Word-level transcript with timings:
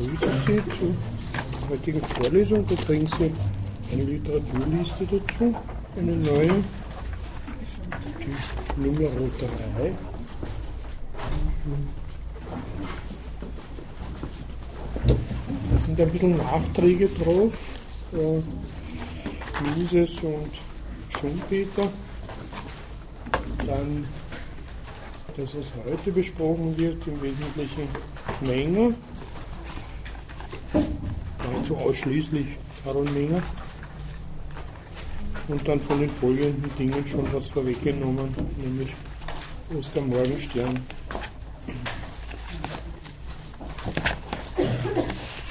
begrüße 0.00 0.30
Sie 0.46 0.62
zur 0.78 1.70
heutigen 1.70 2.00
Vorlesung. 2.00 2.66
Da 2.66 2.74
kriegen 2.84 3.06
Sie 3.06 3.30
eine 3.92 4.04
Literaturliste 4.04 5.06
dazu, 5.06 5.54
eine 5.96 6.12
neue, 6.12 6.64
die 8.18 8.80
Nummer 8.80 9.08
3. 9.08 9.92
Da 15.70 15.78
sind 15.78 16.00
ein 16.00 16.10
bisschen 16.10 16.36
Nachträge 16.36 17.08
drauf, 17.08 17.52
Mises 19.76 20.16
und 20.22 20.52
Schumpeter. 21.08 21.88
Dann 23.66 24.06
das, 25.36 25.54
was 25.56 25.72
heute 25.84 26.12
besprochen 26.12 26.76
wird, 26.76 27.06
im 27.06 27.22
Wesentlichen 27.22 27.88
Menger, 28.40 28.94
nahezu 31.70 31.76
ausschließlich 31.76 32.46
Karl 32.84 33.04
Menger. 33.04 33.42
Und 35.48 35.66
dann 35.66 35.80
von 35.80 35.98
den 36.00 36.08
folgenden 36.08 36.70
Dingen 36.76 37.06
schon 37.06 37.26
was 37.32 37.48
vorweggenommen, 37.48 38.34
nämlich 38.56 38.90
Oskar 39.76 40.02
Morgenstern. 40.02 40.80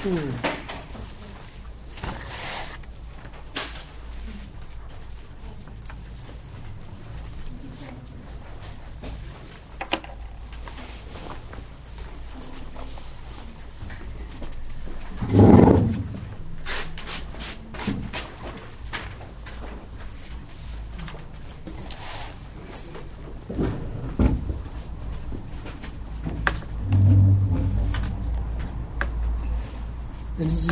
So. 0.02 0.50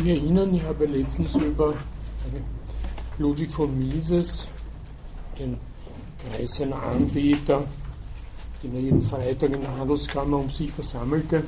erinnern, 0.09 0.53
ich 0.53 0.58
habe 0.69 0.85
letztens 0.85 1.33
über 1.33 1.73
Ludwig 3.17 3.49
von 3.51 3.75
Mises, 3.75 4.45
den 5.39 5.57
Kreisen 6.19 6.71
Anbieter, 6.73 7.63
den 8.61 8.75
er 8.75 8.81
jeden 8.81 9.01
Freitag 9.01 9.49
in 9.51 9.61
der 9.61 9.75
Handelskammer 9.75 10.37
um 10.37 10.49
sich 10.51 10.71
versammelte, 10.71 11.43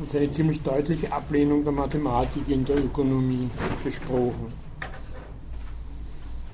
und 0.00 0.10
seine 0.10 0.30
ziemlich 0.32 0.60
deutliche 0.62 1.12
Ablehnung 1.12 1.62
der 1.62 1.72
Mathematik 1.72 2.48
in 2.48 2.64
der 2.64 2.76
Ökonomie 2.76 3.48
besprochen. 3.84 4.52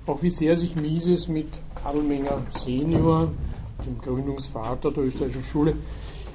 Auch 0.06 0.22
wie 0.22 0.30
sehr 0.30 0.56
sich 0.58 0.76
Mises 0.76 1.28
mit 1.28 1.48
Karl 1.74 2.02
Menger 2.02 2.42
Senior, 2.58 3.32
dem 3.86 3.98
Gründungsvater 3.98 4.90
der 4.90 5.04
österreichischen 5.04 5.44
Schule, 5.44 5.76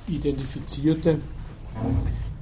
identifizierte, 0.07 1.21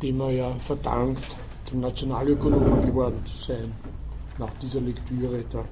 dem 0.02 0.22
er 0.22 0.32
ja 0.32 0.56
verdankt, 0.60 1.36
zum 1.76 1.82
Nationalökonomen 1.82 2.86
geworden 2.86 3.22
zu 3.26 3.52
sein, 3.52 3.70
nach 4.38 4.54
dieser 4.62 4.80
Lektüre 4.80 5.44
der 5.52 5.66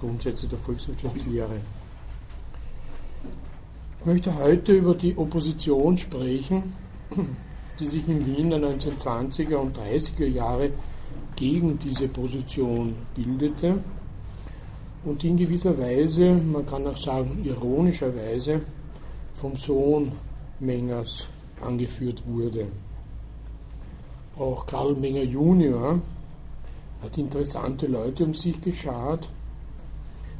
Grundsätze 0.00 0.46
der 0.46 0.58
Volkswirtschaftslehre. 0.58 1.56
Ich 4.00 4.06
möchte 4.06 4.34
heute 4.38 4.72
über 4.72 4.94
die 4.94 5.14
Opposition 5.18 5.98
sprechen, 5.98 6.72
die 7.78 7.86
sich 7.86 8.08
in 8.08 8.24
Wien 8.24 8.48
der 8.48 8.58
1920er 8.60 9.56
und 9.56 9.76
30er 9.76 10.24
Jahre 10.24 10.70
gegen 11.36 11.78
diese 11.78 12.08
Position 12.08 12.94
bildete 13.14 13.84
und 15.04 15.22
die 15.22 15.28
in 15.28 15.36
gewisser 15.36 15.78
Weise, 15.78 16.32
man 16.32 16.64
kann 16.64 16.86
auch 16.86 16.96
sagen 16.96 17.44
ironischerweise, 17.44 18.62
vom 19.34 19.56
Sohn 19.56 20.12
Mengers 20.58 21.28
angeführt 21.60 22.22
wurde. 22.26 22.66
Auch 24.40 24.64
Karl 24.64 24.94
Menger 24.94 25.24
Junior 25.24 26.00
hat 27.02 27.18
interessante 27.18 27.86
Leute 27.86 28.24
um 28.24 28.32
sich 28.32 28.58
geschart, 28.58 29.28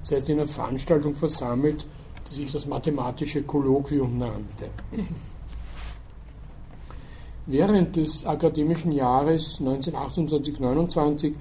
sei 0.03 0.17
es 0.17 0.29
in 0.31 0.39
einer 0.39 0.49
Veranstaltung 0.49 1.15
versammelt, 1.15 1.87
die 2.27 2.35
sich 2.35 2.51
das 2.51 2.65
mathematische 2.65 3.43
Kolloquium 3.43 4.17
nannte. 4.17 4.71
Während 7.45 7.97
des 7.97 8.25
akademischen 8.25 8.93
Jahres 8.93 9.61
1928-29 9.61 11.35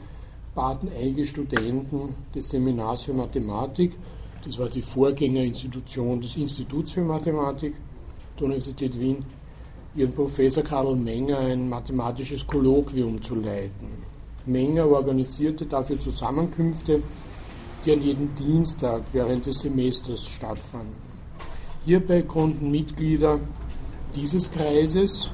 baten 0.53 0.90
einige 1.00 1.25
Studenten 1.25 2.14
des 2.36 2.50
Seminars 2.50 3.03
für 3.03 3.14
Mathematik, 3.14 3.96
das 4.44 4.59
war 4.59 4.68
die 4.68 4.81
Vorgängerinstitution 4.81 6.19
des 6.19 6.36
Instituts 6.36 6.92
für 6.92 7.06
Mathematik 7.06 7.75
der 8.38 8.46
Universität 8.48 9.00
Wien, 9.00 9.24
ihren 10.00 10.14
Professor 10.14 10.64
Karl 10.64 10.96
Menger 10.96 11.40
ein 11.40 11.68
mathematisches 11.68 12.48
Kolloquium 12.48 13.22
zu 13.22 13.36
leiten. 13.36 13.90
Menger 14.46 14.88
organisierte 14.88 15.66
dafür 15.66 16.00
Zusammenkünfte, 16.00 17.04
die 17.86 17.92
an 17.92 18.02
jedem 18.02 18.34
Dienstag 18.36 19.02
während 19.12 19.46
des 19.46 19.60
Semesters 19.60 20.26
stattfanden. 20.26 20.96
Hierbei 21.86 22.22
konnten 22.22 22.72
Mitglieder 22.72 23.40
dieses 24.16 24.50
Kreises 24.50 25.30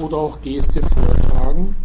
oder 0.00 0.16
auch 0.16 0.40
Gäste 0.40 0.80
vortragen 0.80 1.76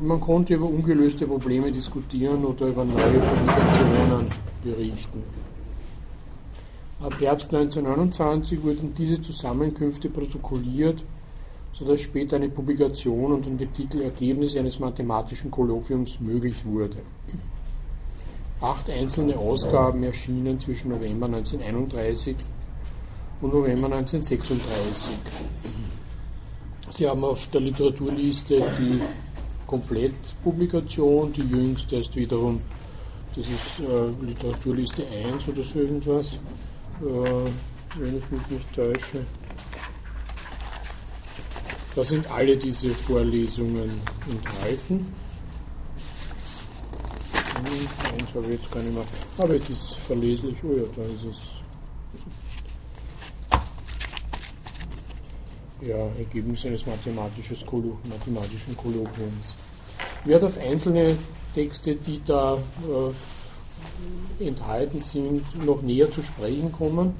und 0.00 0.06
man 0.08 0.20
konnte 0.20 0.54
über 0.54 0.66
ungelöste 0.66 1.24
Probleme 1.26 1.70
diskutieren 1.70 2.44
oder 2.44 2.66
über 2.66 2.84
neue 2.84 3.20
Publikationen 3.20 4.26
berichten. 4.64 5.22
Ab 7.00 7.14
Herbst 7.20 7.54
1929 7.54 8.60
wurden 8.60 8.92
diese 8.98 9.22
Zusammenkünfte 9.22 10.08
protokolliert 10.08 11.04
sodass 11.78 12.00
später 12.00 12.36
eine 12.36 12.48
Publikation 12.48 13.32
unter 13.32 13.50
dem 13.50 13.72
Titel 13.72 14.02
Ergebnisse 14.02 14.58
eines 14.58 14.78
mathematischen 14.78 15.50
Kolloquiums 15.50 16.18
möglich 16.20 16.64
wurde. 16.64 16.98
Acht 18.60 18.90
einzelne 18.90 19.38
Ausgaben 19.38 20.02
erschienen 20.02 20.60
zwischen 20.60 20.90
November 20.90 21.26
1931 21.26 22.36
und 23.40 23.54
November 23.54 23.86
1936. 23.86 25.14
Sie 26.90 27.08
haben 27.08 27.22
auf 27.22 27.46
der 27.52 27.60
Literaturliste 27.60 28.60
die 28.80 29.00
Komplettpublikation, 29.66 31.32
die 31.32 31.42
jüngste 31.42 31.96
ist 31.96 32.16
wiederum, 32.16 32.60
das 33.36 33.46
ist 33.46 33.80
äh, 33.80 34.24
Literaturliste 34.26 35.04
1 35.06 35.46
oder 35.48 35.62
so 35.62 35.78
irgendwas, 35.78 36.32
äh, 36.32 38.00
wenn 38.00 38.18
ich 38.18 38.30
mich 38.30 38.50
nicht 38.50 38.74
täusche. 38.74 39.24
Da 41.98 42.04
sind 42.04 42.30
alle 42.30 42.56
diese 42.56 42.90
Vorlesungen 42.90 43.90
enthalten. 44.30 45.12
Eins 47.56 48.34
habe 48.36 48.54
ich 48.54 48.60
jetzt 48.60 48.70
gar 48.70 48.84
nicht 48.84 48.94
mehr. 48.94 49.04
Aber 49.36 49.54
es 49.56 49.68
ist 49.68 49.96
verleslich. 50.06 50.54
Oh 50.62 50.76
ja, 50.76 50.84
da 50.94 51.02
ist 51.02 51.24
es. 51.24 51.38
Ja, 55.88 56.06
Ergebnis 56.16 56.64
eines 56.66 56.86
mathematischen 56.86 57.66
Kolloquiums. 57.66 59.54
Ich 60.22 60.28
werde 60.28 60.46
auf 60.46 60.58
einzelne 60.58 61.16
Texte, 61.52 61.96
die 61.96 62.22
da 62.24 62.58
äh, 64.38 64.46
enthalten 64.46 65.00
sind, 65.00 65.66
noch 65.66 65.82
näher 65.82 66.08
zu 66.12 66.22
sprechen 66.22 66.70
kommen. 66.70 67.16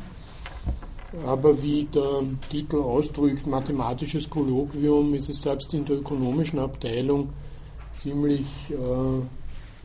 Aber 1.27 1.63
wie 1.63 1.85
der 1.85 2.23
Titel 2.51 2.77
ausdrückt, 2.77 3.47
mathematisches 3.47 4.29
Kolloquium, 4.29 5.15
ist 5.15 5.31
es 5.31 5.41
selbst 5.41 5.73
in 5.73 5.85
der 5.85 5.97
ökonomischen 5.97 6.59
Abteilung 6.59 7.31
ziemlich, 7.93 8.45
äh, 8.69 9.23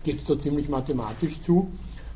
geht 0.04 0.18
es 0.18 0.26
da 0.26 0.38
ziemlich 0.38 0.68
mathematisch 0.68 1.42
zu. 1.42 1.72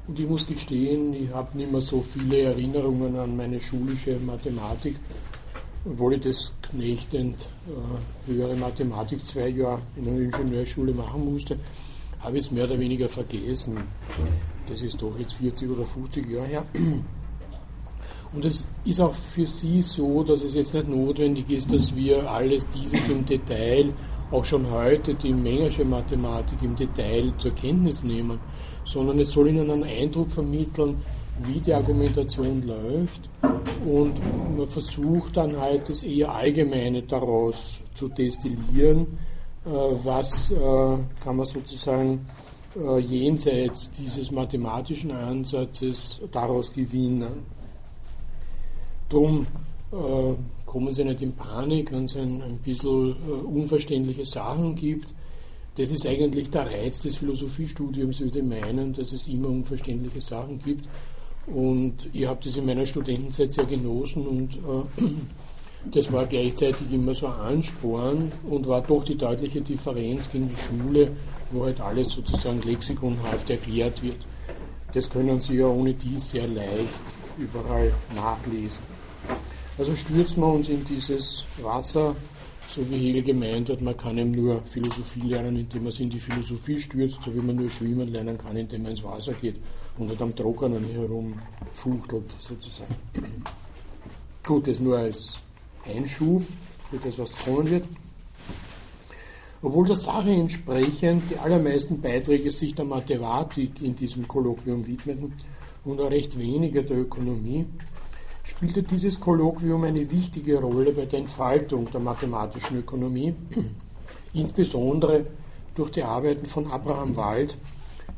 Und 0.07 0.19
ich 0.19 0.27
muss 0.27 0.45
gestehen, 0.45 1.13
ich 1.13 1.29
habe 1.33 1.57
nicht 1.57 1.71
mehr 1.71 1.81
so 1.81 2.01
viele 2.01 2.41
Erinnerungen 2.41 3.17
an 3.17 3.35
meine 3.35 3.59
schulische 3.59 4.17
Mathematik, 4.19 4.95
obwohl 5.85 6.15
ich 6.15 6.21
das 6.21 6.51
knechtend 6.61 7.47
äh, 7.67 8.29
höhere 8.29 8.57
Mathematik 8.57 9.23
zwei 9.23 9.49
Jahre 9.49 9.79
in 9.95 10.07
einer 10.07 10.19
Ingenieurschule 10.19 10.93
machen 10.93 11.31
musste, 11.31 11.57
habe 12.19 12.37
ich 12.37 12.45
es 12.45 12.51
mehr 12.51 12.65
oder 12.65 12.79
weniger 12.79 13.07
vergessen. 13.07 13.77
Das 14.67 14.81
ist 14.81 15.01
doch 15.01 15.17
jetzt 15.17 15.33
40 15.33 15.69
oder 15.69 15.85
50 15.85 16.29
Jahre 16.29 16.47
her. 16.47 16.65
Und 18.33 18.45
es 18.45 18.67
ist 18.85 18.99
auch 18.99 19.15
für 19.15 19.47
Sie 19.47 19.81
so, 19.81 20.23
dass 20.23 20.43
es 20.43 20.55
jetzt 20.55 20.73
nicht 20.73 20.89
notwendig 20.89 21.49
ist, 21.49 21.73
dass 21.73 21.95
wir 21.95 22.29
alles 22.29 22.67
dieses 22.69 23.07
im 23.09 23.25
Detail, 23.25 23.93
auch 24.29 24.43
schon 24.43 24.69
heute 24.69 25.13
die 25.13 25.33
Mengersche 25.33 25.85
Mathematik 25.85 26.61
im 26.61 26.75
Detail 26.75 27.31
zur 27.37 27.55
Kenntnis 27.55 28.03
nehmen, 28.03 28.39
sondern 28.83 29.19
es 29.19 29.31
soll 29.31 29.47
Ihnen 29.47 29.71
einen 29.71 29.83
Eindruck 29.83 30.29
vermitteln, 30.31 30.97
wie 31.43 31.59
die 31.59 31.73
Argumentation 31.73 32.63
läuft 32.63 33.21
und 33.85 34.15
man 34.57 34.67
versucht 34.67 35.37
dann 35.37 35.55
halt 35.55 35.87
das 35.87 36.03
eher 36.03 36.33
Allgemeine 36.33 37.03
daraus 37.03 37.77
zu 37.93 38.09
destillieren, 38.09 39.07
was 39.63 40.53
kann 41.23 41.35
man 41.35 41.45
sozusagen 41.45 42.25
jenseits 42.99 43.91
dieses 43.91 44.31
mathematischen 44.31 45.11
Ansatzes 45.11 46.19
daraus 46.31 46.73
gewinnen. 46.73 47.45
Drum 49.09 49.47
kommen 50.65 50.93
Sie 50.93 51.03
nicht 51.03 51.21
in 51.21 51.33
Panik, 51.33 51.91
wenn 51.91 52.05
es 52.05 52.15
ein, 52.15 52.41
ein 52.41 52.57
bisschen 52.57 53.13
unverständliche 53.45 54.25
Sachen 54.25 54.75
gibt 54.75 55.13
das 55.77 55.91
ist 55.91 56.07
eigentlich 56.07 56.49
der 56.49 56.65
Reiz 56.65 56.99
des 57.01 57.17
Philosophiestudiums, 57.17 58.19
würde 58.19 58.39
ich 58.39 58.45
meinen, 58.45 58.93
dass 58.93 59.11
es 59.13 59.27
immer 59.27 59.49
unverständliche 59.49 60.21
Sachen 60.21 60.59
gibt. 60.59 60.85
Und 61.45 62.09
ich 62.13 62.25
habe 62.25 62.39
das 62.43 62.57
in 62.57 62.65
meiner 62.65 62.85
Studentenzeit 62.85 63.53
sehr 63.53 63.65
genossen 63.65 64.25
und 64.25 64.55
äh, 64.55 65.03
das 65.91 66.11
war 66.11 66.25
gleichzeitig 66.25 66.91
immer 66.91 67.13
so 67.13 67.27
ein 67.27 67.33
Ansporn 67.33 68.31
und 68.49 68.67
war 68.67 68.81
doch 68.81 69.03
die 69.03 69.15
deutliche 69.15 69.61
Differenz 69.61 70.29
gegen 70.31 70.49
die 70.49 70.57
Schule, 70.57 71.11
wo 71.51 71.65
halt 71.65 71.79
alles 71.79 72.09
sozusagen 72.09 72.61
lexikonhaft 72.63 73.47
erklärt 73.49 74.01
wird. 74.01 74.17
Das 74.93 75.07
können 75.07 75.39
Sie 75.39 75.57
ja 75.57 75.67
ohne 75.67 75.93
dies 75.93 76.31
sehr 76.31 76.47
leicht 76.47 76.89
überall 77.37 77.93
nachlesen. 78.15 78.96
Also 79.77 79.95
stürzen 79.95 80.41
wir 80.41 80.47
uns 80.47 80.69
in 80.69 80.83
dieses 80.85 81.43
Wasser 81.61 82.15
so 82.77 82.87
wie 82.91 82.97
Hegel 82.97 83.23
gemeint 83.23 83.69
hat, 83.69 83.81
man 83.81 83.97
kann 83.97 84.17
eben 84.17 84.31
nur 84.31 84.61
Philosophie 84.71 85.21
lernen, 85.21 85.57
indem 85.57 85.83
man 85.83 85.91
sich 85.91 86.01
in 86.01 86.09
die 86.09 86.19
Philosophie 86.19 86.79
stürzt, 86.79 87.23
so 87.23 87.33
wie 87.33 87.39
man 87.39 87.55
nur 87.55 87.69
schwimmen 87.69 88.11
lernen 88.11 88.37
kann, 88.37 88.55
indem 88.55 88.83
man 88.83 88.91
ins 88.91 89.03
Wasser 89.03 89.33
geht 89.33 89.55
und 89.97 90.09
nicht 90.09 90.21
am 90.21 90.35
Trockenen 90.35 90.83
herumfuchtelt, 90.85 92.31
sozusagen. 92.39 92.95
Gut, 94.45 94.67
das 94.67 94.79
nur 94.79 94.97
als 94.97 95.33
Einschub 95.85 96.43
für 96.89 96.97
das, 96.97 97.17
was 97.17 97.35
kommen 97.35 97.69
wird. 97.69 97.85
Obwohl 99.63 99.87
der 99.87 99.95
Sache 99.95 100.29
entsprechend 100.29 101.31
die 101.31 101.37
allermeisten 101.37 101.99
Beiträge 101.99 102.51
sich 102.51 102.75
der 102.75 102.85
Mathematik 102.85 103.81
in 103.81 103.95
diesem 103.95 104.27
Kolloquium 104.27 104.85
widmeten 104.85 105.33
und 105.83 105.99
auch 105.99 106.11
recht 106.11 106.37
weniger 106.37 106.83
der 106.83 106.99
Ökonomie, 106.99 107.65
spielte 108.47 108.81
dieses 108.81 109.19
Kolloquium 109.19 109.83
eine 109.83 110.09
wichtige 110.09 110.59
Rolle 110.59 110.91
bei 110.91 111.05
der 111.05 111.19
Entfaltung 111.19 111.89
der 111.91 111.99
mathematischen 111.99 112.79
Ökonomie, 112.79 113.35
insbesondere 114.33 115.25
durch 115.75 115.91
die 115.91 116.03
Arbeiten 116.03 116.45
von 116.45 116.65
Abraham 116.67 117.15
Wald, 117.15 117.57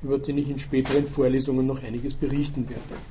über 0.01 0.17
den 0.17 0.37
ich 0.37 0.49
in 0.49 0.59
späteren 0.59 1.07
Vorlesungen 1.07 1.65
noch 1.65 1.83
einiges 1.83 2.13
berichten 2.13 2.69
werde. 2.69 3.01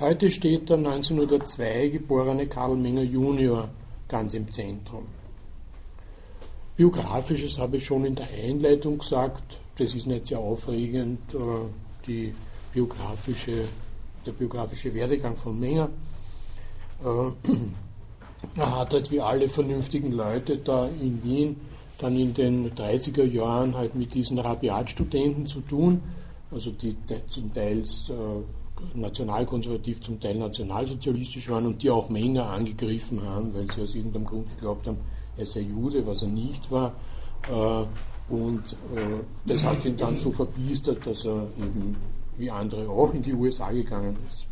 Heute 0.00 0.30
steht 0.30 0.70
der 0.70 0.78
1902 0.78 1.88
geborene 1.88 2.46
Karl 2.46 2.76
Menger 2.76 3.02
Junior 3.02 3.68
ganz 4.08 4.34
im 4.34 4.50
Zentrum. 4.50 5.04
Biografisches 6.76 7.58
habe 7.58 7.76
ich 7.76 7.84
schon 7.84 8.04
in 8.04 8.14
der 8.14 8.26
Einleitung 8.42 8.98
gesagt, 8.98 9.60
das 9.76 9.94
ist 9.94 10.06
nicht 10.06 10.26
sehr 10.26 10.38
aufregend, 10.38 11.20
äh, 11.34 11.38
die 12.06 12.34
biografische, 12.72 13.68
der 14.26 14.32
biografische 14.32 14.92
Werdegang 14.94 15.36
von 15.36 15.60
Menger. 15.60 15.90
Äh, 17.04 17.50
er 18.56 18.78
hat 18.78 18.92
halt 18.92 19.10
wie 19.10 19.20
alle 19.20 19.48
vernünftigen 19.48 20.12
Leute 20.12 20.56
da 20.56 20.86
in 20.86 21.22
Wien 21.22 21.56
dann 21.98 22.16
in 22.16 22.34
den 22.34 22.70
30er 22.72 23.24
Jahren 23.24 23.76
halt 23.76 23.94
mit 23.94 24.12
diesen 24.14 24.38
Rabiatstudenten 24.38 25.46
zu 25.46 25.60
tun, 25.60 26.02
also 26.50 26.70
die 26.70 26.96
zum 27.28 27.54
Teil 27.54 27.78
äh, 27.78 28.98
nationalkonservativ, 28.98 30.00
zum 30.00 30.18
Teil 30.18 30.36
nationalsozialistisch 30.36 31.48
waren 31.48 31.66
und 31.66 31.82
die 31.82 31.90
auch 31.90 32.08
Menge 32.08 32.44
angegriffen 32.44 33.22
haben, 33.22 33.54
weil 33.54 33.70
sie 33.70 33.82
aus 33.82 33.94
irgendeinem 33.94 34.24
Grund 34.24 34.50
geglaubt 34.50 34.86
haben, 34.88 34.98
er 35.36 35.46
sei 35.46 35.60
Jude, 35.60 36.04
was 36.06 36.22
er 36.22 36.28
nicht 36.28 36.70
war. 36.70 36.92
Äh, 37.48 37.84
und 38.32 38.76
das 39.46 39.62
hat 39.62 39.84
ihn 39.84 39.96
dann 39.96 40.16
so 40.16 40.32
verbiestert, 40.32 41.06
dass 41.06 41.24
er 41.24 41.46
eben 41.58 41.96
wie 42.38 42.50
andere 42.50 42.88
auch 42.88 43.12
in 43.12 43.22
die 43.22 43.34
USA 43.34 43.70
gegangen 43.70 44.16
ist. 44.28 44.46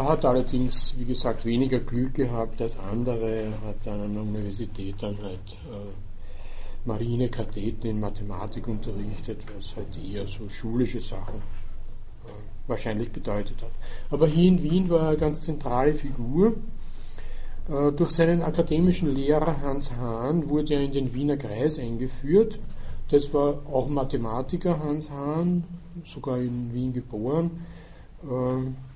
Da 0.00 0.08
hat 0.08 0.24
er 0.24 0.30
allerdings, 0.30 0.94
wie 0.96 1.04
gesagt, 1.04 1.44
weniger 1.44 1.78
Glück 1.78 2.14
gehabt 2.14 2.62
als 2.62 2.74
andere. 2.78 3.28
Er 3.28 3.60
hat 3.60 3.86
an 3.86 4.00
einer 4.00 4.22
Universität 4.22 4.94
dann 4.98 5.18
halt 5.22 5.58
äh, 5.70 6.86
Marinekadetten 6.86 7.90
in 7.90 8.00
Mathematik 8.00 8.66
unterrichtet, 8.66 9.42
was 9.54 9.76
halt 9.76 9.88
eher 10.02 10.26
so 10.26 10.48
schulische 10.48 11.02
Sachen 11.02 11.34
äh, 11.34 12.30
wahrscheinlich 12.66 13.12
bedeutet 13.12 13.60
hat. 13.60 13.72
Aber 14.10 14.26
hier 14.26 14.48
in 14.48 14.62
Wien 14.62 14.88
war 14.88 15.00
er 15.00 15.08
eine 15.08 15.18
ganz 15.18 15.42
zentrale 15.42 15.92
Figur. 15.92 16.54
Äh, 17.68 17.92
durch 17.92 18.12
seinen 18.12 18.40
akademischen 18.40 19.14
Lehrer 19.14 19.60
Hans 19.60 19.92
Hahn 19.92 20.48
wurde 20.48 20.76
er 20.76 20.80
in 20.80 20.92
den 20.92 21.12
Wiener 21.12 21.36
Kreis 21.36 21.78
eingeführt. 21.78 22.58
Das 23.10 23.34
war 23.34 23.66
auch 23.70 23.86
Mathematiker 23.86 24.78
Hans 24.78 25.10
Hahn, 25.10 25.64
sogar 26.06 26.38
in 26.38 26.72
Wien 26.72 26.94
geboren. 26.94 27.50
Äh, 28.22 28.89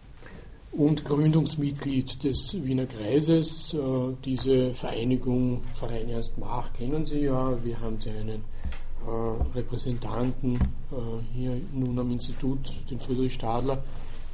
und 0.77 1.05
Gründungsmitglied 1.05 2.25
des 2.25 2.55
Wiener 2.65 2.87
Kreises. 2.87 3.75
Äh, 3.75 3.79
diese 4.25 4.75
Vereinigung, 4.75 5.63
Verein 5.79 6.09
Ernst 6.09 6.37
Mach, 6.39 6.73
kennen 6.73 7.05
Sie 7.05 7.21
ja. 7.21 7.57
Wir 7.63 7.81
haben 7.81 7.99
ja 8.05 8.13
einen 8.13 8.45
äh, 9.07 9.57
Repräsentanten 9.57 10.57
äh, 10.57 10.97
hier 11.33 11.61
nun 11.73 11.99
am 11.99 12.11
Institut, 12.11 12.73
den 12.91 12.99
Friedrich 12.99 13.35
Stadler, 13.35 13.83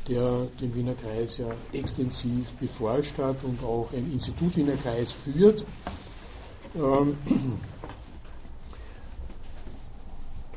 der 0.08 0.46
den 0.60 0.74
Wiener 0.74 0.94
Kreis 0.94 1.36
ja 1.36 1.48
extensiv 1.72 2.50
beforscht 2.58 3.18
hat 3.18 3.36
und 3.44 3.62
auch 3.62 3.88
ein 3.92 4.10
Institut 4.12 4.56
Wiener 4.56 4.76
Kreis 4.76 5.12
führt. 5.12 5.64
Ähm, 6.74 7.18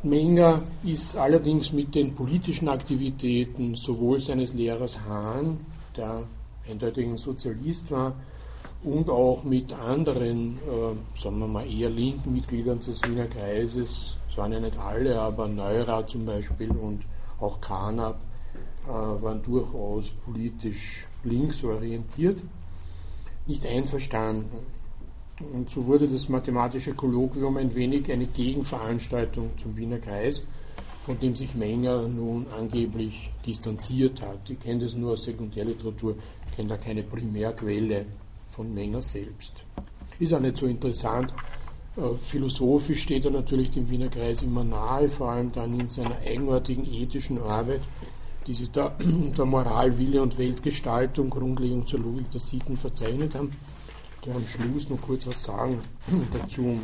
Menger 0.04 0.62
ist 0.84 1.16
allerdings 1.16 1.72
mit 1.72 1.96
den 1.96 2.14
politischen 2.14 2.68
Aktivitäten 2.68 3.76
sowohl 3.76 4.20
seines 4.20 4.54
Lehrers 4.54 5.00
Hahn 5.00 5.60
der 5.98 6.24
eindeutig 6.70 7.08
ein 7.08 7.18
Sozialist 7.18 7.92
war 7.92 8.14
und 8.84 9.10
auch 9.10 9.44
mit 9.44 9.74
anderen, 9.74 10.58
äh, 10.58 11.20
sagen 11.22 11.40
wir 11.40 11.48
mal, 11.48 11.66
eher 11.70 11.90
linken 11.90 12.34
Mitgliedern 12.34 12.80
des 12.80 13.02
Wiener 13.04 13.28
Kreises, 13.28 14.18
es 14.30 14.38
waren 14.38 14.52
ja 14.52 14.60
nicht 14.60 14.78
alle, 14.78 15.20
aber 15.20 15.48
Neurath 15.48 16.10
zum 16.10 16.26
Beispiel 16.26 16.72
und 16.72 17.04
auch 17.40 17.62
Kahnab 17.62 18.20
äh, 18.86 18.90
waren 18.90 19.42
durchaus 19.44 20.12
politisch 20.26 21.08
links 21.24 21.64
orientiert, 21.64 22.44
nicht 23.46 23.66
einverstanden. 23.66 24.60
Und 25.54 25.70
so 25.70 25.86
wurde 25.88 26.08
das 26.08 26.30
mathematische 26.30 26.94
Kolloquium 26.94 27.58
ein 27.58 27.74
wenig 27.76 28.12
eine 28.12 28.28
Gegenveranstaltung 28.28 29.52
zum 29.58 29.76
Wiener 29.76 30.00
Kreis 30.00 30.44
von 31.06 31.20
dem 31.20 31.36
sich 31.36 31.54
Menger 31.54 32.08
nun 32.08 32.46
angeblich 32.58 33.30
distanziert 33.46 34.22
hat. 34.22 34.50
Ich 34.50 34.60
kenne 34.60 34.86
das 34.86 34.96
nur 34.96 35.14
aus 35.14 35.26
Sekundärliteratur, 35.26 36.16
kenne 36.56 36.70
da 36.70 36.78
keine 36.78 37.04
Primärquelle 37.04 38.06
von 38.52 38.74
Menger 38.74 39.02
selbst. 39.02 39.66
Ist 40.20 40.34
auch 40.34 40.40
nicht 40.40 40.58
so 40.58 40.66
interessant. 40.66 41.34
Äh, 41.98 42.16
philosophisch 42.26 43.04
steht 43.04 43.26
er 43.26 43.32
natürlich 43.32 43.72
dem 43.72 43.90
Wiener 43.90 44.08
Kreis 44.08 44.42
immer 44.42 44.64
nahe, 44.64 45.10
vor 45.10 45.32
allem 45.32 45.52
dann 45.52 45.78
in 45.80 45.90
seiner 45.90 46.18
eigenartigen 46.26 46.86
ethischen 46.86 47.42
Arbeit, 47.42 47.82
die 48.48 48.54
sie 48.54 48.70
da 48.72 48.96
unter 49.04 49.46
Moral, 49.46 49.98
Wille 49.98 50.22
und 50.22 50.38
Weltgestaltung, 50.38 51.30
Grundlegung 51.30 51.86
zur 51.86 52.00
Logik 52.00 52.32
der 52.32 52.42
Sitten 52.42 52.78
verzeichnet 52.78 53.36
haben. 53.36 53.52
Da 54.22 54.32
am 54.32 54.48
Schluss 54.48 54.88
noch 54.90 55.02
kurz 55.02 55.28
was 55.28 55.44
sagen 55.44 55.80
dazu. 56.34 56.80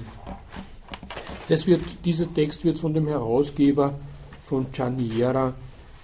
Das 1.48 1.66
wird, 1.66 1.82
dieser 2.04 2.32
Text 2.34 2.66
wird 2.66 2.80
von 2.80 2.94
dem 2.94 3.08
Herausgeber 3.08 3.98
von 4.50 4.72
Gianniera 4.72 5.54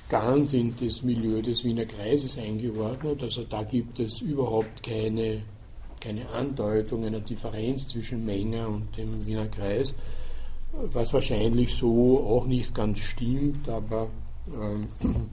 ganz 0.08 0.54
in 0.54 0.76
das 0.80 1.02
Milieu 1.02 1.42
des 1.42 1.64
Wiener 1.64 1.86
Kreises 1.86 2.38
eingeordnet. 2.38 3.24
Also 3.24 3.42
da 3.44 3.64
gibt 3.64 4.00
es 4.00 4.22
überhaupt 4.22 4.84
keine, 4.84 5.42
keine 6.00 6.30
Andeutung 6.30 7.06
einer 7.06 7.22
Differenz 7.22 7.88
zwischen 7.88 8.24
Menger 8.24 8.68
und 8.68 8.96
dem 8.96 9.26
Wiener 9.26 9.48
Kreis, 9.48 9.96
was 10.94 11.12
wahrscheinlich 11.12 11.74
so 11.74 12.20
auch 12.20 12.46
nicht 12.46 12.76
ganz 12.76 13.00
stimmt, 13.00 13.68
aber 13.68 14.10
ähm, 14.54 14.90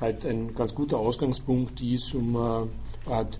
halt 0.00 0.26
ein 0.26 0.52
ganz 0.52 0.74
guter 0.74 0.98
Ausgangspunkt 0.98 1.80
ist, 1.80 2.12
um 2.12 2.36
eine 2.36 2.66
Art 3.06 3.38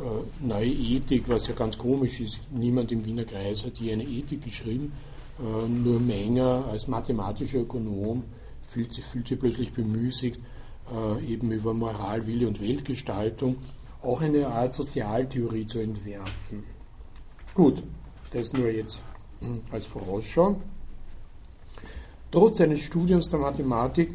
äh, 0.00 0.44
neue 0.46 0.68
Ethik, 0.68 1.30
was 1.30 1.46
ja 1.46 1.54
ganz 1.54 1.78
komisch 1.78 2.20
ist. 2.20 2.40
Niemand 2.50 2.92
im 2.92 3.06
Wiener 3.06 3.24
Kreis 3.24 3.64
hat 3.64 3.78
je 3.78 3.94
eine 3.94 4.04
Ethik 4.04 4.44
geschrieben, 4.44 4.92
äh, 5.38 5.66
nur 5.66 5.98
Menger 5.98 6.66
als 6.70 6.88
mathematischer 6.88 7.60
Ökonom 7.60 8.22
fühlt 8.70 8.92
sich, 8.92 9.04
fühlt 9.04 9.28
sich 9.28 9.38
plötzlich 9.38 9.72
bemüßigt, 9.72 10.40
äh, 10.90 11.24
eben 11.24 11.50
über 11.50 11.74
Moral, 11.74 12.26
Wille 12.26 12.46
und 12.46 12.60
Weltgestaltung 12.60 13.56
auch 14.02 14.20
eine 14.20 14.46
Art 14.46 14.74
Sozialtheorie 14.74 15.66
zu 15.66 15.80
entwerfen. 15.80 16.64
Gut, 17.54 17.82
das 18.32 18.52
nur 18.52 18.68
jetzt 18.68 19.00
hm, 19.40 19.60
als 19.70 19.86
Vorausschau. 19.86 20.60
Trotz 22.30 22.58
seines 22.58 22.80
Studiums 22.80 23.28
der 23.28 23.40
Mathematik 23.40 24.10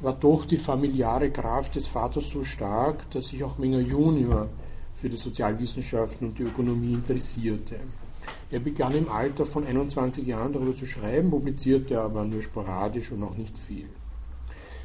war 0.00 0.14
doch 0.14 0.44
die 0.46 0.56
familiäre 0.56 1.30
Kraft 1.30 1.74
des 1.74 1.86
Vaters 1.86 2.30
so 2.30 2.42
stark, 2.42 3.10
dass 3.10 3.28
sich 3.28 3.44
auch 3.44 3.58
Menger 3.58 3.80
Junior 3.80 4.48
für 4.94 5.08
die 5.08 5.16
Sozialwissenschaften 5.16 6.28
und 6.28 6.38
die 6.38 6.44
Ökonomie 6.44 6.94
interessierte. 6.94 7.80
Er 8.50 8.60
begann 8.60 8.94
im 8.94 9.08
Alter 9.08 9.44
von 9.44 9.66
21 9.66 10.26
Jahren 10.26 10.52
darüber 10.52 10.74
zu 10.74 10.86
schreiben, 10.86 11.30
publizierte 11.30 12.00
aber 12.00 12.24
nur 12.24 12.42
sporadisch 12.42 13.10
und 13.10 13.24
auch 13.24 13.36
nicht 13.36 13.58
viel. 13.58 13.88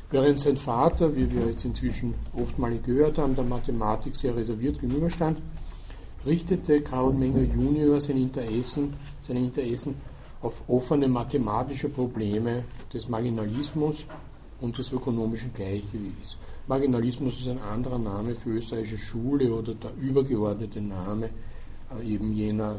Während 0.09 0.39
sein 0.39 0.57
Vater, 0.57 1.15
wie 1.15 1.31
wir 1.31 1.47
jetzt 1.47 1.63
inzwischen 1.63 2.15
oftmals 2.35 2.83
gehört 2.83 3.17
haben, 3.17 3.35
der 3.35 3.45
Mathematik 3.45 4.15
sehr 4.15 4.35
reserviert 4.35 4.81
gegenüberstand, 4.81 5.41
richtete 6.25 6.81
Karl 6.81 7.13
Menger 7.13 7.43
junior 7.43 8.01
seine 8.01 8.21
Interessen, 8.21 8.95
seine 9.21 9.39
Interessen 9.39 9.95
auf 10.41 10.61
offene 10.67 11.07
mathematische 11.07 11.87
Probleme 11.87 12.63
des 12.91 13.07
Marginalismus 13.07 14.05
und 14.59 14.77
des 14.77 14.91
ökonomischen 14.91 15.53
Gleichgewichts. 15.53 16.37
Marginalismus 16.67 17.39
ist 17.39 17.47
ein 17.47 17.59
anderer 17.59 17.99
Name 17.99 18.35
für 18.35 18.49
österreichische 18.49 18.97
Schule 18.97 19.53
oder 19.53 19.73
der 19.75 19.93
übergeordnete 19.99 20.81
Name 20.81 21.29
äh, 21.99 22.05
eben 22.05 22.33
jener 22.33 22.77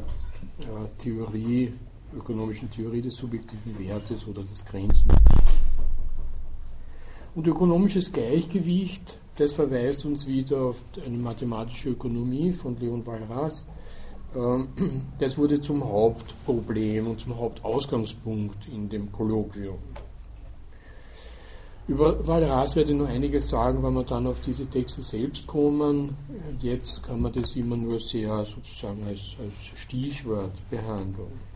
Theorie, 0.97 1.73
ökonomischen 2.15 2.69
Theorie 2.69 3.01
des 3.01 3.15
subjektiven 3.15 3.77
Wertes 3.79 4.27
oder 4.27 4.41
des 4.41 4.63
Grenznutzens. 4.65 5.19
Und 7.35 7.47
ökonomisches 7.47 8.11
Gleichgewicht, 8.11 9.17
das 9.37 9.53
verweist 9.53 10.05
uns 10.05 10.27
wieder 10.27 10.61
auf 10.61 10.81
eine 11.03 11.17
mathematische 11.17 11.89
Ökonomie 11.89 12.51
von 12.51 12.79
Leon 12.79 13.05
Walras. 13.05 13.65
Ähm, 14.35 14.67
das 15.19 15.37
wurde 15.37 15.59
zum 15.59 15.83
Hauptproblem 15.83 17.07
und 17.07 17.19
zum 17.19 17.37
Hauptausgangspunkt 17.37 18.67
in 18.67 18.89
dem 18.89 19.11
Kolloquium. 19.11 19.79
Über 21.85 22.25
Walras 22.25 22.77
werde 22.77 22.93
ich 22.93 22.97
nur 22.97 23.09
einiges 23.09 23.49
sagen, 23.49 23.83
wenn 23.83 23.93
wir 23.93 24.05
dann 24.05 24.25
auf 24.25 24.39
diese 24.39 24.65
Texte 24.67 25.01
selbst 25.01 25.45
kommen. 25.45 26.15
Jetzt 26.61 27.03
kann 27.03 27.19
man 27.19 27.33
das 27.33 27.57
immer 27.57 27.75
nur 27.75 27.99
sehr 27.99 28.45
sozusagen 28.45 29.03
als, 29.03 29.35
als 29.37 29.81
Stichwort 29.81 30.53
behandeln. 30.69 31.53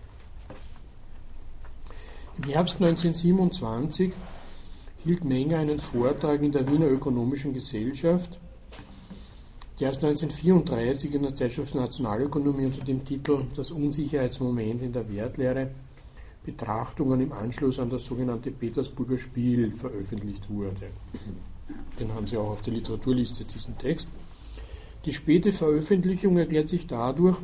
Im 2.37 2.43
Herbst 2.43 2.75
1927 2.75 4.11
hielt 5.05 5.23
Menger 5.23 5.59
einen 5.59 5.79
Vortrag 5.79 6.41
in 6.43 6.51
der 6.51 6.69
Wiener 6.69 6.87
Ökonomischen 6.87 7.53
Gesellschaft, 7.53 8.37
der 9.79 9.87
erst 9.87 10.03
1934 10.03 11.13
in 11.13 11.23
der 11.23 11.33
Zeitschrift 11.33 11.73
Nationalökonomie 11.73 12.65
unter 12.65 12.83
dem 12.83 13.05
Titel 13.05 13.45
Das 13.55 13.71
Unsicherheitsmoment 13.71 14.83
in 14.83 14.91
der 14.91 15.09
Wertlehre 15.09 15.69
Betrachtungen 16.47 17.19
im 17.19 17.33
Anschluss 17.33 17.77
an 17.77 17.89
das 17.89 18.05
sogenannte 18.05 18.51
Petersburger 18.51 19.17
Spiel 19.17 19.69
veröffentlicht 19.69 20.49
wurde. 20.49 20.87
Den 21.99 22.13
haben 22.13 22.25
Sie 22.25 22.37
auch 22.37 22.51
auf 22.51 22.61
der 22.61 22.73
Literaturliste, 22.73 23.43
diesen 23.43 23.77
Text. 23.77 24.07
Die 25.03 25.13
späte 25.13 25.51
Veröffentlichung 25.51 26.37
erklärt 26.37 26.69
sich 26.69 26.87
dadurch, 26.87 27.35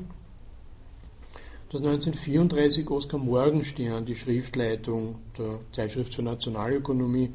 dass 1.70 1.82
1934 1.82 2.90
Oskar 2.90 3.20
Morgenstern 3.20 4.06
die 4.06 4.16
Schriftleitung 4.16 5.16
der 5.38 5.60
Zeitschrift 5.74 6.14
für 6.14 6.24
Nationalökonomie 6.24 7.32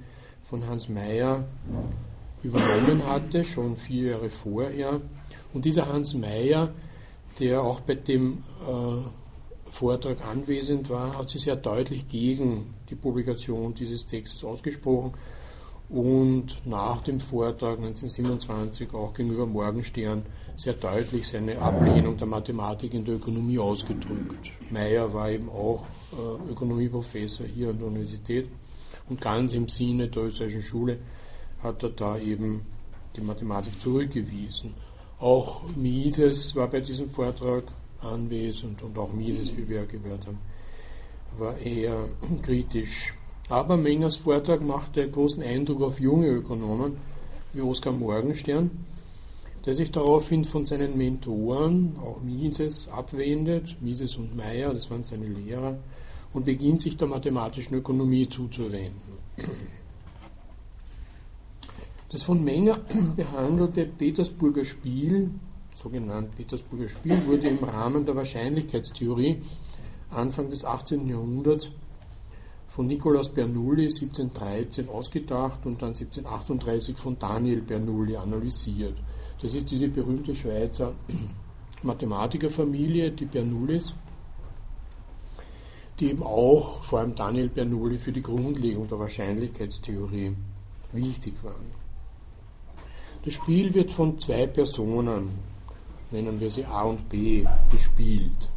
von 0.49 0.67
Hans 0.67 0.89
Mayer 0.89 1.47
übernommen 2.43 3.07
hatte, 3.07 3.45
schon 3.45 3.77
vier 3.77 4.13
Jahre 4.13 4.31
vorher. 4.31 5.03
Und 5.53 5.67
dieser 5.67 5.93
Hans 5.93 6.15
Mayer, 6.15 6.73
der 7.39 7.61
auch 7.61 7.81
bei 7.81 7.95
dem 7.95 8.45
äh, 8.67 9.03
Vortrag 9.79 10.27
anwesend 10.27 10.91
war, 10.91 11.17
hat 11.17 11.31
sich 11.31 11.43
sehr 11.43 11.55
deutlich 11.55 12.09
gegen 12.09 12.75
die 12.91 12.97
Publikation 12.97 13.75
dieses 13.75 14.07
Textes 14.07 14.43
ausgesprochen 14.43 15.13
und 15.89 16.67
nach 16.67 17.01
dem 17.03 17.21
Vortrag 17.21 17.79
1927 17.79 18.93
auch 18.93 19.15
gegenüber 19.15 19.47
Morgenstern 19.47 20.27
sehr 20.57 20.73
deutlich 20.73 21.29
seine 21.29 21.59
Ablehnung 21.61 22.17
der 22.17 22.27
Mathematik 22.27 22.93
in 22.93 23.05
der 23.05 23.15
Ökonomie 23.15 23.61
ausgedrückt. 23.61 24.51
Meyer 24.71 25.15
war 25.15 25.31
eben 25.31 25.49
auch 25.49 25.87
äh, 26.13 26.51
Ökonomieprofessor 26.51 27.47
hier 27.47 27.71
an 27.71 27.79
der 27.79 27.87
Universität 27.87 28.49
und 29.09 29.21
ganz 29.21 29.55
im 29.55 29.69
Sinne 29.69 30.09
der 30.09 30.25
österreichischen 30.25 30.65
Schule 30.65 30.99
hat 31.63 31.85
er 31.85 31.91
da 31.91 32.19
eben 32.19 32.63
die 33.15 33.21
Mathematik 33.21 33.81
zurückgewiesen. 33.81 34.75
Auch 35.21 35.63
Mises 35.77 36.57
war 36.57 36.67
bei 36.67 36.81
diesem 36.81 37.11
Vortrag 37.11 37.63
anwesend 38.01 38.83
und 38.83 38.99
auch 38.99 39.13
Mises, 39.13 39.57
wie 39.57 39.69
wir 39.69 39.85
gehört 39.87 40.27
haben, 40.27 40.39
war 41.39 41.59
eher 41.59 42.09
kritisch. 42.43 43.15
Aber 43.49 43.77
Mengers 43.77 44.17
Vortrag 44.17 44.61
machte 44.61 45.11
großen 45.11 45.43
Eindruck 45.43 45.83
auf 45.83 46.01
junge 46.01 46.29
Ökonomen 46.29 46.99
wie 47.53 47.63
Oskar 47.63 47.93
Morgenstern, 47.93 48.71
der 49.65 49.75
sich 49.75 49.91
daraufhin 49.91 50.45
von 50.45 50.65
seinen 50.65 50.97
Mentoren, 50.97 51.97
auch 52.03 52.21
Mises, 52.21 52.89
abwendet, 52.89 53.77
Mises 53.81 54.17
und 54.17 54.37
Meyer, 54.37 54.75
das 54.75 54.91
waren 54.91 55.03
seine 55.03 55.27
Lehrer, 55.27 55.79
und 56.35 56.45
beginnt 56.45 56.81
sich 56.81 56.97
der 56.97 57.09
mathematischen 57.09 57.77
Ökonomie 57.77 58.29
zuzuwenden. 58.29 59.19
Das 62.11 62.23
von 62.23 62.45
Menger 62.45 62.81
behandelte 63.17 63.87
Petersburger 63.87 64.65
Spiel 64.65 65.31
sogenannten 65.79 66.35
Petersburger 66.35 66.89
Spiel, 66.89 67.25
wurde 67.27 67.49
im 67.49 67.63
Rahmen 67.63 68.05
der 68.05 68.17
Wahrscheinlichkeitstheorie 68.17 69.41
Anfang 70.11 70.51
des 70.51 70.65
18. 70.65 71.09
Jahrhunderts 71.09 71.69
von 72.67 72.87
Nikolaus 72.87 73.29
Bernoulli 73.29 73.85
1713 73.85 74.89
ausgedacht 74.89 75.65
und 75.67 75.81
dann 75.81 75.95
1738 75.95 76.97
von 76.97 77.19
Daniel 77.19 77.61
Bernoulli 77.63 78.17
analysiert. 78.17 78.95
Das 79.41 79.55
ist 79.55 79.71
diese 79.71 79.89
berühmte 79.89 80.35
Schweizer 80.35 80.95
Mathematikerfamilie, 81.83 83.13
die 83.13 83.27
Bernoullis, 83.27 83.95
die 86.01 86.11
eben 86.11 86.23
auch, 86.23 86.83
vor 86.85 87.01
allem 87.01 87.15
Daniel 87.15 87.49
Bernoulli, 87.49 87.99
für 87.99 88.13
die 88.13 88.23
Grundlegung 88.23 88.89
der 88.89 88.99
Wahrscheinlichkeitstheorie 88.99 90.35
wichtig 90.93 91.35
waren. 91.45 91.73
Das 93.25 93.35
Spiel 93.35 93.75
wird 93.75 93.91
von 93.91 94.19
zwei 94.19 94.47
Personen 94.47 95.48
nennen 96.11 96.41
wir 96.41 96.51
sie 96.51 96.65
A 96.65 96.83
und 96.83 97.09
B, 97.09 97.45
gespielt. 97.71 98.51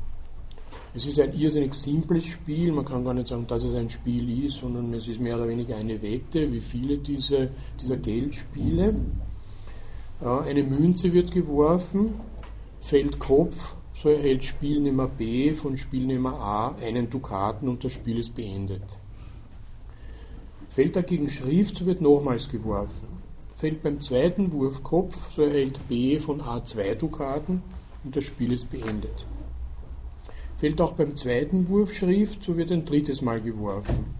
Es 0.93 1.05
ist 1.05 1.19
ein 1.19 1.33
irrsinnig 1.33 1.73
simples 1.73 2.25
Spiel, 2.25 2.71
man 2.73 2.83
kann 2.83 3.05
gar 3.05 3.13
nicht 3.13 3.27
sagen, 3.27 3.47
dass 3.47 3.63
es 3.63 3.73
ein 3.75 3.89
Spiel 3.89 4.45
ist, 4.45 4.57
sondern 4.57 4.93
es 4.93 5.07
ist 5.07 5.21
mehr 5.21 5.37
oder 5.37 5.47
weniger 5.47 5.77
eine 5.77 6.01
Wette, 6.01 6.51
wie 6.51 6.59
viele 6.59 6.97
diese, 6.97 7.49
dieser 7.81 7.95
Geldspiele. 7.95 8.99
Eine 10.19 10.63
Münze 10.63 11.13
wird 11.13 11.31
geworfen, 11.31 12.15
fällt 12.81 13.19
Kopf, 13.19 13.75
so 13.93 14.09
erhält 14.09 14.43
Spielnehmer 14.43 15.07
B 15.07 15.53
von 15.53 15.77
Spielnehmer 15.77 16.33
A 16.33 16.75
einen 16.75 17.09
Dukaten 17.09 17.69
und 17.69 17.83
das 17.83 17.93
Spiel 17.93 18.19
ist 18.19 18.35
beendet. 18.35 18.97
Fällt 20.69 20.95
dagegen 20.95 21.29
Schrift, 21.29 21.77
so 21.77 21.85
wird 21.85 22.01
nochmals 22.01 22.49
geworfen. 22.49 23.10
Fällt 23.61 23.83
beim 23.83 24.01
zweiten 24.01 24.51
Wurf 24.53 24.81
Kopf, 24.81 25.15
so 25.35 25.43
erhält 25.43 25.87
B 25.87 26.17
von 26.17 26.41
A 26.41 26.65
zwei 26.65 26.95
Dukaten 26.95 27.61
und 28.03 28.15
das 28.15 28.23
Spiel 28.23 28.53
ist 28.53 28.71
beendet. 28.71 29.27
Fällt 30.57 30.81
auch 30.81 30.93
beim 30.93 31.15
zweiten 31.15 31.69
Wurf 31.69 31.93
Schrift, 31.93 32.43
so 32.43 32.57
wird 32.57 32.71
ein 32.71 32.85
drittes 32.85 33.21
Mal 33.21 33.39
geworfen. 33.39 34.15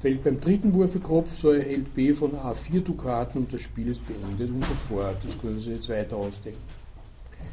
Fällt 0.00 0.24
beim 0.24 0.40
dritten 0.40 0.74
Wurf 0.74 1.00
Kopf, 1.04 1.38
so 1.38 1.50
erhält 1.50 1.94
B 1.94 2.14
von 2.14 2.34
A 2.34 2.54
vier 2.54 2.80
Dukaten 2.80 3.42
und 3.42 3.52
das 3.52 3.60
Spiel 3.60 3.86
ist 3.86 4.04
beendet 4.04 4.50
und 4.50 4.64
so 4.64 4.74
fort. 4.88 5.18
Das 5.22 5.40
können 5.40 5.60
Sie 5.60 5.70
jetzt 5.70 5.88
weiter 5.88 6.16
ausdenken. 6.16 6.58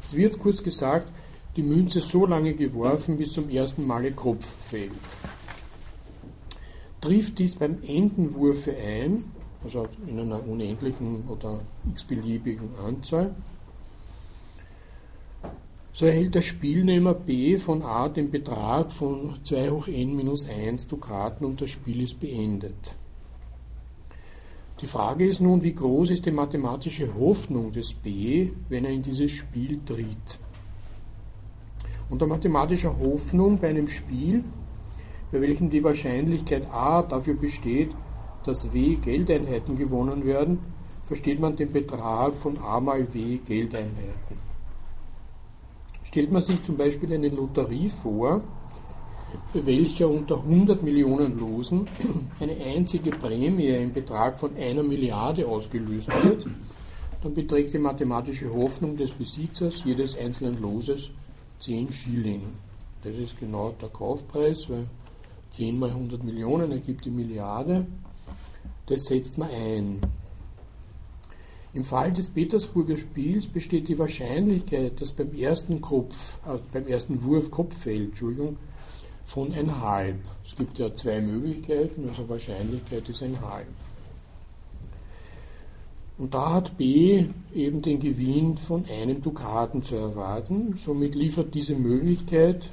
Es 0.04 0.12
wird 0.16 0.40
kurz 0.40 0.60
gesagt, 0.60 1.06
die 1.54 1.62
Münze 1.62 2.00
so 2.00 2.26
lange 2.26 2.52
geworfen, 2.52 3.16
bis 3.16 3.32
zum 3.32 3.48
ersten 3.48 3.86
Male 3.86 4.10
Kopf 4.10 4.44
fällt. 4.68 4.90
Trifft 7.00 7.38
dies 7.38 7.54
beim 7.54 7.78
Endenwurfe 7.86 8.74
ein, 8.76 9.26
also 9.64 9.88
in 10.06 10.20
einer 10.20 10.46
unendlichen 10.46 11.24
oder 11.28 11.60
x-beliebigen 11.90 12.68
Anzahl. 12.86 13.34
So 15.92 16.06
erhält 16.06 16.34
der 16.34 16.42
Spielnehmer 16.42 17.14
B 17.14 17.56
von 17.56 17.82
A 17.82 18.08
den 18.08 18.30
Betrag 18.30 18.92
von 18.92 19.36
2 19.44 19.70
hoch 19.70 19.88
n 19.88 20.16
minus 20.16 20.46
1 20.48 20.88
Dukaten 20.88 21.46
und 21.46 21.60
das 21.60 21.70
Spiel 21.70 22.02
ist 22.02 22.18
beendet. 22.18 22.96
Die 24.80 24.86
Frage 24.86 25.24
ist 25.24 25.40
nun, 25.40 25.62
wie 25.62 25.72
groß 25.72 26.10
ist 26.10 26.26
die 26.26 26.32
mathematische 26.32 27.14
Hoffnung 27.14 27.70
des 27.70 27.92
B, 27.92 28.50
wenn 28.68 28.84
er 28.84 28.90
in 28.90 29.02
dieses 29.02 29.30
Spiel 29.30 29.78
tritt? 29.86 30.38
Unter 32.10 32.26
mathematischer 32.26 32.98
Hoffnung 32.98 33.58
bei 33.58 33.68
einem 33.68 33.86
Spiel, 33.86 34.42
bei 35.30 35.40
welchem 35.40 35.70
die 35.70 35.84
Wahrscheinlichkeit 35.84 36.68
A 36.72 37.02
dafür 37.02 37.34
besteht, 37.34 37.90
dass 38.44 38.72
W 38.72 38.96
Geldeinheiten 38.96 39.76
gewonnen 39.76 40.24
werden, 40.24 40.58
versteht 41.06 41.40
man 41.40 41.56
den 41.56 41.72
Betrag 41.72 42.36
von 42.36 42.58
A 42.58 42.80
mal 42.80 43.12
W 43.12 43.38
Geldeinheiten. 43.38 44.38
Stellt 46.02 46.30
man 46.30 46.42
sich 46.42 46.62
zum 46.62 46.76
Beispiel 46.76 47.12
eine 47.12 47.28
Lotterie 47.28 47.88
vor, 47.88 48.42
bei 49.52 49.66
welcher 49.66 50.08
unter 50.08 50.36
100 50.36 50.82
Millionen 50.82 51.38
Losen 51.38 51.88
eine 52.40 52.56
einzige 52.56 53.10
Prämie 53.10 53.68
im 53.68 53.92
Betrag 53.92 54.38
von 54.38 54.56
einer 54.56 54.82
Milliarde 54.82 55.46
ausgelöst 55.46 56.08
wird, 56.22 56.46
dann 57.22 57.34
beträgt 57.34 57.72
die 57.72 57.78
mathematische 57.78 58.52
Hoffnung 58.52 58.96
des 58.96 59.10
Besitzers 59.10 59.82
jedes 59.84 60.16
einzelnen 60.16 60.60
Loses 60.60 61.10
10 61.60 61.92
Schilling. 61.92 62.42
Das 63.02 63.16
ist 63.16 63.38
genau 63.38 63.74
der 63.80 63.88
Kaufpreis, 63.88 64.68
weil 64.68 64.86
10 65.50 65.78
mal 65.78 65.90
100 65.90 66.22
Millionen 66.22 66.70
ergibt 66.70 67.04
die 67.04 67.10
Milliarde. 67.10 67.86
Das 68.86 69.04
setzt 69.04 69.38
man 69.38 69.50
ein. 69.50 70.00
Im 71.72 71.84
Fall 71.84 72.12
des 72.12 72.28
Petersburger 72.28 72.96
Spiels 72.96 73.46
besteht 73.46 73.88
die 73.88 73.98
Wahrscheinlichkeit, 73.98 75.00
dass 75.00 75.10
beim 75.10 75.34
ersten 75.34 75.80
Kopf, 75.80 76.14
äh, 76.46 76.58
beim 76.72 76.86
ersten 76.86 77.24
Wurf 77.24 77.50
Kopf 77.50 77.76
fällt, 77.76 78.10
Entschuldigung, 78.10 78.56
von 79.24 79.52
ein 79.52 79.80
halb. 79.80 80.20
Es 80.46 80.54
gibt 80.54 80.78
ja 80.78 80.92
zwei 80.94 81.20
Möglichkeiten, 81.20 82.08
also 82.08 82.28
Wahrscheinlichkeit 82.28 83.08
ist 83.08 83.22
ein 83.22 83.40
halb. 83.40 83.66
Und 86.16 86.32
da 86.32 86.52
hat 86.54 86.76
B 86.78 87.26
eben 87.52 87.82
den 87.82 87.98
Gewinn 87.98 88.56
von 88.56 88.84
einem 88.84 89.20
Dukaten 89.20 89.82
zu 89.82 89.96
erwarten. 89.96 90.76
Somit 90.76 91.16
liefert 91.16 91.54
diese 91.54 91.74
Möglichkeit 91.74 92.70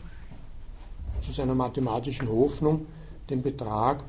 zu 1.22 1.32
seiner 1.32 1.56
mathematischen 1.56 2.30
Hoffnung 2.30 2.86
den 3.32 3.42
Betrag 3.42 4.04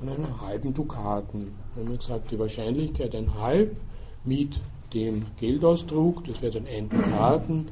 von 0.00 0.08
einem 0.08 0.40
halben 0.40 0.72
Dukaten. 0.72 1.52
Wir 1.74 1.84
haben 1.84 1.98
gesagt, 1.98 2.30
die 2.30 2.38
Wahrscheinlichkeit 2.38 3.14
ein 3.14 3.34
halb 3.34 3.76
mit 4.24 4.60
dem 4.94 5.26
Geldausdruck, 5.38 6.24
das 6.24 6.40
wäre 6.40 6.54
dann 6.54 6.66
ein 6.66 6.88
Dukaten, 6.88 7.68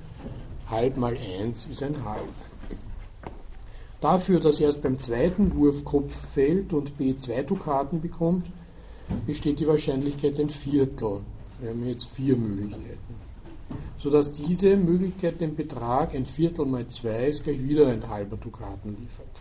halb 0.70 0.98
mal 0.98 1.16
eins 1.16 1.66
ist 1.70 1.82
ein 1.82 2.04
halb. 2.04 2.28
Dafür, 4.02 4.40
dass 4.40 4.60
erst 4.60 4.82
beim 4.82 4.98
zweiten 4.98 5.56
Wurf 5.56 5.84
Kopf 5.84 6.14
fällt 6.32 6.72
und 6.72 6.98
B 6.98 7.16
zwei 7.16 7.42
Dukaten 7.42 8.00
bekommt, 8.00 8.46
besteht 9.26 9.58
die 9.58 9.66
Wahrscheinlichkeit 9.66 10.38
ein 10.38 10.50
Viertel. 10.50 11.20
Wir 11.60 11.70
haben 11.70 11.88
jetzt 11.88 12.08
vier 12.10 12.36
Möglichkeiten. 12.36 13.14
Sodass 13.96 14.30
diese 14.30 14.76
Möglichkeit 14.76 15.40
den 15.40 15.56
Betrag 15.56 16.14
ein 16.14 16.26
Viertel 16.26 16.66
mal 16.66 16.86
zwei 16.88 17.28
ist 17.28 17.42
gleich 17.42 17.60
wieder 17.62 17.88
ein 17.88 18.06
halber 18.06 18.36
Dukaten 18.36 18.96
liefert. 19.00 19.37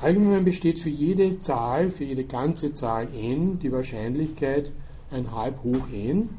Allgemein 0.00 0.44
besteht 0.44 0.78
für 0.78 0.90
jede 0.90 1.40
Zahl, 1.40 1.90
für 1.90 2.04
jede 2.04 2.22
ganze 2.22 2.72
Zahl 2.72 3.08
n 3.12 3.58
die 3.58 3.72
Wahrscheinlichkeit 3.72 4.70
ein 5.10 5.32
halb 5.32 5.64
hoch 5.64 5.88
n, 5.92 6.30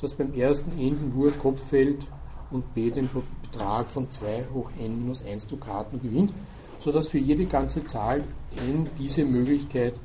dass 0.00 0.14
beim 0.14 0.32
ersten 0.34 0.70
n 0.78 0.96
den 0.96 1.14
Wurf 1.14 1.36
Kopf 1.40 1.60
fällt 1.68 2.06
und 2.52 2.74
b 2.74 2.90
den 2.90 3.10
Betrag 3.42 3.90
von 3.90 4.08
2 4.08 4.46
hoch 4.54 4.70
n 4.78 5.00
minus 5.02 5.24
1 5.24 5.48
Dukaten 5.48 6.00
gewinnt, 6.00 6.32
sodass 6.78 7.08
für 7.08 7.18
jede 7.18 7.46
ganze 7.46 7.84
Zahl 7.84 8.22
n 8.56 8.88
diese 8.96 9.24
Möglichkeit 9.24 9.98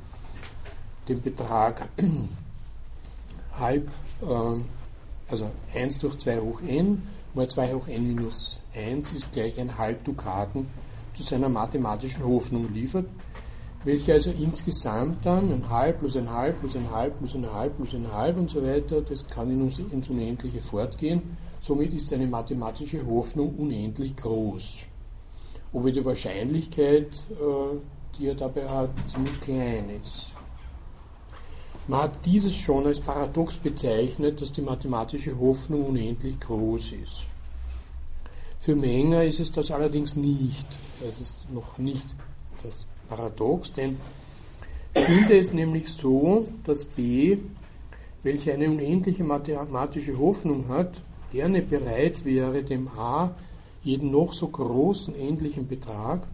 den 1.07 1.21
Betrag 1.21 1.87
halb, 3.59 3.89
äh, 4.23 4.61
also 5.29 5.51
1 5.75 5.99
durch 5.99 6.17
2 6.17 6.39
hoch 6.39 6.61
n 6.67 7.03
mal 7.35 7.47
2 7.47 7.73
hoch 7.75 7.87
n 7.87 8.07
minus 8.07 8.59
1 8.73 9.11
ist 9.11 9.31
gleich 9.33 9.59
ein 9.59 9.77
halb 9.77 10.03
Dukaten 10.03 10.65
zu 11.13 11.23
seiner 11.23 11.49
mathematischen 11.49 12.23
Hoffnung 12.23 12.73
liefert, 12.73 13.05
welche 13.83 14.13
also 14.13 14.31
insgesamt 14.31 15.25
dann 15.25 15.51
ein 15.51 15.69
halb 15.69 15.99
plus 15.99 16.15
ein 16.15 16.31
halb 16.31 16.59
plus 16.59 16.75
ein 16.75 16.89
halb 16.89 17.17
plus 17.19 17.35
ein 17.35 17.51
halb 17.51 17.75
plus 17.75 17.93
ein 17.93 18.11
halb 18.11 18.37
und 18.37 18.49
so 18.49 18.63
weiter, 18.63 19.01
das 19.01 19.27
kann 19.27 19.49
ins 19.49 20.09
Unendliche 20.09 20.61
fortgehen. 20.61 21.37
Somit 21.59 21.93
ist 21.93 22.07
seine 22.07 22.27
mathematische 22.27 23.05
Hoffnung 23.05 23.55
unendlich 23.55 24.15
groß. 24.15 24.79
Obwohl 25.71 25.91
die 25.91 26.05
Wahrscheinlichkeit, 26.05 27.23
äh, 27.31 27.77
die 28.17 28.27
er 28.27 28.35
dabei 28.35 28.67
hat, 28.67 28.89
ziemlich 29.11 29.39
klein 29.41 29.89
ist. 30.03 30.33
Man 31.87 32.03
hat 32.03 32.25
dieses 32.25 32.55
schon 32.55 32.85
als 32.85 33.01
paradox 33.01 33.55
bezeichnet, 33.55 34.41
dass 34.41 34.51
die 34.51 34.61
mathematische 34.61 35.37
Hoffnung 35.37 35.87
unendlich 35.87 36.39
groß 36.39 36.93
ist. 37.03 37.23
Für 38.63 38.77
Menger 38.77 39.25
ist 39.25 39.41
es 39.41 39.51
das 39.51 39.71
allerdings 39.71 40.15
nicht. 40.15 40.65
Das 41.01 41.19
ist 41.19 41.51
noch 41.51 41.77
nicht 41.77 42.05
das 42.63 42.85
Paradox, 43.09 43.73
denn 43.73 43.97
stünde 44.95 45.37
es 45.37 45.51
nämlich 45.51 45.89
so, 45.89 46.47
dass 46.63 46.85
B, 46.85 47.39
welche 48.23 48.53
eine 48.53 48.69
unendliche 48.69 49.25
mathematische 49.25 50.17
Hoffnung 50.17 50.69
hat, 50.69 51.01
gerne 51.33 51.61
bereit 51.61 52.23
wäre, 52.23 52.63
dem 52.63 52.87
A 52.87 53.35
jeden 53.83 54.11
noch 54.11 54.31
so 54.31 54.47
großen 54.47 55.13
endlichen 55.13 55.67
Betrag, 55.67 56.25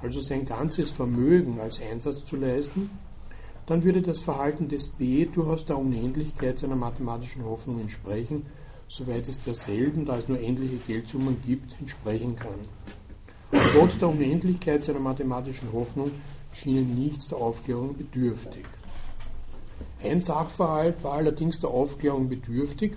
also 0.00 0.22
sein 0.22 0.46
ganzes 0.46 0.90
Vermögen 0.90 1.60
als 1.60 1.78
Einsatz 1.78 2.24
zu 2.24 2.36
leisten, 2.36 2.88
dann 3.66 3.84
würde 3.84 4.00
das 4.00 4.20
Verhalten 4.20 4.68
des 4.68 4.88
B 4.88 5.26
durchaus 5.26 5.66
der 5.66 5.76
Unendlichkeit 5.76 6.58
seiner 6.58 6.76
mathematischen 6.76 7.44
Hoffnung 7.44 7.80
entsprechen, 7.80 8.46
soweit 8.90 9.28
es 9.28 9.40
derselben, 9.40 10.04
da 10.04 10.18
es 10.18 10.26
nur 10.26 10.40
endliche 10.40 10.78
Geldsummen 10.78 11.40
gibt, 11.46 11.76
entsprechen 11.78 12.34
kann. 12.34 12.58
Trotz 13.72 13.98
der 13.98 14.08
Unendlichkeit 14.08 14.82
seiner 14.82 14.98
mathematischen 14.98 15.72
Hoffnung 15.72 16.10
schien 16.52 16.96
nichts 16.96 17.28
der 17.28 17.38
Aufklärung 17.38 17.96
bedürftig. 17.96 18.64
Ein 20.02 20.20
Sachverhalt 20.20 21.04
war 21.04 21.12
allerdings 21.12 21.60
der 21.60 21.70
Aufklärung 21.70 22.28
bedürftig 22.28 22.96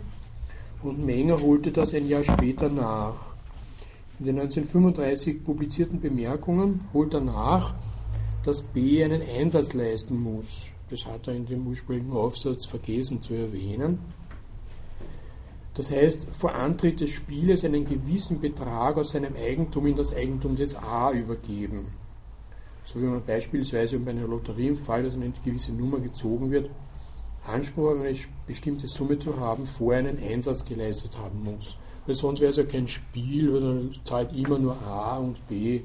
und 0.82 1.06
Menger 1.06 1.39
holte 1.41 1.71
das 1.71 1.93
ein 1.93 2.08
Jahr 2.08 2.23
später 2.23 2.69
nach. 2.69 3.36
In 4.19 4.25
den 4.25 4.39
1935 4.39 5.43
publizierten 5.43 6.01
Bemerkungen 6.01 6.82
holt 6.91 7.13
er 7.13 7.21
nach, 7.21 7.75
dass 8.43 8.63
B 8.63 9.03
einen 9.03 9.21
Einsatz 9.21 9.73
leisten 9.73 10.21
muss. 10.21 10.65
Das 10.89 11.06
hat 11.06 11.27
er 11.27 11.36
in 11.36 11.45
dem 11.45 11.67
ursprünglichen 11.67 12.13
Aufsatz 12.13 12.65
vergessen 12.65 13.21
zu 13.21 13.34
erwähnen. 13.34 13.99
Das 15.76 15.90
heißt, 15.90 16.28
vor 16.38 16.54
Antritt 16.54 17.00
des 17.02 17.10
Spieles 17.10 17.66
einen 17.66 17.86
gewissen 17.86 18.40
Betrag 18.40 18.98
aus 18.98 19.12
seinem 19.12 19.36
Eigentum 19.36 19.88
in 19.88 19.96
das 19.96 20.16
Eigentum 20.16 20.56
des 20.56 20.76
A 20.76 21.12
übergeben. 21.12 21.88
So 22.86 23.02
wie 23.02 23.06
man 23.06 23.26
beispielsweise 23.26 23.98
bei 24.00 24.12
einer 24.12 24.28
Lotterie 24.28 24.68
im 24.68 24.78
Fall, 24.78 25.04
dass 25.04 25.16
eine 25.16 25.32
gewisse 25.44 25.72
Nummer 25.72 26.00
gezogen 26.00 26.52
wird, 26.52 26.70
Anspruch 27.46 27.92
auf 27.92 28.00
eine 28.00 28.16
bestimmte 28.46 28.88
Summe 28.88 29.18
zu 29.18 29.40
haben, 29.40 29.66
vorher 29.66 30.00
einen 30.00 30.20
Einsatz 30.22 30.64
geleistet 30.64 31.18
haben 31.18 31.44
muss. 31.44 31.76
Weil 32.06 32.16
sonst 32.16 32.42
wäre 32.42 32.52
es 32.52 32.58
ja 32.58 32.64
kein 32.64 32.88
Spiel, 32.88 33.52
weil 33.54 33.62
dann 33.62 33.96
zahlt 34.06 34.36
immer 34.36 34.60
nur 34.60 34.80
A 34.82 35.18
und 35.18 35.48
B 35.48 35.82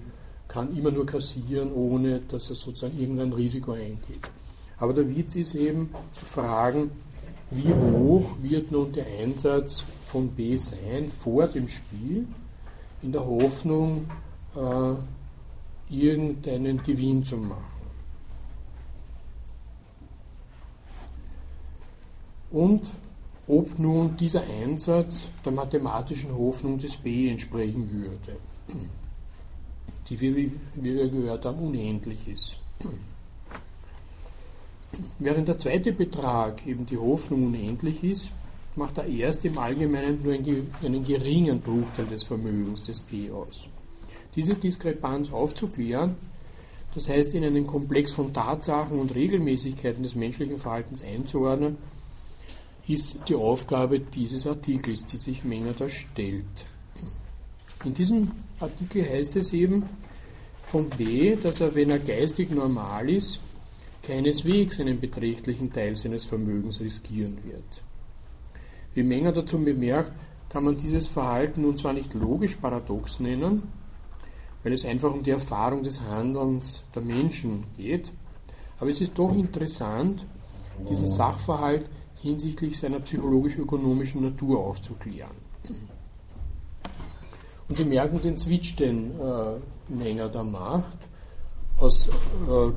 kann 0.49 0.77
immer 0.77 0.91
nur 0.91 1.07
kassieren, 1.07 1.73
ohne 1.73 2.21
dass 2.21 2.51
er 2.51 2.57
sozusagen 2.57 2.99
irgendein 2.99 3.33
Risiko 3.33 3.73
eingeht. 3.73 4.31
Aber 4.79 4.93
der 4.93 5.09
Witz 5.15 5.37
ist 5.37 5.55
eben 5.55 5.91
zu 6.13 6.25
fragen, 6.25 6.91
wie 7.51 7.73
hoch 7.73 8.31
wird 8.43 8.71
nun 8.71 8.93
der 8.93 9.07
Einsatz 9.21 9.81
von 10.07 10.29
B 10.29 10.57
sein 10.57 11.11
vor 11.23 11.47
dem 11.47 11.69
Spiel, 11.69 12.27
in 13.03 13.13
der 13.13 13.25
Hoffnung, 13.25 14.11
äh, 14.57 14.95
irgendeinen 15.91 16.83
Gewinn 16.83 17.25
zu 17.25 17.37
machen. 17.37 17.65
Und 22.51 22.91
ob 23.47 23.79
nun 23.79 24.17
dieser 24.17 24.43
Einsatz 24.63 25.29
der 25.45 25.53
mathematischen 25.53 26.35
Hoffnung 26.37 26.79
des 26.79 26.97
B 26.97 27.31
entsprechen 27.31 27.91
würde 27.91 28.39
die, 30.09 30.21
wie 30.21 30.53
wir 30.75 31.09
gehört 31.09 31.45
haben, 31.45 31.59
unendlich 31.59 32.27
ist. 32.29 32.59
Während 35.19 35.49
der 35.49 35.59
zweite 35.59 35.93
Betrag, 35.93 36.67
eben 36.67 36.87
die 36.87 36.97
Hoffnung, 36.97 37.47
unendlich 37.47 38.03
ist, 38.03 38.31
macht 38.75 38.97
der 38.97 39.07
erste 39.07 39.49
im 39.49 39.59
Allgemeinen 39.59 40.23
nur 40.23 40.35
einen 40.35 41.05
geringen 41.05 41.61
Bruchteil 41.61 42.07
des 42.07 42.25
Vermögens 42.25 42.85
des 42.85 43.01
P 43.01 43.31
aus. 43.31 43.67
Diese 44.35 44.55
Diskrepanz 44.55 45.33
aufzuklären, 45.33 46.17
das 46.95 47.09
heißt 47.09 47.35
in 47.35 47.45
einen 47.45 47.67
Komplex 47.67 48.13
von 48.13 48.33
Tatsachen 48.33 48.99
und 48.99 49.15
Regelmäßigkeiten 49.15 50.03
des 50.03 50.15
menschlichen 50.15 50.59
Verhaltens 50.59 51.03
einzuordnen, 51.03 51.77
ist 52.87 53.19
die 53.29 53.35
Aufgabe 53.35 54.01
dieses 54.01 54.47
Artikels, 54.47 55.05
die 55.05 55.19
sich 55.19 55.45
Menger 55.45 55.75
da 55.75 55.89
stellt. 55.89 56.65
In 57.85 57.93
diesem 57.93 58.31
Artikel 58.61 59.05
heißt 59.05 59.37
es 59.37 59.53
eben 59.53 59.85
von 60.67 60.89
B, 60.89 61.37
dass 61.37 61.61
er, 61.61 61.75
wenn 61.75 61.91
er 61.91 61.99
geistig 61.99 62.51
normal 62.51 63.11
ist, 63.11 63.41
keineswegs 64.03 64.81
einen 64.81 65.01
beträchtlichen 65.01 65.73
Teil 65.73 65.97
seines 65.97 66.25
Vermögens 66.25 66.81
riskieren 66.81 67.39
wird. 67.45 67.83
Wie 68.95 69.03
Menger 69.03 69.33
dazu 69.33 69.59
bemerkt, 69.59 70.13
kann 70.49 70.65
man 70.65 70.77
dieses 70.77 71.09
Verhalten 71.09 71.63
nun 71.63 71.77
zwar 71.77 71.93
nicht 71.93 72.15
logisch 72.15 72.57
paradox 72.57 73.21
nennen, 73.21 73.69
weil 74.63 74.73
es 74.73 74.85
einfach 74.85 75.13
um 75.13 75.23
die 75.23 75.31
Erfahrung 75.31 75.83
des 75.83 76.01
Handelns 76.01 76.83
der 76.95 77.03
Menschen 77.03 77.65
geht, 77.77 78.13
aber 78.81 78.91
es 78.91 79.01
ist 79.01 79.19
doch 79.19 79.35
interessant, 79.35 80.27
diesen 80.89 81.09
Sachverhalt 81.09 81.89
hinsichtlich 82.21 82.79
seiner 82.79 83.01
psychologisch-ökonomischen 83.01 84.23
Natur 84.23 84.61
aufzuklären. 84.61 85.37
Und 87.69 87.77
Sie 87.77 87.85
merken 87.85 88.21
den 88.23 88.37
Switch, 88.37 88.77
den 88.77 89.13
äh, 89.21 89.57
Menger 89.89 90.29
da 90.29 90.43
macht, 90.43 90.97
aus 91.79 92.09
äh, 92.09 92.11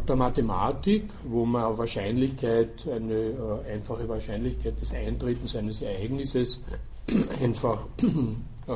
der 0.08 0.16
Mathematik, 0.16 1.06
wo 1.24 1.46
man 1.46 1.78
Wahrscheinlichkeit, 1.78 2.88
eine 2.88 3.14
äh, 3.14 3.74
einfache 3.74 4.08
Wahrscheinlichkeit 4.08 4.80
des 4.80 4.94
Eintretens 4.94 5.56
eines 5.56 5.82
Ereignisses 5.82 6.60
einfach 7.42 7.88
äh, 8.04 8.74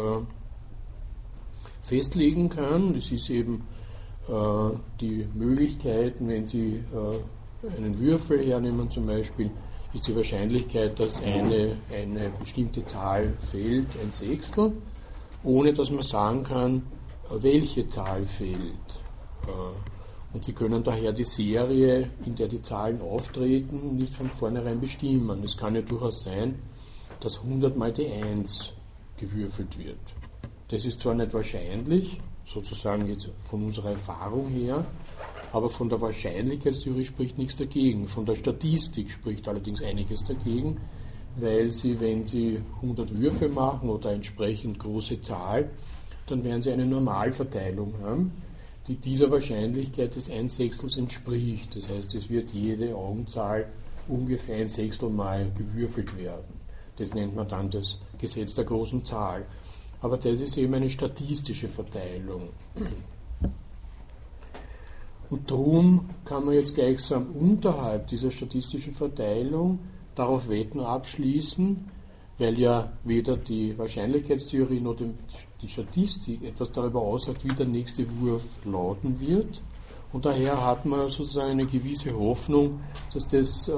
festlegen 1.81 2.49
kann. 2.49 2.93
Das 2.95 3.11
ist 3.11 3.29
eben 3.29 3.63
die 4.99 5.27
Möglichkeiten, 5.35 6.27
wenn 6.27 6.47
Sie 6.47 6.83
einen 7.77 7.99
Würfel 7.99 8.43
hernehmen 8.43 8.89
zum 8.89 9.05
Beispiel, 9.05 9.51
ist 9.93 10.07
die 10.07 10.15
Wahrscheinlichkeit, 10.15 10.99
dass 10.99 11.21
eine, 11.21 11.77
eine 11.93 12.31
bestimmte 12.39 12.83
Zahl 12.85 13.35
fehlt, 13.51 13.85
ein 14.01 14.09
Sechstel, 14.09 14.71
ohne 15.43 15.73
dass 15.73 15.91
man 15.91 16.01
sagen 16.01 16.43
kann, 16.43 16.81
welche 17.29 17.87
Zahl 17.87 18.25
fehlt. 18.25 18.97
Und 20.35 20.43
Sie 20.43 20.51
können 20.51 20.83
daher 20.83 21.13
die 21.13 21.23
Serie, 21.23 22.09
in 22.25 22.35
der 22.35 22.49
die 22.49 22.61
Zahlen 22.61 23.01
auftreten, 23.01 23.95
nicht 23.95 24.13
von 24.13 24.27
vornherein 24.27 24.81
bestimmen. 24.81 25.41
Es 25.45 25.55
kann 25.55 25.75
ja 25.75 25.81
durchaus 25.81 26.23
sein, 26.23 26.59
dass 27.21 27.37
100 27.37 27.77
mal 27.77 27.93
die 27.93 28.07
1 28.07 28.73
gewürfelt 29.15 29.79
wird. 29.79 29.95
Das 30.67 30.83
ist 30.83 30.99
zwar 30.99 31.13
nicht 31.13 31.33
wahrscheinlich, 31.33 32.19
sozusagen 32.43 33.07
jetzt 33.07 33.29
von 33.49 33.63
unserer 33.63 33.91
Erfahrung 33.91 34.49
her, 34.49 34.83
aber 35.53 35.69
von 35.69 35.87
der 35.87 36.01
Wahrscheinlichkeitstheorie 36.01 37.05
spricht 37.05 37.37
nichts 37.37 37.55
dagegen. 37.55 38.05
Von 38.05 38.25
der 38.25 38.35
Statistik 38.35 39.11
spricht 39.11 39.47
allerdings 39.47 39.81
einiges 39.81 40.23
dagegen, 40.23 40.81
weil 41.37 41.71
Sie, 41.71 41.97
wenn 42.01 42.25
Sie 42.25 42.59
100 42.81 43.17
Würfe 43.17 43.47
machen 43.47 43.87
oder 43.87 44.11
entsprechend 44.11 44.79
große 44.79 45.21
Zahl, 45.21 45.71
dann 46.27 46.43
werden 46.43 46.61
Sie 46.61 46.73
eine 46.73 46.85
Normalverteilung 46.85 47.93
haben 48.03 48.33
die 48.87 48.95
dieser 48.95 49.31
Wahrscheinlichkeit 49.31 50.15
des 50.15 50.29
1 50.29 50.55
Sechstels 50.55 50.97
entspricht. 50.97 51.75
Das 51.75 51.89
heißt, 51.89 52.13
es 52.15 52.29
wird 52.29 52.51
jede 52.51 52.95
Augenzahl 52.95 53.67
ungefähr 54.07 54.57
ein 54.57 54.69
Sechstel 54.69 55.09
mal 55.09 55.51
gewürfelt 55.57 56.17
werden. 56.17 56.59
Das 56.97 57.13
nennt 57.13 57.35
man 57.35 57.49
dann 57.49 57.69
das 57.69 57.99
Gesetz 58.19 58.53
der 58.53 58.65
großen 58.65 59.03
Zahl. 59.03 59.45
Aber 60.01 60.17
das 60.17 60.41
ist 60.41 60.57
eben 60.57 60.75
eine 60.75 60.89
statistische 60.89 61.67
Verteilung. 61.67 62.49
Und 65.29 65.49
darum 65.49 66.09
kann 66.23 66.45
man 66.45 66.53
jetzt 66.53 66.75
gleichsam 66.75 67.31
unterhalb 67.31 68.07
dieser 68.07 68.29
statistischen 68.29 68.93
Verteilung 68.93 69.79
darauf 70.13 70.47
Wetten 70.47 70.79
abschließen, 70.79 71.89
weil 72.37 72.59
ja 72.59 72.93
weder 73.03 73.35
die 73.37 73.77
Wahrscheinlichkeitstheorie 73.77 74.79
noch 74.79 74.95
die 74.95 75.13
Statistik 75.67 76.43
etwas 76.43 76.71
darüber 76.71 77.01
aussagt, 77.01 77.43
wie 77.43 77.53
der 77.53 77.65
nächste 77.65 78.05
Wurf 78.19 78.43
lauten 78.65 79.19
wird. 79.19 79.61
Und 80.13 80.25
daher 80.25 80.65
hat 80.65 80.85
man 80.85 81.09
sozusagen 81.09 81.51
eine 81.51 81.65
gewisse 81.65 82.17
Hoffnung, 82.17 82.79
dass 83.13 83.27
das 83.27 83.67
äh, 83.67 83.71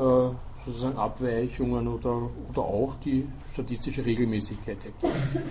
sozusagen 0.65 0.97
Abweichungen 0.97 1.87
oder, 1.87 2.29
oder 2.49 2.61
auch 2.61 2.95
die 2.95 3.27
statistische 3.53 4.05
Regelmäßigkeit 4.05 4.77
ergibt. 4.85 5.43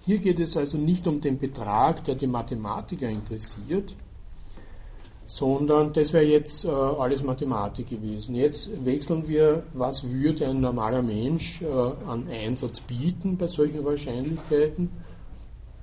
Hier 0.00 0.18
geht 0.18 0.38
es 0.40 0.56
also 0.56 0.76
nicht 0.76 1.06
um 1.06 1.20
den 1.20 1.38
Betrag, 1.38 2.04
der 2.04 2.14
die 2.14 2.26
Mathematiker 2.26 3.08
interessiert, 3.08 3.94
sondern 5.26 5.92
das 5.92 6.12
wäre 6.12 6.24
jetzt 6.24 6.64
äh, 6.64 6.68
alles 6.68 7.22
Mathematik 7.22 7.88
gewesen. 7.88 8.34
Jetzt 8.34 8.68
wechseln 8.84 9.26
wir, 9.26 9.62
was 9.72 10.04
würde 10.04 10.46
ein 10.46 10.60
normaler 10.60 11.02
Mensch 11.02 11.62
äh, 11.62 11.66
an 11.66 12.26
Einsatz 12.30 12.80
bieten 12.80 13.36
bei 13.36 13.46
solchen 13.46 13.84
Wahrscheinlichkeiten. 13.84 14.90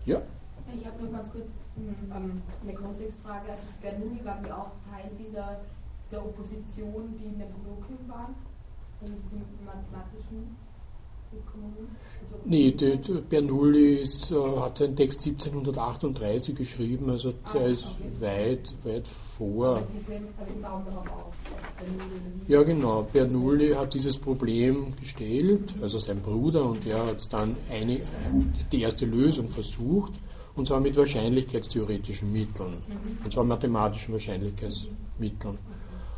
Ja? 0.05 0.21
Ich 0.75 0.85
habe 0.85 1.03
noch 1.03 1.11
ganz 1.11 1.31
kurz 1.31 1.47
ähm, 1.77 2.41
eine 2.61 2.73
Kontextfrage. 2.73 3.51
Also 3.51 3.67
Bernoulli 3.81 4.23
war 4.23 4.39
mir 4.41 4.55
auch 4.55 4.71
Teil 4.89 5.09
dieser, 5.19 5.61
dieser 6.05 6.23
Opposition, 6.23 7.15
die 7.19 7.25
in 7.25 7.39
dem 7.39 7.49
Kolloquium 7.51 8.07
war, 8.07 8.29
in 9.01 9.19
diesem 9.23 9.41
mathematischen 9.65 10.55
nee, 12.45 12.71
der, 12.71 12.97
der 12.97 13.21
Bernoulli 13.21 13.95
ist, 13.95 14.31
äh, 14.31 14.35
hat 14.59 14.77
seinen 14.77 14.95
Text 14.95 15.25
1738 15.25 16.55
geschrieben, 16.55 17.09
also 17.09 17.33
ah, 17.43 17.53
der 17.53 17.67
ist 17.67 17.85
weit, 18.19 18.73
weit 18.83 19.07
vor. 19.37 19.83
Ja, 22.47 22.63
genau. 22.63 23.07
Bernoulli 23.11 23.71
hat 23.71 23.93
dieses 23.93 24.17
Problem 24.17 24.95
gestellt, 24.99 25.73
also 25.81 25.97
sein 25.97 26.21
Bruder, 26.21 26.65
und 26.65 26.85
er 26.85 27.05
hat 27.05 27.31
dann 27.31 27.55
eine, 27.69 27.99
die 28.71 28.81
erste 28.81 29.05
Lösung 29.05 29.49
versucht, 29.49 30.13
und 30.55 30.67
zwar 30.67 30.79
mit 30.79 30.95
wahrscheinlichkeitstheoretischen 30.97 32.31
Mitteln, 32.31 32.73
mhm. 32.87 33.23
und 33.23 33.31
zwar 33.31 33.43
mathematischen 33.43 34.13
Wahrscheinlichkeitsmitteln 34.13 35.57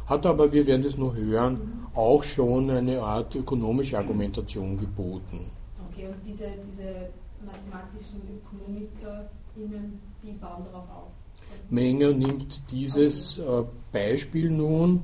hat 0.05 0.25
aber, 0.25 0.51
wir 0.51 0.65
werden 0.65 0.83
das 0.83 0.97
noch 0.97 1.15
hören, 1.15 1.87
auch 1.93 2.23
schon 2.23 2.69
eine 2.69 3.01
Art 3.01 3.35
ökonomische 3.35 3.97
Argumentation 3.97 4.77
geboten. 4.77 5.51
Okay, 5.89 6.07
und 6.07 6.17
diese, 6.25 6.45
diese 6.65 7.09
mathematischen 7.45 8.21
ÖkonomikerInnen, 8.37 9.99
die 10.23 10.31
bauen 10.33 10.65
darauf 10.65 10.89
auf? 10.89 11.11
Menger 11.69 12.11
nimmt 12.11 12.61
dieses 12.71 13.37
äh, 13.37 13.63
Beispiel 13.91 14.49
nun, 14.49 15.01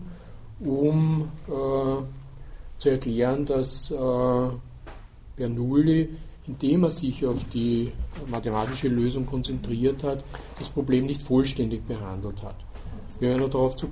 um 0.60 1.32
äh, 1.48 2.04
zu 2.78 2.90
erklären, 2.90 3.46
dass 3.46 3.92
äh, 3.92 4.50
Bernoulli, 5.36 6.10
indem 6.48 6.84
er 6.84 6.92
sich 6.92 7.26
auf 7.26 7.44
die 7.54 7.92
mathematische 8.28 8.88
Lösung 8.88 9.26
konzentriert 9.26 10.04
hat, 10.04 10.24
das 10.58 10.70
Problem 10.70 11.06
nicht 11.06 11.22
vollständig 11.22 11.88
behandelt 11.88 12.42
hat. 12.44 12.56
Wir 13.20 13.30
werden 13.30 13.50
darauf 13.50 13.76
zu, 13.76 13.90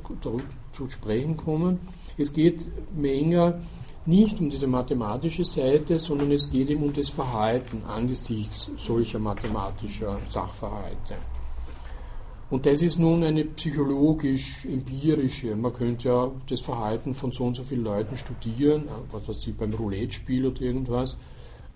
zu 0.78 0.90
sprechen 0.90 1.36
kommen. 1.36 1.80
Es 2.18 2.32
geht 2.32 2.66
Menger 2.96 3.60
nicht 4.06 4.40
um 4.40 4.50
diese 4.50 4.68
mathematische 4.68 5.44
Seite, 5.44 6.00
sondern 6.00 6.32
es 6.32 6.50
geht 6.50 6.70
ihm 6.70 6.84
um 6.84 6.94
das 6.94 7.10
Verhalten 7.10 7.84
angesichts 7.86 8.72
solcher 8.78 9.20
mathematischer 9.20 10.18
Sachverhalte. 10.30 11.16
Und 12.50 12.66
das 12.66 12.82
ist 12.82 12.98
nun 12.98 13.26
eine 13.26 13.44
psychologisch-empirische. 13.44 15.54
Man 15.58 15.74
könnte 15.74 16.08
ja 16.08 16.32
das 16.48 16.62
Verhalten 16.62 17.14
von 17.14 17.34
so 17.34 17.44
und 17.44 17.56
so 17.56 17.64
vielen 17.64 17.84
Leuten 17.84 18.16
studieren, 18.16 18.88
was 19.12 19.28
weiß 19.28 19.46
ich, 19.48 19.58
beim 19.58 19.74
Roulette-Spiel 19.74 20.46
oder 20.46 20.62
irgendwas. 20.62 21.18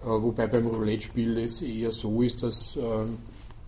Äh, 0.01 0.05
wobei 0.05 0.47
beim 0.47 0.67
Roulette-Spiel 0.67 1.39
es 1.39 1.61
eher 1.61 1.91
so 1.91 2.21
ist, 2.21 2.41
dass 2.41 2.77
ähm, 2.77 3.17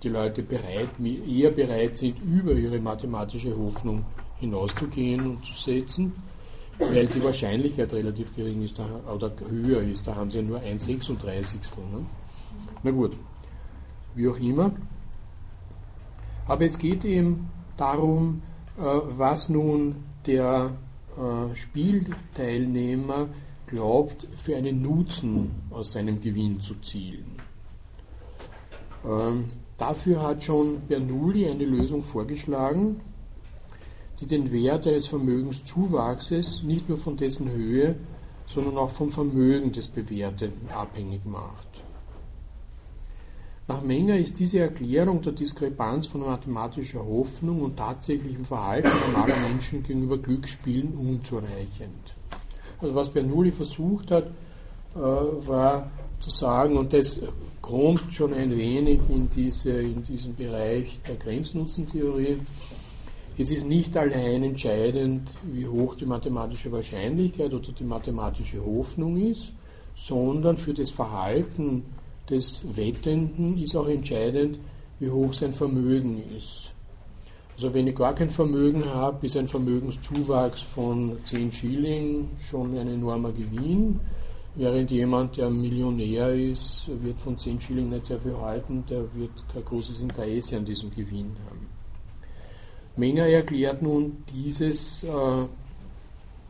die 0.02 0.10
Leute 0.10 0.44
bereit, 0.44 0.92
eher 1.28 1.52
bereit 1.52 1.98
sind, 1.98 2.16
über 2.24 2.54
ihre 2.54 2.80
mathematische 2.80 3.54
Hoffnung 3.58 4.06
hinauszugehen 4.44 5.28
und 5.28 5.46
zu 5.46 5.54
setzen, 5.54 6.14
weil 6.78 7.08
die 7.08 7.24
Wahrscheinlichkeit 7.24 7.94
relativ 7.94 8.36
gering 8.36 8.64
ist 8.64 8.80
oder 8.80 9.32
höher 9.50 9.82
ist. 9.82 10.06
Da 10.08 10.16
haben 10.16 10.32
sie 10.32 10.38
ja 10.38 10.44
nur 10.44 10.60
ein 10.60 10.80
36. 10.80 11.60
Ne? 11.92 12.06
Na 12.84 12.92
gut, 12.92 13.14
wie 14.16 14.28
auch 14.28 14.40
immer. 14.40 14.72
Aber 16.48 16.66
es 16.66 16.78
geht 16.78 17.06
eben 17.06 17.50
darum, 17.78 18.42
äh, 18.78 18.82
was 18.82 19.50
nun 19.50 19.96
der 20.26 20.72
äh, 21.18 21.56
Spielteilnehmer 21.56 23.28
glaubt, 23.68 24.28
für 24.44 24.56
einen 24.58 24.82
Nutzen 24.82 25.52
aus 25.70 25.94
seinem 25.94 26.20
Gewinn 26.22 26.60
zu 26.62 26.76
zielen. 26.82 27.38
Ähm, 29.06 29.46
dafür 29.78 30.22
hat 30.22 30.44
schon 30.44 30.82
Bernoulli 30.88 31.50
eine 31.50 31.66
Lösung 31.66 32.04
vorgeschlagen, 32.04 33.02
die 34.24 34.28
den 34.28 34.52
Wert 34.52 34.88
eines 34.88 35.08
Vermögenszuwachses 35.08 36.64
nicht 36.64 36.88
nur 36.88 36.98
von 36.98 37.18
dessen 37.18 37.52
Höhe, 37.52 37.96
sondern 38.48 38.78
auch 38.78 38.90
vom 38.90 39.12
Vermögen 39.12 39.72
des 39.72 39.88
Bewertenden 39.88 40.70
abhängig 40.70 41.26
macht. 41.26 41.84
Nach 43.68 43.82
Menger 43.82 44.18
ist 44.18 44.40
diese 44.40 44.60
Erklärung 44.60 45.22
der 45.22 45.32
Diskrepanz 45.32 46.08
von 46.08 46.22
mathematischer 46.22 47.06
Hoffnung 47.06 47.62
und 47.62 47.78
tatsächlichem 47.78 48.44
Verhalten 48.44 48.90
normaler 49.08 49.38
Menschen 49.50 49.84
gegenüber 49.84 50.18
Glücksspielen 50.18 50.94
unzureichend. 50.94 52.14
Also 52.80 52.96
was 52.96 53.10
Bernoulli 53.10 53.52
versucht 53.52 54.12
hat, 54.12 54.28
äh, 54.96 55.00
war 55.00 55.90
zu 56.20 56.30
sagen, 56.30 56.78
und 56.78 56.92
das 56.92 57.20
kommt 57.62 58.14
schon 58.14 58.34
ein 58.34 58.52
wenig 58.52 59.00
in, 59.10 59.30
diese, 59.30 59.72
in 59.72 60.04
diesen 60.04 60.36
Bereich 60.36 61.00
der 61.08 61.16
Grenznutzentheorie, 61.16 62.40
es 63.38 63.50
ist 63.50 63.66
nicht 63.66 63.98
allein 63.98 64.44
entscheidend, 64.44 65.34
wie 65.44 65.68
hoch 65.68 65.96
die 65.96 66.06
mathematische 66.06 66.72
Wahrscheinlichkeit 66.72 67.54
oder 67.54 67.72
die 67.72 67.84
mathematische 67.84 68.64
Hoffnung 68.64 69.18
ist, 69.18 69.52
sondern 69.96 70.58
für 70.58 70.74
das 70.74 70.92
Verhalten 70.92 71.84
des 72.30 72.64
Wettenden 72.76 73.58
ist 73.58 73.76
auch 73.76 73.88
entscheidend, 73.88 74.60
wie 75.00 75.10
hoch 75.10 75.34
sein 75.34 75.54
Vermögen 75.54 76.24
ist. 76.38 76.72
Also 77.56 77.74
wenn 77.74 77.88
ich 77.88 77.96
gar 77.96 78.16
kein 78.16 78.30
Vermögen 78.30 78.86
habe, 78.86 79.26
ist 79.26 79.38
ein 79.38 79.48
Vermögenszuwachs 79.48 80.62
von 80.62 81.18
10 81.24 81.52
Schilling 81.52 82.30
schon 82.40 82.78
ein 82.78 82.88
enormer 82.88 83.32
Gewinn, 83.32 84.00
während 84.56 84.92
jemand, 84.92 85.38
der 85.38 85.50
Millionär 85.50 86.34
ist, 86.34 86.84
wird 87.02 87.20
von 87.20 87.38
10 87.38 87.62
Schilling 87.62 87.90
nicht 87.90 88.06
sehr 88.06 88.20
viel 88.20 88.38
halten, 88.38 88.84
der 88.90 89.02
wird 89.16 89.32
kein 89.52 89.66
großes 89.66 90.02
Interesse 90.02 90.58
an 90.58 90.66
diesem 90.66 90.90
Gewinn 90.92 91.36
haben. 91.50 91.63
Menger 92.96 93.28
erklärt 93.28 93.82
nun 93.82 94.24
dieses, 94.32 95.04
äh, 95.04 95.48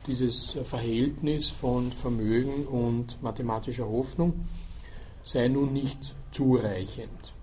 dieses 0.08 0.58
Verhältnis 0.66 1.50
von 1.50 1.92
Vermögen 1.92 2.68
und 2.68 3.22
mathematischer 3.22 3.88
Hoffnung 3.88 4.34
sei 5.22 5.48
nun 5.48 5.72
nicht 5.72 6.14
zureichend. 6.32 7.34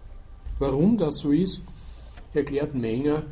Warum 0.58 0.98
das 0.98 1.16
so 1.16 1.30
ist, 1.30 1.62
erklärt 2.34 2.74
Menger 2.74 3.22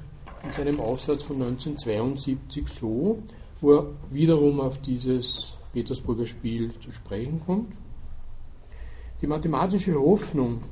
in 0.43 0.53
seinem 0.53 0.81
Aufsatz 0.81 1.23
von 1.23 1.37
1972 1.37 2.67
so, 2.69 3.19
wo 3.61 3.75
er 3.75 3.87
wiederum 4.11 4.61
auf 4.61 4.81
dieses 4.81 5.55
Petersburger 5.75 6.27
Spiel 6.27 6.73
zu 6.81 6.91
sprechen 6.91 7.43
kommt. 7.45 7.75
Die 9.21 9.27
mathematische 9.27 9.95
Hoffnung, 9.95 10.63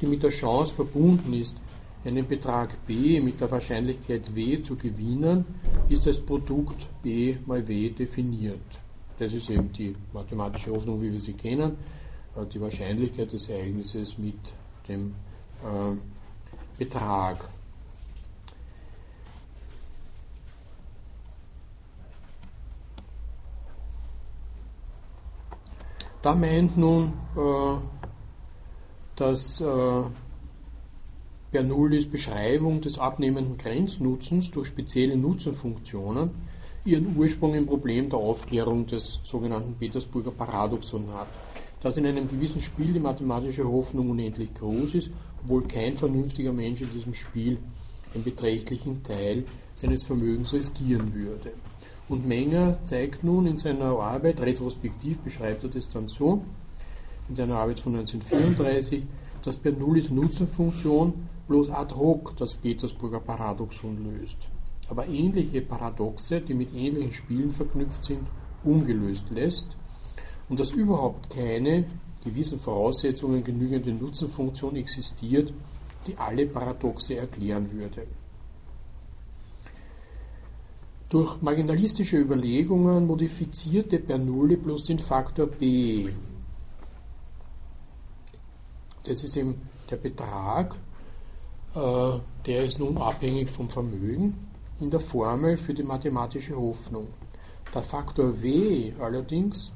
die 0.00 0.06
mit 0.06 0.22
der 0.22 0.30
Chance 0.30 0.74
verbunden 0.74 1.32
ist, 1.32 1.56
einen 2.04 2.26
Betrag 2.26 2.76
b 2.86 3.20
mit 3.20 3.40
der 3.40 3.50
Wahrscheinlichkeit 3.50 4.34
w 4.34 4.60
zu 4.62 4.76
gewinnen, 4.76 5.44
ist 5.88 6.06
als 6.06 6.20
Produkt 6.20 6.86
b 7.02 7.36
mal 7.46 7.66
w 7.66 7.90
definiert. 7.90 8.60
Das 9.18 9.32
ist 9.32 9.50
eben 9.50 9.72
die 9.72 9.94
mathematische 10.12 10.72
Hoffnung, 10.72 11.00
wie 11.00 11.12
wir 11.12 11.20
sie 11.20 11.34
kennen, 11.34 11.76
äh, 12.36 12.44
die 12.46 12.60
Wahrscheinlichkeit 12.60 13.32
des 13.32 13.48
Ereignisses 13.48 14.18
mit 14.18 14.34
dem 14.88 15.14
äh, 15.62 15.96
Betrag. 16.78 17.48
Da 26.22 26.34
meint 26.34 26.76
nun, 26.76 27.12
äh, 27.36 27.76
dass 29.16 29.60
äh, 29.60 30.02
Bernoullis 31.52 32.06
Beschreibung 32.06 32.80
des 32.80 32.98
abnehmenden 32.98 33.58
Grenznutzens 33.58 34.50
durch 34.50 34.68
spezielle 34.68 35.18
Nutzenfunktionen 35.18 36.30
ihren 36.86 37.14
Ursprung 37.14 37.54
im 37.54 37.66
Problem 37.66 38.08
der 38.08 38.18
Aufklärung 38.18 38.86
des 38.86 39.20
sogenannten 39.22 39.74
Petersburger 39.74 40.30
Paradoxon 40.30 41.12
hat. 41.12 41.28
Dass 41.82 41.98
in 41.98 42.06
einem 42.06 42.26
gewissen 42.28 42.62
Spiel 42.62 42.94
die 42.94 43.00
mathematische 43.00 43.68
Hoffnung 43.68 44.08
unendlich 44.08 44.54
groß 44.54 44.94
ist, 44.94 45.10
obwohl 45.42 45.68
kein 45.68 45.94
vernünftiger 45.94 46.54
Mensch 46.54 46.80
in 46.80 46.90
diesem 46.90 47.12
Spiel 47.12 47.58
einen 48.14 48.24
beträchtlichen 48.24 49.02
Teil 49.02 49.44
seines 49.74 50.04
Vermögens 50.04 50.54
riskieren 50.54 51.12
würde. 51.14 51.52
Und 52.08 52.26
Menger 52.26 52.78
zeigt 52.82 53.24
nun 53.24 53.46
in 53.46 53.58
seiner 53.58 53.98
Arbeit, 53.98 54.40
retrospektiv 54.40 55.18
beschreibt 55.18 55.64
er 55.64 55.70
das 55.70 55.88
dann 55.88 56.08
so, 56.08 56.42
in 57.28 57.34
seiner 57.34 57.56
Arbeit 57.56 57.80
von 57.80 57.94
1934, 57.94 59.02
dass 59.42 59.56
Bernoullis 59.56 60.10
Nutzenfunktion 60.10 61.28
bloß 61.48 61.70
ad 61.70 61.94
hoc 61.94 62.36
das 62.36 62.54
Petersburger 62.54 63.20
Paradoxon 63.20 64.04
löst, 64.04 64.48
aber 64.88 65.06
ähnliche 65.06 65.60
Paradoxe, 65.62 66.40
die 66.40 66.54
mit 66.54 66.74
ähnlichen 66.74 67.12
Spielen 67.12 67.50
verknüpft 67.50 68.04
sind, 68.04 68.26
ungelöst 68.64 69.24
lässt 69.30 69.66
und 70.48 70.60
dass 70.60 70.70
überhaupt 70.70 71.30
keine 71.30 71.84
gewissen 72.24 72.60
Voraussetzungen 72.60 73.42
genügende 73.42 73.92
Nutzenfunktion 73.92 74.76
existiert, 74.76 75.52
die 76.06 76.16
alle 76.16 76.46
Paradoxe 76.46 77.16
erklären 77.16 77.70
würde. 77.72 78.06
Durch 81.08 81.42
marginalistische 81.42 82.16
Überlegungen 82.16 83.06
modifizierte 83.06 83.98
Bernoulli 83.98 84.56
bloß 84.56 84.86
den 84.86 84.98
Faktor 84.98 85.46
b. 85.46 86.08
Das 89.04 89.24
ist 89.24 89.36
eben 89.36 89.60
der 89.90 89.96
Betrag, 89.96 90.76
äh, 91.74 92.18
der 92.46 92.64
ist 92.64 92.78
nun 92.78 92.98
abhängig 92.98 93.50
vom 93.50 93.68
Vermögen 93.68 94.48
in 94.80 94.90
der 94.90 95.00
Formel 95.00 95.58
für 95.58 95.74
die 95.74 95.82
mathematische 95.82 96.56
Hoffnung. 96.56 97.08
Der 97.74 97.82
Faktor 97.82 98.42
W 98.42 98.92
allerdings, 99.00 99.72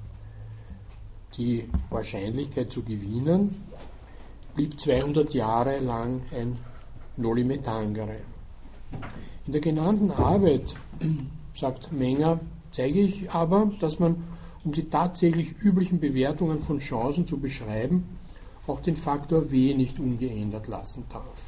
die 1.36 1.68
Wahrscheinlichkeit 1.90 2.70
zu 2.70 2.82
gewinnen, 2.82 3.54
blieb 4.54 4.78
200 4.78 5.34
Jahre 5.34 5.78
lang 5.78 6.22
ein 6.32 6.58
Noli 7.16 7.58
tangere. 7.58 8.18
In 9.46 9.52
der 9.52 9.60
genannten 9.60 10.10
Arbeit, 10.10 10.74
sagt 11.54 11.92
Menger, 11.92 12.40
zeige 12.72 13.00
ich 13.00 13.30
aber, 13.30 13.72
dass 13.80 13.98
man, 13.98 14.24
um 14.64 14.72
die 14.72 14.88
tatsächlich 14.88 15.54
üblichen 15.60 16.00
Bewertungen 16.00 16.60
von 16.60 16.78
Chancen 16.78 17.26
zu 17.26 17.38
beschreiben, 17.38 18.06
auch 18.68 18.80
den 18.80 18.96
Faktor 18.96 19.50
W 19.50 19.74
nicht 19.74 19.98
ungeändert 19.98 20.68
lassen 20.68 21.04
darf. 21.10 21.42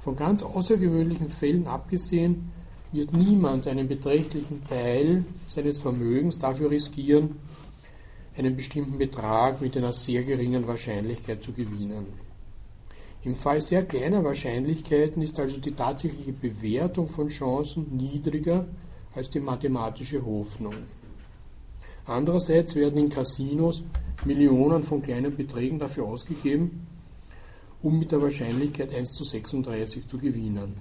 Von 0.00 0.16
ganz 0.16 0.42
außergewöhnlichen 0.42 1.28
Fällen 1.28 1.66
abgesehen, 1.66 2.52
wird 2.92 3.12
niemand 3.12 3.66
einen 3.66 3.88
beträchtlichen 3.88 4.64
Teil 4.64 5.24
seines 5.46 5.78
Vermögens 5.78 6.38
dafür 6.38 6.70
riskieren, 6.70 7.36
einen 8.36 8.56
bestimmten 8.56 8.98
Betrag 8.98 9.60
mit 9.60 9.76
einer 9.76 9.92
sehr 9.92 10.22
geringen 10.22 10.66
Wahrscheinlichkeit 10.66 11.42
zu 11.42 11.52
gewinnen. 11.52 12.06
Im 13.24 13.34
Fall 13.34 13.60
sehr 13.60 13.84
kleiner 13.84 14.22
Wahrscheinlichkeiten 14.22 15.22
ist 15.22 15.38
also 15.40 15.58
die 15.58 15.72
tatsächliche 15.72 16.32
Bewertung 16.32 17.08
von 17.08 17.28
Chancen 17.28 17.96
niedriger 17.96 18.66
als 19.14 19.30
die 19.30 19.40
mathematische 19.40 20.24
Hoffnung. 20.24 20.74
Andererseits 22.04 22.76
werden 22.76 22.98
in 22.98 23.08
Casinos 23.08 23.82
Millionen 24.24 24.82
von 24.82 25.02
kleinen 25.02 25.36
Beträgen 25.36 25.78
dafür 25.78 26.06
ausgegeben, 26.06 26.86
um 27.82 27.98
mit 27.98 28.10
der 28.10 28.22
Wahrscheinlichkeit 28.22 28.92
1 28.94 29.12
zu 29.12 29.24
36 29.24 30.06
zu 30.06 30.18
gewinnen. 30.18 30.74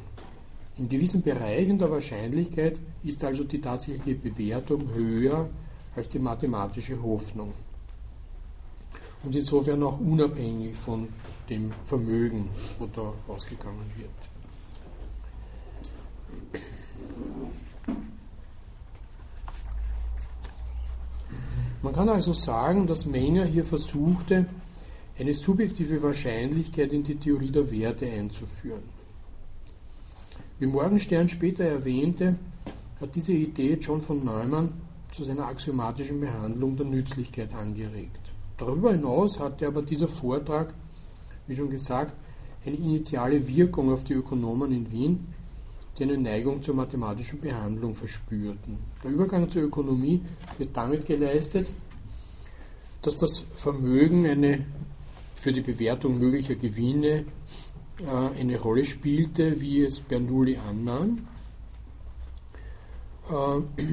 In 0.77 0.89
gewissen 0.89 1.21
Bereichen 1.21 1.77
der 1.77 1.89
Wahrscheinlichkeit 1.89 2.79
ist 3.03 3.23
also 3.23 3.43
die 3.43 3.61
tatsächliche 3.61 4.19
Bewertung 4.19 4.93
höher 4.93 5.49
als 5.95 6.07
die 6.09 6.19
mathematische 6.19 7.01
Hoffnung. 7.01 7.53
Und 9.23 9.35
insofern 9.35 9.81
auch 9.83 9.99
unabhängig 9.99 10.75
von 10.75 11.07
dem 11.49 11.71
Vermögen, 11.85 12.49
wo 12.77 12.87
da 12.87 13.13
ausgegangen 13.27 13.91
wird. 13.95 14.09
Man 21.85 21.93
kann 21.93 22.09
also 22.09 22.33
sagen, 22.33 22.87
dass 22.87 23.05
Menger 23.05 23.45
hier 23.45 23.63
versuchte, 23.63 24.47
eine 25.19 25.35
subjektive 25.35 26.01
Wahrscheinlichkeit 26.01 26.91
in 26.91 27.03
die 27.03 27.13
Theorie 27.13 27.51
der 27.51 27.69
Werte 27.69 28.07
einzuführen. 28.07 28.81
Wie 30.57 30.65
Morgenstern 30.65 31.29
später 31.29 31.63
erwähnte, 31.63 32.39
hat 32.99 33.13
diese 33.13 33.33
Idee 33.33 33.77
John 33.79 34.01
von 34.01 34.25
Neumann 34.25 34.73
zu 35.11 35.25
seiner 35.25 35.45
axiomatischen 35.45 36.19
Behandlung 36.19 36.75
der 36.75 36.87
Nützlichkeit 36.87 37.53
angeregt. 37.53 38.31
Darüber 38.57 38.91
hinaus 38.91 39.39
hatte 39.39 39.67
aber 39.67 39.83
dieser 39.83 40.07
Vortrag, 40.07 40.73
wie 41.45 41.55
schon 41.55 41.69
gesagt, 41.69 42.15
eine 42.65 42.77
initiale 42.77 43.47
Wirkung 43.47 43.93
auf 43.93 44.03
die 44.03 44.13
Ökonomen 44.13 44.71
in 44.71 44.91
Wien, 44.91 45.34
die 45.97 46.03
eine 46.03 46.17
Neigung 46.17 46.61
zur 46.61 46.75
mathematischen 46.75 47.39
Behandlung 47.39 47.95
verspürten. 47.95 48.79
Der 49.03 49.11
Übergang 49.11 49.49
zur 49.49 49.63
Ökonomie 49.63 50.21
wird 50.57 50.75
damit 50.75 51.05
geleistet, 51.05 51.69
dass 53.01 53.17
das 53.17 53.43
Vermögen 53.55 54.25
eine 54.25 54.65
für 55.35 55.53
die 55.53 55.61
Bewertung 55.61 56.17
möglicher 56.17 56.55
Gewinne 56.55 57.25
äh, 57.99 58.39
eine 58.39 58.59
Rolle 58.59 58.83
spielte, 58.83 59.61
wie 59.61 59.83
es 59.83 59.99
Bernoulli 59.99 60.57
annahm. 60.57 61.27
Äh, 63.29 63.83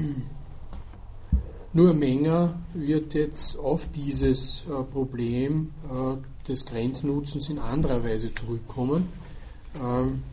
nur 1.73 1.93
Menger 1.93 2.59
wird 2.73 3.13
jetzt 3.13 3.57
auf 3.57 3.87
dieses 3.95 4.63
äh, 4.67 4.83
Problem 4.83 5.71
äh, 5.83 6.47
des 6.47 6.65
Grenznutzens 6.65 7.49
in 7.49 7.59
anderer 7.59 8.03
Weise 8.03 8.33
zurückkommen. 8.33 9.07
Ähm, 9.81 10.23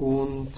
und 0.00 0.48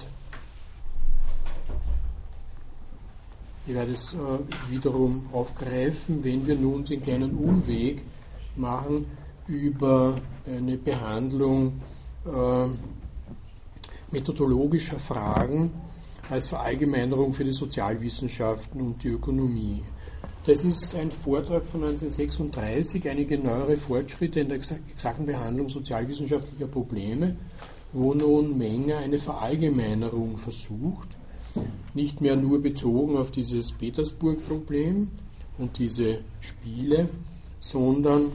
ich 3.67 3.73
werde 3.73 3.91
es 3.91 4.13
äh, 4.13 4.71
wiederum 4.71 5.27
aufgreifen, 5.31 6.23
wenn 6.23 6.47
wir 6.47 6.55
nun 6.55 6.83
den 6.83 7.01
kleinen 7.01 7.35
Umweg 7.35 8.03
machen 8.55 9.05
über 9.47 10.15
eine 10.45 10.77
Behandlung 10.77 11.81
äh, 12.25 12.67
methodologischer 14.11 14.99
Fragen 14.99 15.73
als 16.29 16.47
Verallgemeinerung 16.47 17.33
für 17.33 17.43
die 17.43 17.53
Sozialwissenschaften 17.53 18.81
und 18.81 19.03
die 19.03 19.09
Ökonomie. 19.09 19.83
Das 20.45 20.63
ist 20.63 20.95
ein 20.95 21.11
Vortrag 21.11 21.65
von 21.65 21.83
1936, 21.83 23.09
einige 23.09 23.37
neuere 23.37 23.77
Fortschritte 23.77 24.41
in 24.41 24.49
der 24.49 24.57
exakten 24.57 25.25
Behandlung 25.25 25.69
sozialwissenschaftlicher 25.69 26.67
Probleme, 26.67 27.35
wo 27.93 28.13
nun 28.13 28.57
Menger 28.57 28.97
eine 28.97 29.19
Verallgemeinerung 29.19 30.37
versucht, 30.37 31.09
nicht 31.93 32.21
mehr 32.21 32.35
nur 32.35 32.61
bezogen 32.61 33.17
auf 33.17 33.31
dieses 33.31 33.71
Petersburg-Problem 33.71 35.09
und 35.59 35.77
diese 35.77 36.19
Spiele, 36.41 37.09
sondern 37.59 38.31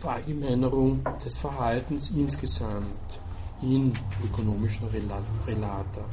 Verallgemeinerung 0.00 1.00
des 1.24 1.36
Verhaltens 1.36 2.10
insgesamt 2.14 3.20
in 3.62 3.92
ökonomischen 4.24 4.86
Relata. 5.46 6.04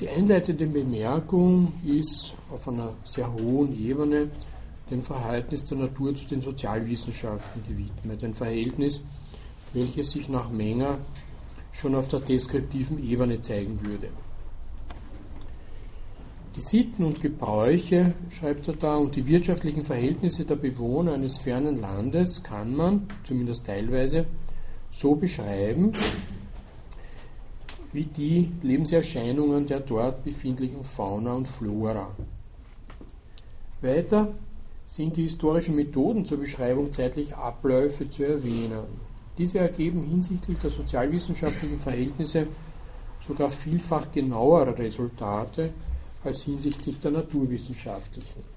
Die 0.00 0.08
einleitende 0.08 0.66
Bemerkung 0.66 1.72
ist 1.84 2.34
auf 2.50 2.68
einer 2.68 2.94
sehr 3.04 3.32
hohen 3.32 3.78
Ebene 3.78 4.28
dem 4.90 5.02
Verhältnis 5.02 5.64
der 5.64 5.78
Natur 5.78 6.14
zu 6.14 6.26
den 6.26 6.42
Sozialwissenschaften 6.42 7.62
gewidmet. 7.66 8.22
Ein 8.22 8.34
Verhältnis, 8.34 9.00
welches 9.74 10.12
sich 10.12 10.28
nach 10.28 10.50
Menger 10.50 10.98
schon 11.72 11.94
auf 11.94 12.08
der 12.08 12.20
deskriptiven 12.20 13.02
Ebene 13.02 13.40
zeigen 13.40 13.84
würde. 13.84 14.08
Die 16.56 16.60
Sitten 16.60 17.04
und 17.04 17.20
Gebräuche, 17.20 18.14
schreibt 18.30 18.68
er 18.68 18.74
da, 18.74 18.94
und 18.96 19.16
die 19.16 19.26
wirtschaftlichen 19.26 19.84
Verhältnisse 19.84 20.44
der 20.44 20.54
Bewohner 20.54 21.14
eines 21.14 21.38
fernen 21.38 21.80
Landes 21.80 22.44
kann 22.44 22.76
man, 22.76 23.08
zumindest 23.24 23.66
teilweise, 23.66 24.26
so 24.92 25.16
beschreiben, 25.16 25.92
wie 27.92 28.04
die 28.04 28.52
Lebenserscheinungen 28.62 29.66
der 29.66 29.80
dort 29.80 30.22
befindlichen 30.22 30.84
Fauna 30.84 31.32
und 31.32 31.48
Flora. 31.48 32.14
Weiter 33.82 34.32
sind 34.86 35.16
die 35.16 35.22
historischen 35.22 35.74
Methoden 35.74 36.24
zur 36.24 36.38
Beschreibung 36.38 36.92
zeitlicher 36.92 37.38
Abläufe 37.38 38.08
zu 38.08 38.22
erwähnen. 38.22 39.13
Diese 39.36 39.58
ergeben 39.58 40.04
hinsichtlich 40.04 40.58
der 40.58 40.70
sozialwissenschaftlichen 40.70 41.80
Verhältnisse 41.80 42.46
sogar 43.26 43.50
vielfach 43.50 44.12
genauere 44.12 44.78
Resultate 44.78 45.72
als 46.22 46.42
hinsichtlich 46.42 47.00
der 47.00 47.10
naturwissenschaftlichen. 47.10 48.54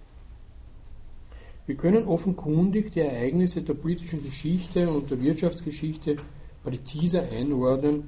Wir 1.65 1.75
können 1.75 2.07
offenkundig 2.07 2.91
die 2.91 3.01
Ereignisse 3.01 3.61
der 3.61 3.73
politischen 3.73 4.23
Geschichte 4.23 4.89
und 4.89 5.09
der 5.09 5.21
Wirtschaftsgeschichte 5.21 6.15
präziser 6.63 7.23
einordnen 7.29 8.03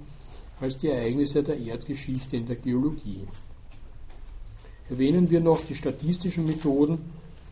als 0.62 0.77
die 0.77 0.89
Ereignisse 0.89 1.43
der 1.43 1.58
Erdgeschichte 1.58 2.38
in 2.38 2.45
der 2.45 2.55
Geologie. 2.55 3.27
Erwähnen 4.89 5.29
wir 5.29 5.39
noch 5.39 5.62
die 5.65 5.75
statistischen 5.75 6.45
Methoden, 6.45 6.99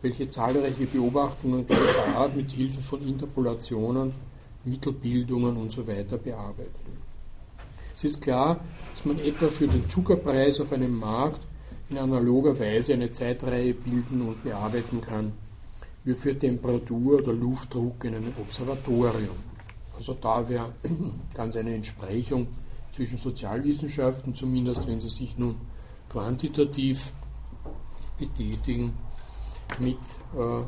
welche 0.00 0.30
zahlreiche 0.30 0.86
Beobachtungen 0.86 1.66
gleicher 1.66 2.16
Art 2.16 2.36
mit 2.36 2.52
Hilfe 2.52 2.80
von 2.80 3.06
Interpolationen, 3.06 4.12
Mittelbildungen 4.68 5.56
usw. 5.56 6.04
So 6.08 6.18
bearbeiten. 6.18 6.98
Es 7.94 8.04
ist 8.04 8.20
klar, 8.20 8.60
dass 8.94 9.04
man 9.04 9.18
etwa 9.18 9.46
für 9.46 9.66
den 9.66 9.88
Zuckerpreis 9.88 10.60
auf 10.60 10.72
einem 10.72 10.96
Markt 10.98 11.40
in 11.90 11.98
analoger 11.98 12.58
Weise 12.58 12.92
eine 12.92 13.10
Zeitreihe 13.10 13.74
bilden 13.74 14.22
und 14.22 14.44
bearbeiten 14.44 15.00
kann, 15.00 15.32
wie 16.04 16.14
für 16.14 16.38
Temperatur 16.38 17.18
oder 17.18 17.32
Luftdruck 17.32 18.04
in 18.04 18.14
einem 18.14 18.34
Observatorium. 18.40 19.36
Also 19.96 20.14
da 20.14 20.48
wäre 20.48 20.74
ganz 21.34 21.56
eine 21.56 21.74
Entsprechung 21.74 22.46
zwischen 22.92 23.18
Sozialwissenschaften, 23.18 24.34
zumindest 24.34 24.86
wenn 24.86 25.00
sie 25.00 25.10
sich 25.10 25.36
nun 25.36 25.56
quantitativ 26.08 27.12
betätigen, 28.18 28.92
mit 29.78 29.98
äh, 30.34 30.62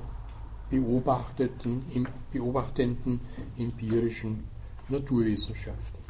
beobachteten, 0.70 1.85
beobachtenden 2.33 3.20
empirischen 3.59 4.44
Naturwissenschaften. 4.88 6.00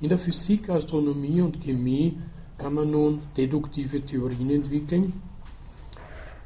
In 0.00 0.08
der 0.08 0.18
Physik, 0.18 0.68
Astronomie 0.68 1.40
und 1.40 1.62
Chemie 1.62 2.18
kann 2.58 2.74
man 2.74 2.90
nun 2.90 3.20
deduktive 3.36 4.00
Theorien 4.04 4.50
entwickeln, 4.50 5.12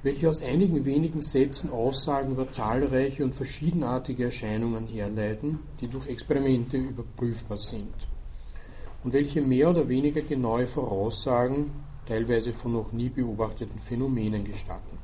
welche 0.03 0.31
aus 0.31 0.43
einigen 0.43 0.85
wenigen 0.85 1.21
Sätzen 1.21 1.71
Aussagen 1.71 2.33
über 2.33 2.51
zahlreiche 2.51 3.25
und 3.25 3.35
verschiedenartige 3.35 4.25
Erscheinungen 4.25 4.87
herleiten, 4.87 5.61
die 5.81 5.89
durch 5.89 6.07
Experimente 6.07 6.77
überprüfbar 6.79 7.59
sind 7.59 7.95
und 9.05 9.13
welche 9.13 9.43
mehr 9.43 9.71
oder 9.71 9.89
weniger 9.89 10.23
genaue 10.23 10.67
Voraussagen, 10.67 11.71
teilweise 12.07 12.53
von 12.53 12.73
noch 12.73 12.93
nie 12.93 13.09
beobachteten 13.09 13.79
Phänomenen 13.79 14.45
gestatten. 14.45 15.00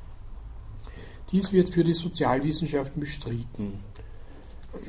Dies 1.33 1.53
wird 1.53 1.69
für 1.69 1.83
die 1.83 1.95
Sozialwissenschaften 1.95 3.01
bestritten. 3.01 3.81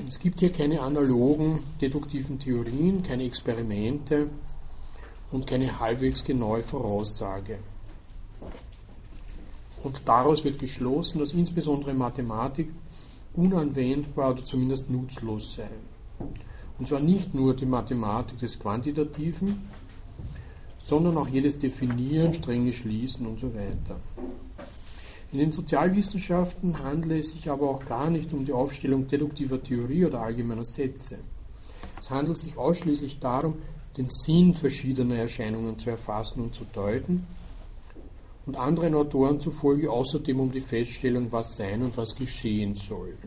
Es 0.08 0.20
gibt 0.20 0.40
hier 0.40 0.52
keine 0.52 0.82
analogen 0.82 1.64
deduktiven 1.82 2.38
Theorien, 2.38 3.02
keine 3.04 3.24
Experimente, 3.24 4.30
und 5.32 5.48
keine 5.48 5.80
halbwegs 5.80 6.24
genaue 6.24 6.62
Voraussage. 6.62 7.58
Und 9.84 10.02
daraus 10.06 10.44
wird 10.44 10.60
geschlossen, 10.60 11.20
dass 11.20 11.34
insbesondere 11.34 11.94
Mathematik 11.94 12.70
unanwendbar 13.34 14.32
oder 14.32 14.46
zumindest 14.46 14.90
nutzlos 14.90 15.56
sei. 15.56 15.70
Und 16.80 16.88
zwar 16.88 17.00
nicht 17.00 17.34
nur 17.34 17.56
die 17.56 17.66
Mathematik 17.66 18.40
des 18.40 18.60
Quantitativen, 18.60 19.68
sondern 20.84 21.18
auch 21.18 21.28
jedes 21.28 21.58
Definieren, 21.58 22.34
strenge 22.34 22.74
Schließen 22.74 23.26
und 23.28 23.40
so 23.40 23.54
weiter. 23.54 24.00
In 25.32 25.40
den 25.40 25.52
Sozialwissenschaften 25.52 26.80
handle 26.80 27.20
es 27.20 27.32
sich 27.32 27.50
aber 27.50 27.70
auch 27.70 27.86
gar 27.86 28.10
nicht 28.10 28.34
um 28.34 28.46
die 28.46 28.54
Aufstellung 28.54 29.08
deduktiver 29.08 29.62
Theorie 29.62 30.06
oder 30.06 30.22
allgemeiner 30.22 30.64
Sätze. 30.64 31.18
Es 32.00 32.10
handelt 32.10 32.38
sich 32.38 32.58
ausschließlich 32.58 33.20
darum, 33.20 33.56
den 33.98 34.10
Sinn 34.10 34.54
verschiedener 34.54 35.16
Erscheinungen 35.16 35.78
zu 35.78 35.90
erfassen 35.90 36.44
und 36.44 36.56
zu 36.56 36.66
deuten 36.72 37.28
und 38.46 38.56
anderen 38.56 38.96
Autoren 38.96 39.42
zufolge 39.42 39.92
außerdem 39.92 40.40
um 40.40 40.52
die 40.52 40.62
Feststellung, 40.62 41.32
was 41.32 41.58
sein 41.58 41.84
und 41.84 41.98
was 41.98 42.16
geschehen 42.16 42.76
soll. 42.76 43.18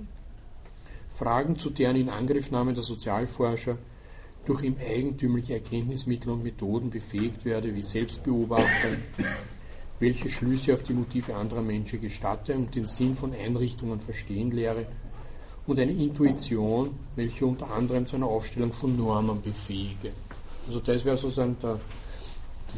Fragen, 1.15 1.57
zu 1.57 1.69
deren 1.69 1.97
Inangriffnahme 1.97 2.73
der 2.73 2.83
Sozialforscher 2.83 3.77
durch 4.47 4.63
ihm 4.63 4.77
eigentümliche 4.81 5.55
Erkenntnismittel 5.55 6.33
und 6.33 6.43
Methoden 6.43 6.89
befähigt 6.89 7.45
werde, 7.45 7.75
wie 7.75 7.83
Selbstbeobachtung, 7.83 8.97
welche 10.01 10.31
Schlüsse 10.31 10.73
auf 10.75 10.83
die 10.83 10.95
Motive 10.95 11.37
anderer 11.37 11.63
Menschen 11.63 12.01
gestatte 12.01 12.55
und 12.55 12.75
den 12.75 12.87
Sinn 12.87 13.17
von 13.17 13.33
Einrichtungen 13.33 14.01
verstehen 14.01 14.51
lehre 14.51 14.87
und 15.67 15.79
eine 15.79 15.93
Intuition, 15.93 16.99
welche 17.15 17.47
unter 17.47 17.71
anderem 17.71 18.07
zu 18.07 18.17
einer 18.17 18.27
Aufstellung 18.27 18.73
von 18.73 18.97
Normen 18.97 19.41
befähige. 19.43 20.13
Also 20.67 20.81
das 20.81 21.05
wäre 21.05 21.17
sozusagen 21.17 21.57
der 21.63 21.79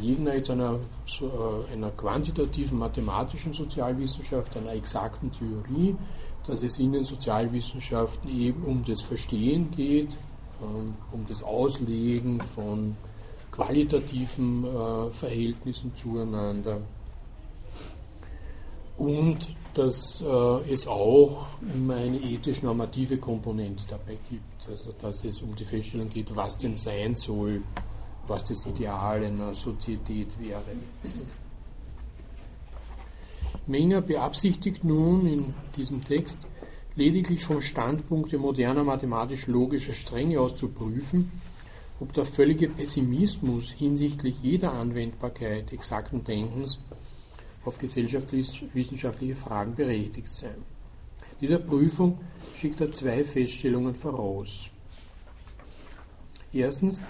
Gegner 0.01 0.35
jetzt 0.35 0.49
einer, 0.49 0.79
so, 1.07 1.27
äh, 1.69 1.73
einer 1.73 1.91
quantitativen 1.91 2.77
mathematischen 2.77 3.53
Sozialwissenschaft, 3.53 4.57
einer 4.57 4.73
exakten 4.73 5.31
Theorie, 5.31 5.95
dass 6.45 6.61
es 6.61 6.77
in 6.79 6.91
den 6.91 7.05
Sozialwissenschaften 7.05 8.29
eben 8.29 8.63
um 8.63 8.83
das 8.85 9.01
Verstehen 9.01 9.71
geht, 9.71 10.17
ähm, 10.61 10.95
um 11.11 11.25
das 11.27 11.41
Auslegen 11.43 12.41
von 12.53 12.97
qualitativen 13.51 14.65
äh, 14.65 15.09
Verhältnissen 15.11 15.93
zueinander 15.95 16.81
und 18.97 19.47
dass 19.73 20.21
äh, 20.21 20.71
es 20.71 20.87
auch 20.87 21.47
eine 21.61 22.19
ethisch-normative 22.19 23.17
Komponente 23.17 23.83
dabei 23.89 24.17
gibt. 24.29 24.69
Also 24.69 24.93
dass 25.01 25.23
es 25.25 25.41
um 25.41 25.55
die 25.55 25.65
Feststellung 25.65 26.09
geht, 26.09 26.35
was 26.35 26.57
denn 26.57 26.75
sein 26.75 27.15
soll, 27.15 27.63
was 28.27 28.43
das 28.45 28.65
Ideal 28.65 29.23
einer 29.23 29.53
Sozietät 29.53 30.39
wäre. 30.39 30.61
Menger 33.65 34.01
beabsichtigt 34.01 34.83
nun 34.83 35.25
in 35.25 35.53
diesem 35.75 36.03
Text 36.03 36.45
lediglich 36.95 37.43
vom 37.43 37.61
Standpunkt 37.61 38.31
der 38.31 38.39
moderner 38.39 38.83
mathematisch-logischer 38.83 39.93
Strenge 39.93 40.39
aus 40.39 40.55
zu 40.55 40.69
prüfen, 40.69 41.31
ob 41.99 42.13
der 42.13 42.25
völlige 42.25 42.67
Pessimismus 42.67 43.71
hinsichtlich 43.71 44.35
jeder 44.41 44.73
Anwendbarkeit 44.73 45.71
exakten 45.73 46.23
Denkens 46.23 46.79
auf 47.65 47.77
gesellschaftswissenschaftliche 47.77 49.35
Fragen 49.35 49.75
berechtigt 49.75 50.29
sei. 50.29 50.49
Dieser 51.41 51.59
Prüfung 51.59 52.19
schickt 52.55 52.81
er 52.81 52.91
zwei 52.91 53.23
Feststellungen 53.23 53.95
voraus. 53.95 54.69
Erstens, 56.51 57.01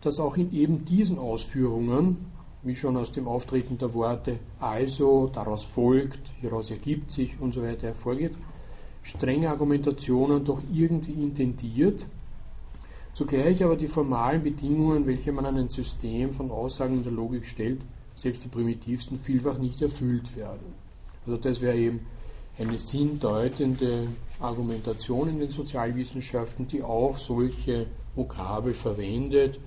dass 0.00 0.20
auch 0.20 0.36
in 0.36 0.52
eben 0.52 0.84
diesen 0.84 1.18
Ausführungen, 1.18 2.26
wie 2.62 2.76
schon 2.76 2.96
aus 2.96 3.12
dem 3.12 3.26
Auftreten 3.26 3.78
der 3.78 3.94
Worte 3.94 4.38
also, 4.58 5.28
daraus 5.32 5.64
folgt, 5.64 6.20
hieraus 6.40 6.70
ergibt 6.70 7.10
sich 7.10 7.40
und 7.40 7.54
so 7.54 7.62
weiter 7.62 7.88
hervorgeht, 7.88 8.32
strenge 9.02 9.48
Argumentationen 9.48 10.44
doch 10.44 10.60
irgendwie 10.72 11.12
intendiert, 11.12 12.06
zugleich 13.14 13.64
aber 13.64 13.76
die 13.76 13.88
formalen 13.88 14.42
Bedingungen, 14.42 15.06
welche 15.06 15.32
man 15.32 15.46
an 15.46 15.56
ein 15.56 15.68
System 15.68 16.34
von 16.34 16.50
Aussagen 16.50 17.02
der 17.02 17.12
Logik 17.12 17.46
stellt, 17.46 17.80
selbst 18.20 18.44
die 18.44 18.48
primitivsten, 18.48 19.18
vielfach 19.18 19.58
nicht 19.58 19.80
erfüllt 19.82 20.36
werden. 20.36 20.74
Also 21.26 21.36
das 21.36 21.60
wäre 21.60 21.76
eben 21.76 22.06
eine 22.58 22.78
sinndeutende 22.78 24.08
Argumentation 24.40 25.28
in 25.28 25.38
den 25.38 25.50
Sozialwissenschaften, 25.50 26.66
die 26.66 26.82
auch 26.82 27.16
solche 27.16 27.86
Vokabel 28.14 28.74
verwendet, 28.74 29.58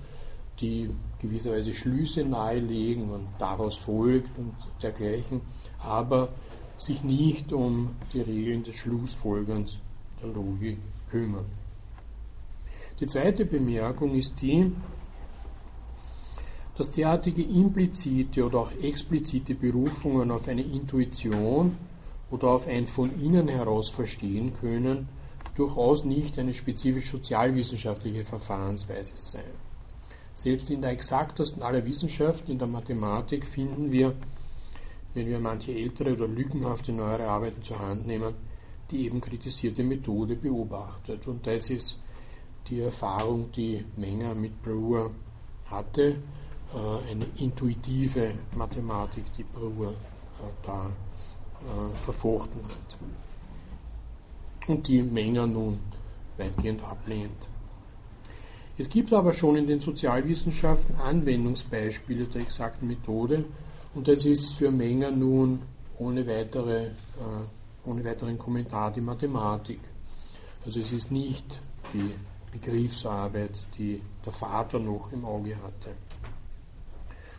die 0.60 0.90
gewisserweise 1.20 1.74
Schlüsse 1.74 2.24
nahelegen 2.24 3.10
und 3.10 3.26
daraus 3.38 3.76
folgt 3.76 4.38
und 4.38 4.54
dergleichen, 4.82 5.40
aber 5.80 6.28
sich 6.78 7.02
nicht 7.02 7.52
um 7.52 7.96
die 8.12 8.20
Regeln 8.20 8.62
des 8.62 8.76
Schlussfolgerns 8.76 9.78
der 10.22 10.30
Logik 10.30 10.78
kümmern. 11.10 11.46
Die 13.00 13.06
zweite 13.06 13.44
Bemerkung 13.44 14.14
ist 14.14 14.40
die, 14.40 14.72
dass 16.76 16.90
derartige 16.90 17.42
implizite 17.42 18.44
oder 18.44 18.58
auch 18.58 18.72
explizite 18.82 19.54
Berufungen 19.54 20.30
auf 20.30 20.48
eine 20.48 20.62
Intuition 20.62 21.76
oder 22.30 22.48
auf 22.48 22.66
ein 22.66 22.86
von 22.86 23.10
innen 23.20 23.48
heraus 23.48 23.90
verstehen 23.90 24.52
können, 24.60 25.08
durchaus 25.54 26.04
nicht 26.04 26.38
eine 26.38 26.52
spezifisch 26.52 27.10
sozialwissenschaftliche 27.10 28.24
Verfahrensweise 28.24 29.12
sein. 29.16 29.44
Selbst 30.34 30.68
in 30.70 30.82
der 30.82 30.90
exaktesten 30.90 31.62
aller 31.62 31.84
Wissenschaften, 31.84 32.50
in 32.50 32.58
der 32.58 32.66
Mathematik, 32.66 33.46
finden 33.46 33.92
wir, 33.92 34.14
wenn 35.14 35.28
wir 35.28 35.38
manche 35.38 35.72
ältere 35.72 36.14
oder 36.14 36.26
lückenhafte 36.26 36.90
neuere 36.90 37.28
Arbeiten 37.28 37.62
zur 37.62 37.78
Hand 37.78 38.04
nehmen, 38.04 38.34
die 38.90 39.06
eben 39.06 39.20
kritisierte 39.20 39.84
Methode 39.84 40.34
beobachtet. 40.34 41.28
Und 41.28 41.46
das 41.46 41.70
ist 41.70 41.98
die 42.68 42.80
Erfahrung, 42.80 43.52
die 43.52 43.84
Menger 43.96 44.34
mit 44.34 44.60
Brewer 44.60 45.12
hatte, 45.66 46.16
eine 47.10 47.26
intuitive 47.36 48.34
Mathematik, 48.56 49.24
die 49.36 49.44
Brewer 49.44 49.90
äh, 49.90 50.52
da 50.62 50.86
äh, 50.86 51.94
verfochten 51.94 52.64
hat. 52.64 52.98
Und 54.66 54.88
die 54.88 55.02
Menger 55.02 55.46
nun 55.46 55.78
weitgehend 56.36 56.82
ablehnt. 56.82 57.48
Es 58.76 58.88
gibt 58.88 59.12
aber 59.12 59.32
schon 59.32 59.56
in 59.56 59.68
den 59.68 59.78
Sozialwissenschaften 59.78 60.96
Anwendungsbeispiele 60.96 62.24
der 62.24 62.42
exakten 62.42 62.88
Methode 62.88 63.44
und 63.94 64.08
das 64.08 64.24
ist 64.24 64.54
für 64.54 64.70
Menger 64.72 65.12
nun 65.12 65.62
ohne, 65.98 66.26
weitere, 66.26 66.86
äh, 66.86 66.90
ohne 67.86 68.04
weiteren 68.04 68.36
Kommentar 68.36 68.90
die 68.92 69.00
Mathematik. 69.00 69.78
Also 70.66 70.80
es 70.80 70.92
ist 70.92 71.12
nicht 71.12 71.60
die 71.92 72.10
Begriffsarbeit, 72.50 73.52
die 73.78 74.00
der 74.24 74.32
Vater 74.32 74.80
noch 74.80 75.12
im 75.12 75.24
Auge 75.24 75.56
hatte. 75.56 75.90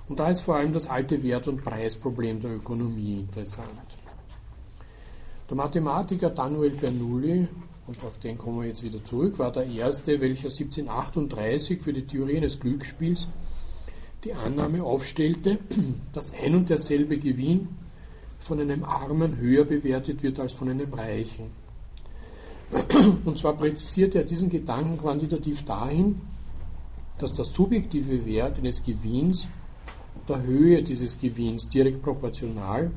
Und 0.07 0.19
da 0.19 0.29
ist 0.29 0.41
vor 0.41 0.55
allem 0.55 0.73
das 0.73 0.87
alte 0.87 1.21
Wert- 1.23 1.47
und 1.47 1.63
Preisproblem 1.63 2.39
der 2.39 2.55
Ökonomie 2.55 3.19
interessant. 3.19 3.97
Der 5.49 5.57
Mathematiker 5.57 6.29
Daniel 6.29 6.71
Bernoulli, 6.71 7.47
und 7.87 8.03
auf 8.03 8.17
den 8.19 8.37
kommen 8.37 8.61
wir 8.61 8.67
jetzt 8.67 8.83
wieder 8.83 9.03
zurück, 9.03 9.37
war 9.37 9.51
der 9.51 9.65
erste, 9.65 10.19
welcher 10.21 10.49
1738 10.49 11.81
für 11.81 11.93
die 11.93 12.05
Theorie 12.05 12.37
eines 12.37 12.59
Glücksspiels 12.59 13.27
die 14.23 14.33
Annahme 14.33 14.83
aufstellte, 14.83 15.59
dass 16.13 16.33
ein 16.33 16.55
und 16.55 16.69
derselbe 16.69 17.17
Gewinn 17.17 17.69
von 18.39 18.59
einem 18.59 18.83
Armen 18.83 19.37
höher 19.37 19.65
bewertet 19.65 20.23
wird 20.23 20.39
als 20.39 20.53
von 20.53 20.69
einem 20.69 20.93
Reichen. 20.93 21.51
Und 23.25 23.37
zwar 23.37 23.53
präzisierte 23.53 24.19
er 24.19 24.23
diesen 24.23 24.49
Gedanken 24.49 24.97
quantitativ 24.97 25.63
dahin, 25.65 26.21
dass 27.19 27.33
der 27.33 27.45
subjektive 27.45 28.25
Wert 28.25 28.57
eines 28.57 28.83
Gewinns 28.83 29.47
der 30.27 30.41
Höhe 30.41 30.81
dieses 30.81 31.19
Gewinns 31.19 31.67
direkt 31.69 32.01
proportional, 32.01 32.91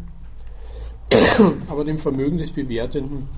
aber 1.69 1.85
dem 1.85 1.99
Vermögen 1.99 2.39
des 2.39 2.51
Bewertenden 2.51 3.29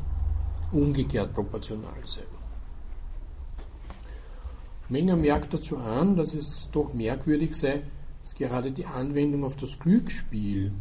umgekehrt 0.72 1.34
proportional 1.34 2.02
sei. 2.04 2.22
Menger 4.88 5.16
merkt 5.16 5.54
dazu 5.54 5.78
an, 5.78 6.16
dass 6.16 6.34
es 6.34 6.68
doch 6.72 6.92
merkwürdig 6.94 7.54
sei, 7.54 7.82
dass 8.22 8.34
gerade 8.34 8.72
die 8.72 8.86
Anwendung 8.86 9.44
auf 9.44 9.56
das 9.56 9.78
Glücksspiel, 9.78 10.72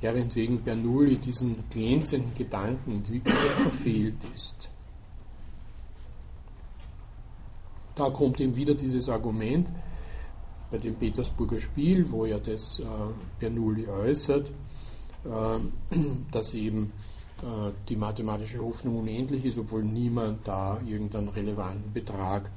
deren 0.00 0.34
wegen 0.34 0.62
Bernoulli 0.62 1.16
diesen 1.16 1.64
glänzenden 1.68 2.34
Gedanken 2.34 2.92
entwickelt 2.92 3.34
verfehlt 3.34 4.26
ist. 4.34 4.70
Da 7.94 8.08
kommt 8.08 8.40
eben 8.40 8.56
wieder 8.56 8.74
dieses 8.74 9.10
Argument, 9.10 9.70
bei 10.70 10.78
dem 10.78 10.94
Petersburger 10.94 11.60
Spiel, 11.60 12.10
wo 12.10 12.26
ja 12.26 12.38
das 12.38 12.78
äh, 12.78 12.84
Bernoulli 13.38 13.88
äußert, 13.88 14.50
äh, 15.24 15.96
dass 16.32 16.54
eben 16.54 16.92
äh, 17.42 17.72
die 17.88 17.96
mathematische 17.96 18.60
Hoffnung 18.60 19.00
unendlich 19.00 19.44
ist, 19.44 19.58
obwohl 19.58 19.82
niemand 19.82 20.46
da 20.46 20.80
irgendeinen 20.86 21.28
relevanten 21.28 21.92
Betrag 21.92 22.50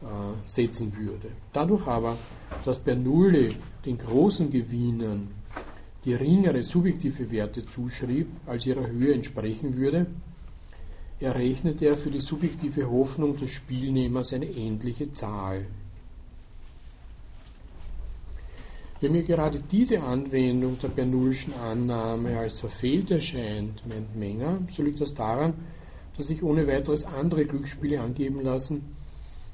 äh, 0.00 0.06
setzen 0.46 0.94
würde. 0.96 1.28
Dadurch 1.52 1.86
aber, 1.86 2.18
dass 2.64 2.78
Bernoulli 2.78 3.56
den 3.84 3.98
großen 3.98 4.50
Gewinnern 4.50 5.28
geringere 6.04 6.62
subjektive 6.62 7.30
Werte 7.30 7.64
zuschrieb, 7.64 8.28
als 8.46 8.66
ihrer 8.66 8.86
Höhe 8.86 9.14
entsprechen 9.14 9.74
würde, 9.76 10.06
errechnete 11.20 11.86
er 11.86 11.96
für 11.96 12.10
die 12.10 12.20
subjektive 12.20 12.90
Hoffnung 12.90 13.36
des 13.36 13.50
Spielnehmers 13.52 14.32
eine 14.32 14.54
endliche 14.54 15.12
Zahl. 15.12 15.66
Wenn 19.04 19.12
mir 19.12 19.22
gerade 19.22 19.60
diese 19.60 20.02
Anwendung 20.02 20.78
der 20.78 20.88
Bernoullichen 20.88 21.52
Annahme 21.52 22.38
als 22.38 22.58
verfehlt 22.58 23.10
erscheint, 23.10 23.86
meint 23.86 24.16
Menger, 24.16 24.60
so 24.70 24.82
liegt 24.82 24.98
das 24.98 25.12
daran, 25.12 25.52
dass 26.16 26.28
sich 26.28 26.42
ohne 26.42 26.66
weiteres 26.66 27.04
andere 27.04 27.44
Glücksspiele 27.44 28.00
angeben 28.00 28.40
lassen, 28.40 28.96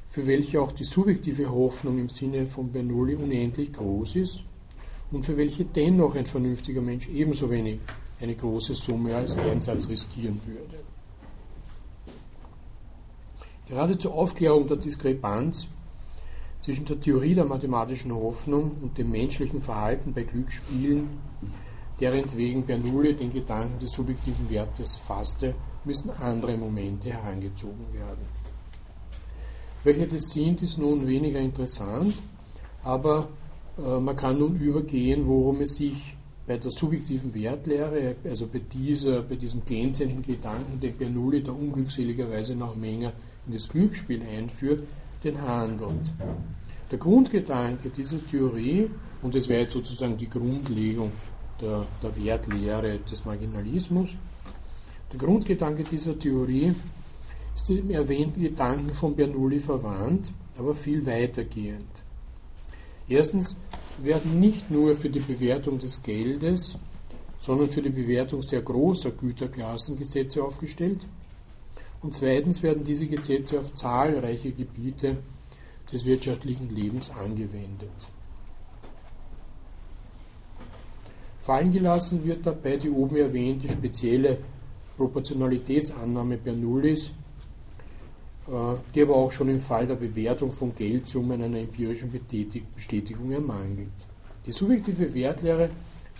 für 0.09 0.24
welche 0.28 0.62
auch 0.62 0.70
die 0.70 0.84
subjektive 0.84 1.51
Hoffnung 1.51 1.98
im 1.98 2.09
Sinne 2.09 2.46
von 2.46 2.70
Bernoulli 2.70 3.16
unendlich 3.16 3.72
groß 3.72 4.14
ist 4.14 4.44
und 5.11 5.24
für 5.24 5.36
welche 5.36 5.64
dennoch 5.64 6.14
ein 6.14 6.26
vernünftiger 6.26 6.80
Mensch 6.80 7.09
ebenso 7.09 7.51
wenig 7.51 7.80
eine 8.20 8.36
große 8.36 8.76
Summe 8.76 9.16
als 9.16 9.36
Einsatz 9.36 9.88
riskieren 9.88 10.40
würde. 10.46 10.84
Gerade 13.66 13.98
zur 13.98 14.14
Aufklärung 14.14 14.68
der 14.68 14.76
Diskrepanz 14.76 15.66
zwischen 16.61 16.84
der 16.84 17.00
Theorie 17.00 17.34
der 17.34 17.44
mathematischen 17.44 18.14
Hoffnung 18.14 18.72
und 18.82 18.98
dem 18.98 19.11
menschlichen 19.11 19.62
Verhalten 19.62 20.12
bei 20.12 20.22
Glücksspielen, 20.22 21.08
deren 21.98 22.24
wegen 22.36 22.64
Bernoulli 22.64 23.14
den 23.14 23.32
Gedanken 23.32 23.78
des 23.78 23.92
subjektiven 23.92 24.48
Wertes 24.50 24.96
fasste, 25.06 25.54
müssen 25.84 26.11
andere 26.11 26.56
Momente 26.56 27.11
herangezogen 27.11 27.86
werden. 27.92 28.40
Welche 29.82 30.06
das 30.06 30.22
sind, 30.30 30.61
ist 30.62 30.76
nun 30.76 31.06
weniger 31.06 31.40
interessant, 31.40 32.14
aber 32.82 33.28
äh, 33.78 33.98
man 33.98 34.16
kann 34.16 34.38
nun 34.38 34.56
übergehen, 34.56 35.26
worum 35.26 35.62
es 35.62 35.76
sich 35.76 36.14
bei 36.46 36.58
der 36.58 36.70
subjektiven 36.70 37.32
Wertlehre, 37.34 38.16
also 38.24 38.46
bei, 38.46 38.58
dieser, 38.58 39.22
bei 39.22 39.36
diesem 39.36 39.64
glänzenden 39.64 40.22
Gedanken, 40.22 40.80
den 40.80 40.96
Bernoulli 40.96 41.42
da 41.42 41.52
unglückseligerweise 41.52 42.54
nach 42.54 42.74
Menger 42.74 43.12
in 43.46 43.54
das 43.54 43.68
Glücksspiel 43.68 44.22
einführt, 44.22 44.82
den 45.22 45.40
handelt. 45.40 46.10
Der 46.90 46.98
Grundgedanke 46.98 47.90
dieser 47.90 48.24
Theorie, 48.26 48.90
und 49.22 49.34
das 49.34 49.48
wäre 49.48 49.62
jetzt 49.62 49.72
sozusagen 49.72 50.16
die 50.16 50.28
Grundlegung 50.28 51.12
der, 51.60 51.86
der 52.02 52.24
Wertlehre 52.24 52.98
des 52.98 53.24
Marginalismus, 53.24 54.10
der 55.12 55.18
Grundgedanke 55.18 55.84
dieser 55.84 56.18
Theorie 56.18 56.74
ist 57.54 57.68
dem 57.68 57.90
erwähnten 57.90 58.42
Gedanken 58.42 58.92
von 58.94 59.14
Bernoulli 59.14 59.58
verwandt, 59.58 60.32
aber 60.56 60.74
viel 60.74 61.04
weitergehend. 61.04 62.02
Erstens 63.08 63.56
werden 64.02 64.38
nicht 64.38 64.70
nur 64.70 64.94
für 64.94 65.10
die 65.10 65.20
Bewertung 65.20 65.78
des 65.78 66.02
Geldes, 66.02 66.78
sondern 67.40 67.70
für 67.70 67.82
die 67.82 67.90
Bewertung 67.90 68.42
sehr 68.42 68.62
großer 68.62 69.10
Güterklassen 69.10 69.98
Gesetze 69.98 70.42
aufgestellt, 70.42 71.06
und 72.03 72.14
zweitens 72.14 72.62
werden 72.62 72.84
diese 72.84 73.07
Gesetze 73.07 73.59
auf 73.59 73.74
zahlreiche 73.74 74.53
Gebiete 74.53 75.16
des 75.92 76.05
wirtschaftlichen 76.05 76.70
Lebens 76.70 77.11
angewendet. 77.11 77.90
Fallen 81.40 81.72
gelassen 81.72 82.24
wird 82.24 82.46
dabei 82.46 82.76
die 82.76 82.90
oben 82.90 83.16
erwähnte 83.16 83.68
spezielle 83.68 84.38
Proportionalitätsannahme 84.96 86.36
Bernoullis, 86.36 87.11
äh, 88.46 88.53
die 88.94 89.03
aber 89.03 89.16
auch 89.16 89.32
schon 89.32 89.48
im 89.48 89.61
Fall 89.61 89.86
der 89.86 89.96
Bewertung 89.96 90.53
von 90.53 90.74
Geldsummen 90.74 91.42
einer 91.42 91.59
empirischen 91.59 92.11
Bestätigung 92.76 93.32
ermangelt. 93.32 93.88
Die 94.46 94.53
subjektive 94.53 95.12
Wertlehre 95.14 95.70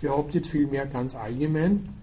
behauptet 0.01 0.47
vielmehr 0.47 0.85
ganz 0.87 1.15
allgemein, 1.15 2.00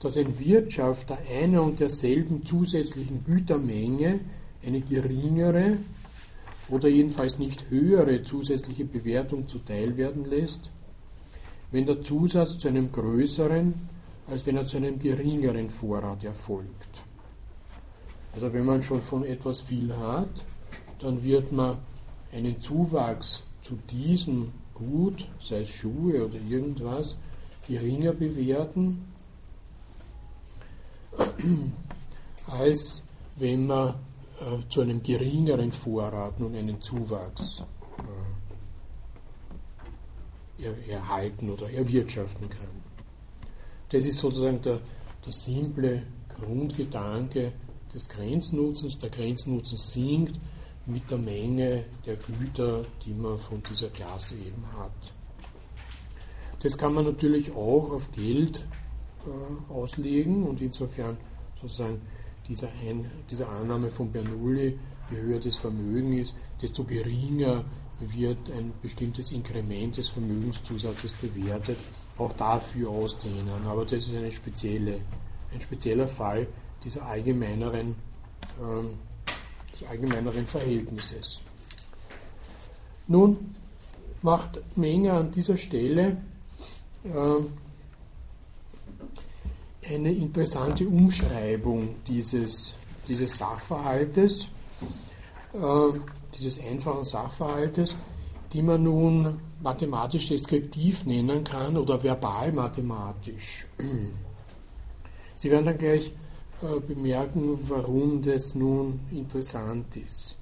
dass 0.00 0.16
ein 0.16 0.38
Wirtschafter 0.38 1.18
einer 1.30 1.62
und 1.62 1.78
derselben 1.78 2.44
zusätzlichen 2.44 3.24
Gütermenge 3.24 4.20
eine 4.64 4.80
geringere 4.80 5.78
oder 6.68 6.88
jedenfalls 6.88 7.38
nicht 7.38 7.68
höhere 7.68 8.22
zusätzliche 8.22 8.84
Bewertung 8.84 9.46
zuteil 9.46 9.96
werden 9.96 10.24
lässt, 10.24 10.70
wenn 11.70 11.86
der 11.86 12.02
Zusatz 12.02 12.58
zu 12.58 12.68
einem 12.68 12.90
größeren, 12.90 13.74
als 14.28 14.46
wenn 14.46 14.56
er 14.56 14.66
zu 14.66 14.78
einem 14.78 14.98
geringeren 14.98 15.70
Vorrat 15.70 16.24
erfolgt. 16.24 17.02
Also 18.32 18.52
wenn 18.52 18.64
man 18.64 18.82
schon 18.82 19.02
von 19.02 19.24
etwas 19.24 19.60
viel 19.60 19.94
hat, 19.96 20.44
dann 21.00 21.22
wird 21.22 21.52
man 21.52 21.78
einen 22.32 22.60
Zuwachs 22.60 23.42
zu 23.62 23.78
diesem 23.90 24.52
Gut, 24.74 25.28
sei 25.40 25.62
es 25.62 25.70
Schuhe 25.70 26.24
oder 26.24 26.38
irgendwas, 26.48 27.18
geringer 27.66 28.12
bewerten, 28.12 29.02
als 32.46 33.02
wenn 33.36 33.66
man 33.66 33.94
äh, 34.40 34.68
zu 34.68 34.80
einem 34.80 35.02
geringeren 35.02 35.72
Vorrat 35.72 36.38
nun 36.40 36.54
einen 36.54 36.80
Zuwachs 36.80 37.62
äh, 40.58 40.64
er, 40.64 40.88
erhalten 40.88 41.50
oder 41.50 41.70
erwirtschaften 41.70 42.48
kann. 42.48 42.82
Das 43.90 44.04
ist 44.04 44.18
sozusagen 44.18 44.62
der, 44.62 44.78
der 45.24 45.32
simple 45.32 46.02
Grundgedanke 46.28 47.52
des 47.92 48.08
Grenznutzens. 48.08 48.98
Der 48.98 49.10
Grenznutzen 49.10 49.78
sinkt 49.78 50.38
mit 50.86 51.10
der 51.10 51.18
Menge 51.18 51.84
der 52.06 52.16
Güter, 52.16 52.84
die 53.04 53.12
man 53.12 53.38
von 53.38 53.62
dieser 53.62 53.88
Klasse 53.88 54.34
eben 54.34 54.64
hat. 54.76 55.12
Das 56.62 56.76
kann 56.76 56.94
man 56.94 57.04
natürlich 57.04 57.50
auch 57.52 57.90
auf 57.92 58.10
Geld 58.12 58.64
äh, 59.26 59.72
auslegen 59.72 60.44
und 60.44 60.60
insofern 60.60 61.16
sozusagen 61.60 62.00
diese, 62.48 62.68
Ein 62.68 63.10
diese 63.30 63.46
Annahme 63.46 63.90
von 63.90 64.10
Bernoulli, 64.10 64.78
je 65.10 65.16
höher 65.16 65.38
das 65.38 65.56
Vermögen 65.56 66.18
ist, 66.18 66.34
desto 66.60 66.84
geringer 66.84 67.64
wird 68.00 68.50
ein 68.50 68.72
bestimmtes 68.82 69.30
Inkrement 69.30 69.96
des 69.96 70.08
Vermögenszusatzes 70.08 71.12
bewertet, 71.12 71.76
auch 72.18 72.32
dafür 72.32 72.90
ausdehnen. 72.90 73.50
Aber 73.66 73.84
das 73.84 74.06
ist 74.06 74.14
eine 74.14 74.32
spezielle, 74.32 75.00
ein 75.52 75.60
spezieller 75.60 76.08
Fall 76.08 76.46
dieser 76.82 77.04
allgemeineren, 77.06 77.96
ähm, 78.60 78.94
des 79.72 79.86
allgemeineren 79.88 80.46
Verhältnisses. 80.46 81.42
Nun 83.06 83.54
macht 84.22 84.60
Menger 84.76 85.14
an 85.14 85.30
dieser 85.30 85.56
Stelle 85.56 86.16
äh, 87.04 87.42
eine 89.90 90.12
interessante 90.12 90.86
Umschreibung 90.86 91.96
dieses, 92.06 92.74
dieses 93.08 93.36
Sachverhaltes, 93.36 94.46
äh, 95.52 95.98
dieses 96.38 96.60
einfachen 96.60 97.04
Sachverhaltes, 97.04 97.96
die 98.52 98.62
man 98.62 98.82
nun 98.82 99.40
mathematisch 99.62 100.28
deskriptiv 100.28 101.04
nennen 101.04 101.44
kann 101.44 101.76
oder 101.76 102.02
verbal 102.02 102.52
mathematisch. 102.52 103.66
Sie 105.34 105.50
werden 105.50 105.66
dann 105.66 105.78
gleich 105.78 106.12
äh, 106.62 106.80
bemerken, 106.80 107.58
warum 107.68 108.22
das 108.22 108.54
nun 108.54 109.00
interessant 109.10 109.96
ist 109.96 110.36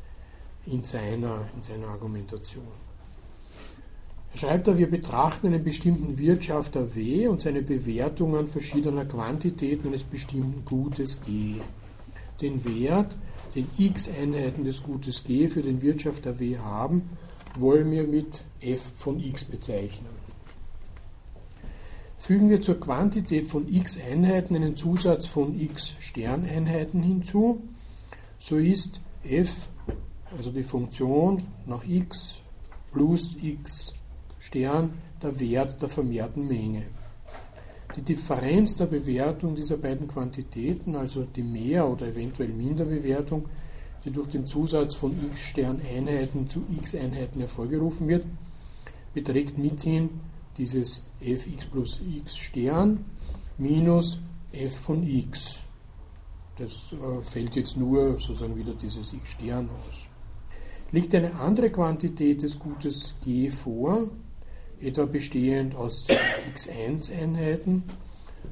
in 0.66 0.82
seiner, 0.82 1.48
in 1.54 1.62
seiner 1.62 1.88
Argumentation. 1.88 2.87
Er 4.38 4.42
schreibt 4.42 4.68
da, 4.68 4.78
wir 4.78 4.88
betrachten 4.88 5.48
einen 5.48 5.64
bestimmten 5.64 6.16
Wirtschafter 6.16 6.94
W 6.94 7.26
und 7.26 7.40
seine 7.40 7.60
Bewertungen 7.60 8.46
verschiedener 8.46 9.04
Quantitäten 9.04 9.88
eines 9.88 10.04
bestimmten 10.04 10.64
Gutes 10.64 11.20
G. 11.22 11.56
Den 12.40 12.64
Wert, 12.64 13.16
den 13.56 13.66
x 13.76 14.08
Einheiten 14.08 14.62
des 14.62 14.80
Gutes 14.84 15.24
G 15.24 15.48
für 15.48 15.62
den 15.62 15.82
Wirtschafter 15.82 16.38
W 16.38 16.56
haben, 16.56 17.10
wollen 17.56 17.90
wir 17.90 18.04
mit 18.04 18.38
f 18.60 18.80
von 18.94 19.18
x 19.18 19.44
bezeichnen. 19.44 20.06
Fügen 22.16 22.48
wir 22.48 22.60
zur 22.60 22.78
Quantität 22.78 23.48
von 23.48 23.68
x 23.68 23.98
Einheiten 23.98 24.54
einen 24.54 24.76
Zusatz 24.76 25.26
von 25.26 25.60
x 25.60 25.94
Sterneinheiten 25.98 27.02
hinzu, 27.02 27.60
so 28.38 28.56
ist 28.56 29.00
f, 29.24 29.52
also 30.36 30.52
die 30.52 30.62
Funktion 30.62 31.42
nach 31.66 31.84
x 31.84 32.36
plus 32.92 33.36
x 33.42 33.94
Stern 34.48 34.94
der 35.22 35.38
Wert 35.38 35.82
der 35.82 35.90
vermehrten 35.90 36.48
Menge. 36.48 36.86
Die 37.94 38.00
Differenz 38.00 38.76
der 38.76 38.86
Bewertung 38.86 39.54
dieser 39.54 39.76
beiden 39.76 40.08
Quantitäten, 40.08 40.96
also 40.96 41.24
die 41.24 41.42
Mehr- 41.42 41.86
oder 41.86 42.06
eventuell 42.06 42.48
Minderbewertung, 42.48 43.44
die 44.04 44.10
durch 44.10 44.28
den 44.28 44.46
Zusatz 44.46 44.94
von 44.94 45.12
x 45.32 45.48
Sterneinheiten 45.50 46.48
zu 46.48 46.64
x 46.78 46.94
Einheiten 46.94 47.40
hervorgerufen 47.40 48.08
wird, 48.08 48.24
beträgt 49.12 49.58
mithin 49.58 50.08
dieses 50.56 51.02
fx 51.20 51.66
plus 51.66 52.00
x 52.16 52.38
Stern 52.38 53.04
minus 53.58 54.18
f 54.52 54.78
von 54.78 55.06
x. 55.06 55.58
Das 56.56 56.94
äh, 56.94 57.22
fällt 57.22 57.54
jetzt 57.54 57.76
nur 57.76 58.12
sozusagen 58.12 58.56
wieder 58.56 58.72
dieses 58.72 59.12
x 59.12 59.32
Stern 59.32 59.68
aus. 59.68 60.06
Liegt 60.90 61.14
eine 61.14 61.34
andere 61.34 61.68
Quantität 61.68 62.42
des 62.42 62.58
Gutes 62.58 63.14
g 63.22 63.50
vor, 63.50 64.08
etwa 64.80 65.06
bestehend 65.06 65.74
aus 65.74 66.06
x1-Einheiten, 66.54 67.84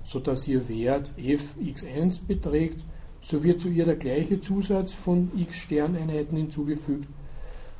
sodass 0.04 0.46
ihr 0.48 0.68
Wert 0.68 1.10
fx1 1.18 2.26
beträgt, 2.26 2.84
so 3.20 3.42
wird 3.42 3.60
zu 3.60 3.68
ihr 3.68 3.84
der 3.84 3.96
gleiche 3.96 4.40
Zusatz 4.40 4.94
von 4.94 5.30
x 5.36 5.56
Sterneinheiten 5.56 6.36
hinzugefügt, 6.36 7.08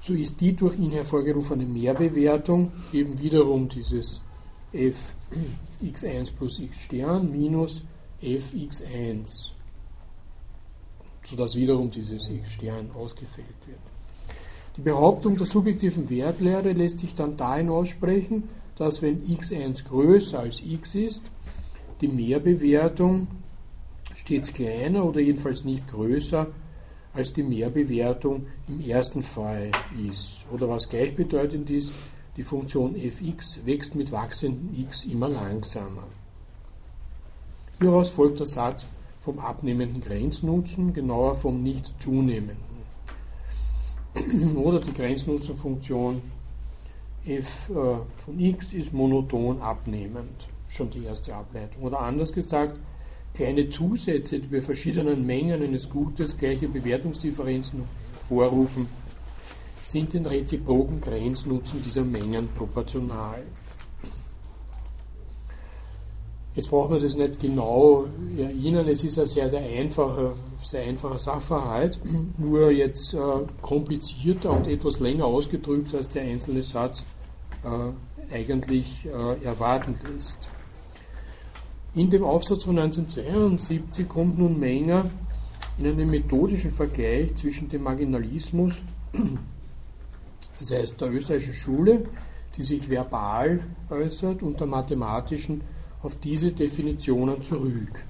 so 0.01 0.13
ist 0.13 0.41
die 0.41 0.55
durch 0.55 0.79
ihn 0.79 0.91
hervorgerufene 0.91 1.65
Mehrbewertung 1.65 2.73
eben 2.93 3.19
wiederum 3.19 3.69
dieses 3.69 4.21
fx1 4.73 6.35
plus 6.37 6.59
x 6.59 6.77
Stern 6.83 7.31
minus 7.31 7.83
fx1, 8.23 9.51
sodass 11.25 11.55
wiederum 11.55 11.91
dieses 11.91 12.29
x 12.29 12.53
Stern 12.53 12.91
ausgefällt 12.93 13.67
wird. 13.67 13.79
Die 14.77 14.83
Behauptung 14.83 15.37
der 15.39 15.47
subjektiven 15.47 16.11
Wertlehre 16.11 16.73
lässt 16.73 16.99
sich 16.99 17.15
dann 17.15 17.37
dahin 17.39 17.71
aussprechen, 17.71 18.45
dass 18.77 19.01
wenn 19.01 19.25
x1 19.25 19.85
größer 19.85 20.41
als 20.41 20.61
x 20.61 20.95
ist, 20.95 21.23
die 22.03 22.09
Mehrbewertung 22.09 23.29
stets 24.15 24.53
kleiner 24.53 25.05
oder 25.05 25.21
jedenfalls 25.21 25.65
nicht 25.65 25.89
größer 25.89 26.49
als 27.15 27.33
die 27.33 27.43
Mehrbewertung 27.43 28.47
im 28.69 28.87
ersten 28.87 29.23
Fall 29.23 29.73
ist. 30.07 30.45
Oder 30.53 30.69
was 30.69 30.91
gleichbedeutend 30.91 31.71
ist, 31.71 31.93
die 32.37 32.43
Funktion 32.43 32.95
fx 32.97 33.61
wächst 33.65 33.95
mit 33.95 34.13
wachsendem 34.13 34.79
x 34.79 35.05
immer 35.05 35.31
langsamer. 35.31 36.07
Hieraus 37.81 38.11
folgt 38.11 38.41
der 38.41 38.47
Satz 38.47 38.87
vom 39.23 39.39
abnehmenden 39.39 40.03
Grenznutzen, 40.03 40.93
genauer 40.93 41.35
vom 41.37 41.63
nicht 41.63 41.95
zunehmenden. 41.99 42.66
Oder 44.57 44.81
die 44.81 44.93
Grenznutzenfunktion 44.93 46.23
f 47.27 47.69
äh, 47.71 47.75
von 48.25 48.39
x 48.39 48.73
ist 48.73 48.93
monoton 48.93 49.61
abnehmend, 49.61 50.49
schon 50.69 50.91
die 50.91 51.05
erste 51.05 51.35
Ableitung. 51.35 51.83
Oder 51.83 52.01
anders 52.01 52.33
gesagt, 52.33 52.79
kleine 53.35 53.69
Zusätze, 53.69 54.39
die 54.39 54.47
bei 54.47 54.61
verschiedenen 54.61 55.27
Mengen 55.27 55.63
eines 55.63 55.91
Gutes 55.91 56.37
gleiche 56.37 56.69
Bewertungsdifferenzen 56.69 57.85
vorrufen, 58.29 58.89
sind 59.83 60.15
den 60.15 60.27
reziproken 60.27 61.01
Grenznutzen 61.01 61.83
dieser 61.83 62.05
Mengen 62.05 62.49
proportional. 62.57 63.43
Jetzt 66.57 66.71
braucht 66.71 66.89
man 66.89 67.03
das 67.03 67.15
nicht 67.15 67.39
genau 67.39 68.07
erinnern, 68.35 68.89
es 68.89 69.05
ist 69.05 69.19
ein 69.19 69.27
sehr, 69.27 69.51
sehr 69.51 69.61
einfacher, 69.61 70.33
sehr 70.65 70.85
einfacher 70.85 71.19
Sachverhalt, 71.19 72.01
nur 72.39 72.71
jetzt 72.71 73.13
äh, 73.13 73.19
komplizierter 73.61 74.53
und 74.53 74.67
etwas 74.67 74.99
länger 74.99 75.27
ausgedrückt, 75.27 75.95
als 75.95 76.09
der 76.09 76.23
einzelne 76.23 76.63
Satz 76.63 77.05
äh, 77.63 78.35
eigentlich 78.35 79.05
äh, 79.05 79.45
erwarten 79.45 79.99
lässt. 80.11 80.49
In 81.95 82.09
dem 82.09 82.25
Aufsatz 82.25 82.65
von 82.65 82.79
1972 82.79 84.09
kommt 84.09 84.39
nun 84.39 84.59
Menger 84.59 85.11
in 85.77 85.85
einen 85.85 86.09
methodischen 86.09 86.71
Vergleich 86.71 87.35
zwischen 87.35 87.69
dem 87.69 87.83
Marginalismus, 87.83 88.77
das 90.59 90.71
heißt 90.71 90.99
der 91.03 91.13
österreichischen 91.13 91.53
Schule, 91.53 92.07
die 92.57 92.63
sich 92.63 92.89
verbal 92.89 93.61
äußert, 93.91 94.43
und 94.43 94.59
der 94.59 94.67
mathematischen 94.67 95.61
auf 96.07 96.17
diese 96.21 96.53
Definitionen 96.53 97.43
zurück. 97.43 98.05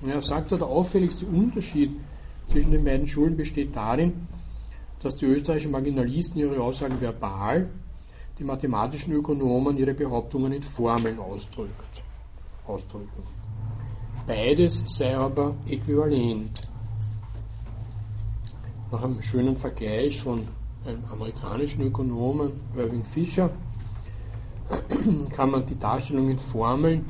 Und 0.00 0.10
er 0.10 0.22
sagt, 0.22 0.52
der 0.52 0.62
auffälligste 0.62 1.26
Unterschied 1.26 1.90
zwischen 2.48 2.70
den 2.70 2.84
beiden 2.84 3.08
Schulen 3.08 3.36
besteht 3.36 3.74
darin, 3.74 4.28
dass 5.02 5.16
die 5.16 5.26
österreichischen 5.26 5.72
Marginalisten 5.72 6.40
ihre 6.40 6.60
Aussagen 6.60 7.00
verbal, 7.00 7.68
die 8.38 8.44
mathematischen 8.44 9.12
Ökonomen 9.12 9.76
ihre 9.76 9.94
Behauptungen 9.94 10.52
in 10.52 10.62
Formeln 10.62 11.18
ausdrückt 11.18 12.02
ausdrücken. 12.66 13.22
Beides 14.26 14.84
sei 14.86 15.16
aber 15.16 15.56
äquivalent. 15.66 16.60
Nach 18.92 19.02
einem 19.02 19.22
schönen 19.22 19.56
Vergleich 19.56 20.20
von 20.20 20.46
einem 20.86 21.04
amerikanischen 21.10 21.82
Ökonomen, 21.82 22.60
Irving 22.76 23.04
Fisher, 23.04 23.50
kann 25.32 25.50
man 25.50 25.66
die 25.66 25.78
Darstellung 25.78 26.30
in 26.30 26.38
Formeln 26.38 27.04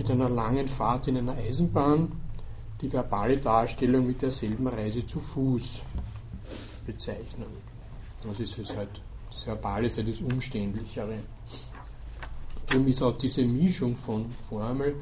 mit 0.00 0.10
einer 0.10 0.30
langen 0.30 0.66
Fahrt 0.66 1.08
in 1.08 1.18
einer 1.18 1.34
Eisenbahn, 1.34 2.10
die 2.80 2.90
verbale 2.90 3.36
Darstellung 3.36 4.06
mit 4.06 4.22
derselben 4.22 4.66
Reise 4.66 5.06
zu 5.06 5.20
Fuß 5.20 5.82
bezeichnen. 6.86 7.44
Das 8.24 8.40
ist 8.40 8.58
es 8.58 8.74
halt, 8.74 9.02
das 9.30 9.46
Verbale 9.46 9.88
ist 9.88 9.98
halt 9.98 10.08
das 10.08 10.22
Umständlichere. 10.22 11.18
Darum 12.66 12.86
ist 12.86 13.02
auch 13.02 13.18
diese 13.18 13.44
Mischung 13.44 13.94
von 13.94 14.24
Formel 14.48 14.94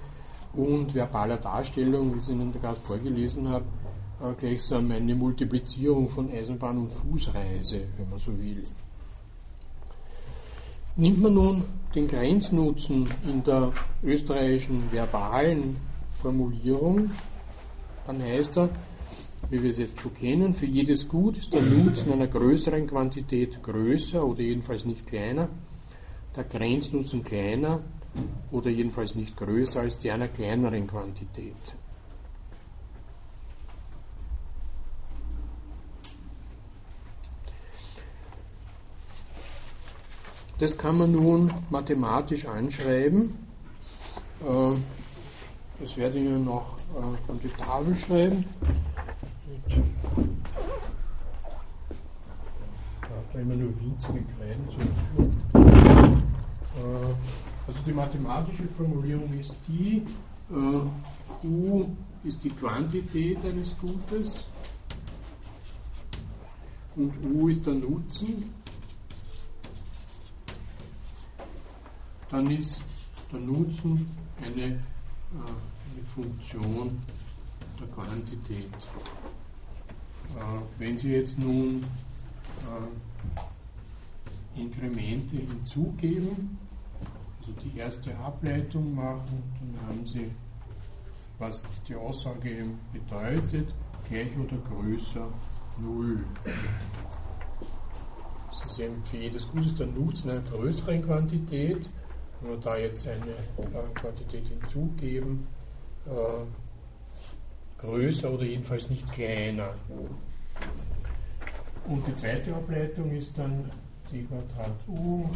und 0.55 0.93
verbaler 0.93 1.37
Darstellung, 1.37 2.17
wie 2.17 2.19
ich 2.19 2.29
Ihnen 2.29 2.53
gerade 2.53 2.81
vorgelesen 2.81 3.49
habe, 3.49 3.67
äh, 4.21 4.33
gleichsam 4.37 4.91
eine 4.91 5.15
Multiplizierung 5.15 6.09
von 6.09 6.29
Eisenbahn 6.33 6.77
und 6.77 6.93
Fußreise, 6.93 7.83
wenn 7.97 8.11
man 8.11 8.19
so 8.19 8.37
will. 8.37 8.65
Nimmt 11.01 11.23
man 11.23 11.33
nun 11.33 11.63
den 11.95 12.09
Grenznutzen 12.09 13.09
in 13.25 13.41
der 13.45 13.73
österreichischen 14.03 14.91
verbalen 14.91 15.77
Formulierung, 16.21 17.13
dann 18.05 18.21
heißt 18.21 18.59
er, 18.59 18.69
wie 19.49 19.63
wir 19.63 19.71
es 19.71 19.79
jetzt 19.79 20.01
schon 20.01 20.13
kennen, 20.13 20.55
für 20.55 20.67
jedes 20.67 21.07
Gut 21.07 21.39
ist 21.39 21.55
der 21.55 21.63
Nutzen 21.63 22.11
einer 22.11 22.27
größeren 22.27 22.89
Quantität 22.89 23.63
größer 23.63 24.27
oder 24.27 24.41
jedenfalls 24.41 24.85
nicht 24.87 25.07
kleiner, 25.07 25.49
der 26.35 26.43
Grenznutzen 26.43 27.23
kleiner 27.23 27.79
oder 28.51 28.69
jedenfalls 28.69 29.15
nicht 29.15 29.37
größer 29.37 29.83
als 29.83 29.99
die 29.99 30.11
einer 30.11 30.27
kleineren 30.27 30.89
Quantität. 30.89 31.77
Das 40.59 40.77
kann 40.77 40.99
man 40.99 41.13
nun 41.13 41.53
mathematisch 41.71 42.45
anschreiben. 42.45 43.39
Äh, 44.41 44.75
das 45.81 45.97
werde 45.97 46.19
ich 46.19 46.25
Ihnen 46.25 46.45
noch 46.45 46.77
äh, 46.97 47.31
an 47.31 47.39
die 47.41 47.49
Tafel 47.49 47.97
schreiben. 47.97 48.45
Da 53.33 53.39
immer 53.39 53.55
nur 53.55 53.71
winzige 53.81 54.25
kleine 54.37 54.65
äh, 55.55 57.15
Also 57.69 57.81
die 57.87 57.93
mathematische 57.93 58.65
Formulierung 58.65 59.33
ist 59.39 59.55
die, 59.69 60.03
U 61.45 61.85
ist 62.25 62.43
die 62.43 62.49
Quantität 62.49 63.45
eines 63.45 63.77
Gutes 63.79 64.41
und 66.97 67.13
U 67.23 67.49
ist 67.49 67.67
der 67.67 67.75
Nutzen 67.75 68.51
dann 72.31 72.51
ist 72.51 72.81
der 73.33 73.41
Nutzen 73.41 74.07
eine, 74.43 74.65
äh, 74.65 74.73
eine 74.73 76.05
Funktion 76.15 76.99
der 77.81 77.89
Quantität. 77.89 78.73
Äh, 80.37 80.61
wenn 80.79 80.99
Sie 80.99 81.13
jetzt 81.13 81.39
nun 81.39 81.85
äh, 84.57 84.61
Inkremente 84.61 85.37
hinzugeben, 85.37 86.59
also 87.41 87.53
die 87.65 87.79
erste 87.79 88.17
Ableitung 88.19 88.95
machen, 88.95 89.43
dann 89.61 89.89
haben 89.89 90.07
Sie, 90.07 90.31
was 91.39 91.63
die 91.87 91.95
Aussage 91.95 92.67
bedeutet, 92.93 93.73
gleich 94.09 94.37
oder 94.37 94.57
größer 94.57 95.29
0. 95.81 96.25
Sie 98.51 98.75
sehen, 98.75 99.03
für 99.05 99.17
jedes 99.17 99.47
Gut 99.49 99.65
ist 99.65 99.79
der 99.79 99.87
Nutzen 99.87 100.31
einer 100.31 100.41
größeren 100.41 101.03
Quantität 101.03 101.89
wenn 102.41 102.51
wir 102.51 102.57
da 102.59 102.77
jetzt 102.77 103.07
eine 103.07 103.33
äh, 103.33 103.95
Quantität 103.95 104.49
hinzugeben, 104.49 105.47
äh, 106.07 106.45
größer 107.79 108.31
oder 108.33 108.45
jedenfalls 108.45 108.91
nicht 108.91 109.11
kleiner. 109.13 109.71
Und 111.87 112.07
die 112.07 112.15
zweite 112.15 112.55
Ableitung 112.55 113.11
ist 113.13 113.37
dann 113.37 113.71
d 114.13 114.23
Quadrat 114.25 114.73
u 114.89 115.29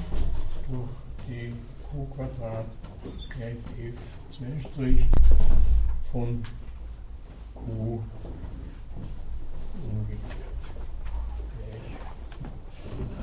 durch 0.68 0.88
d 1.28 1.52
q 1.88 2.06
Quadrat 2.14 2.66
gleich 3.30 3.56
f 3.78 3.98
2' 4.76 5.04
von 6.10 6.42
q 7.54 8.00
umgekehrt. 9.90 10.42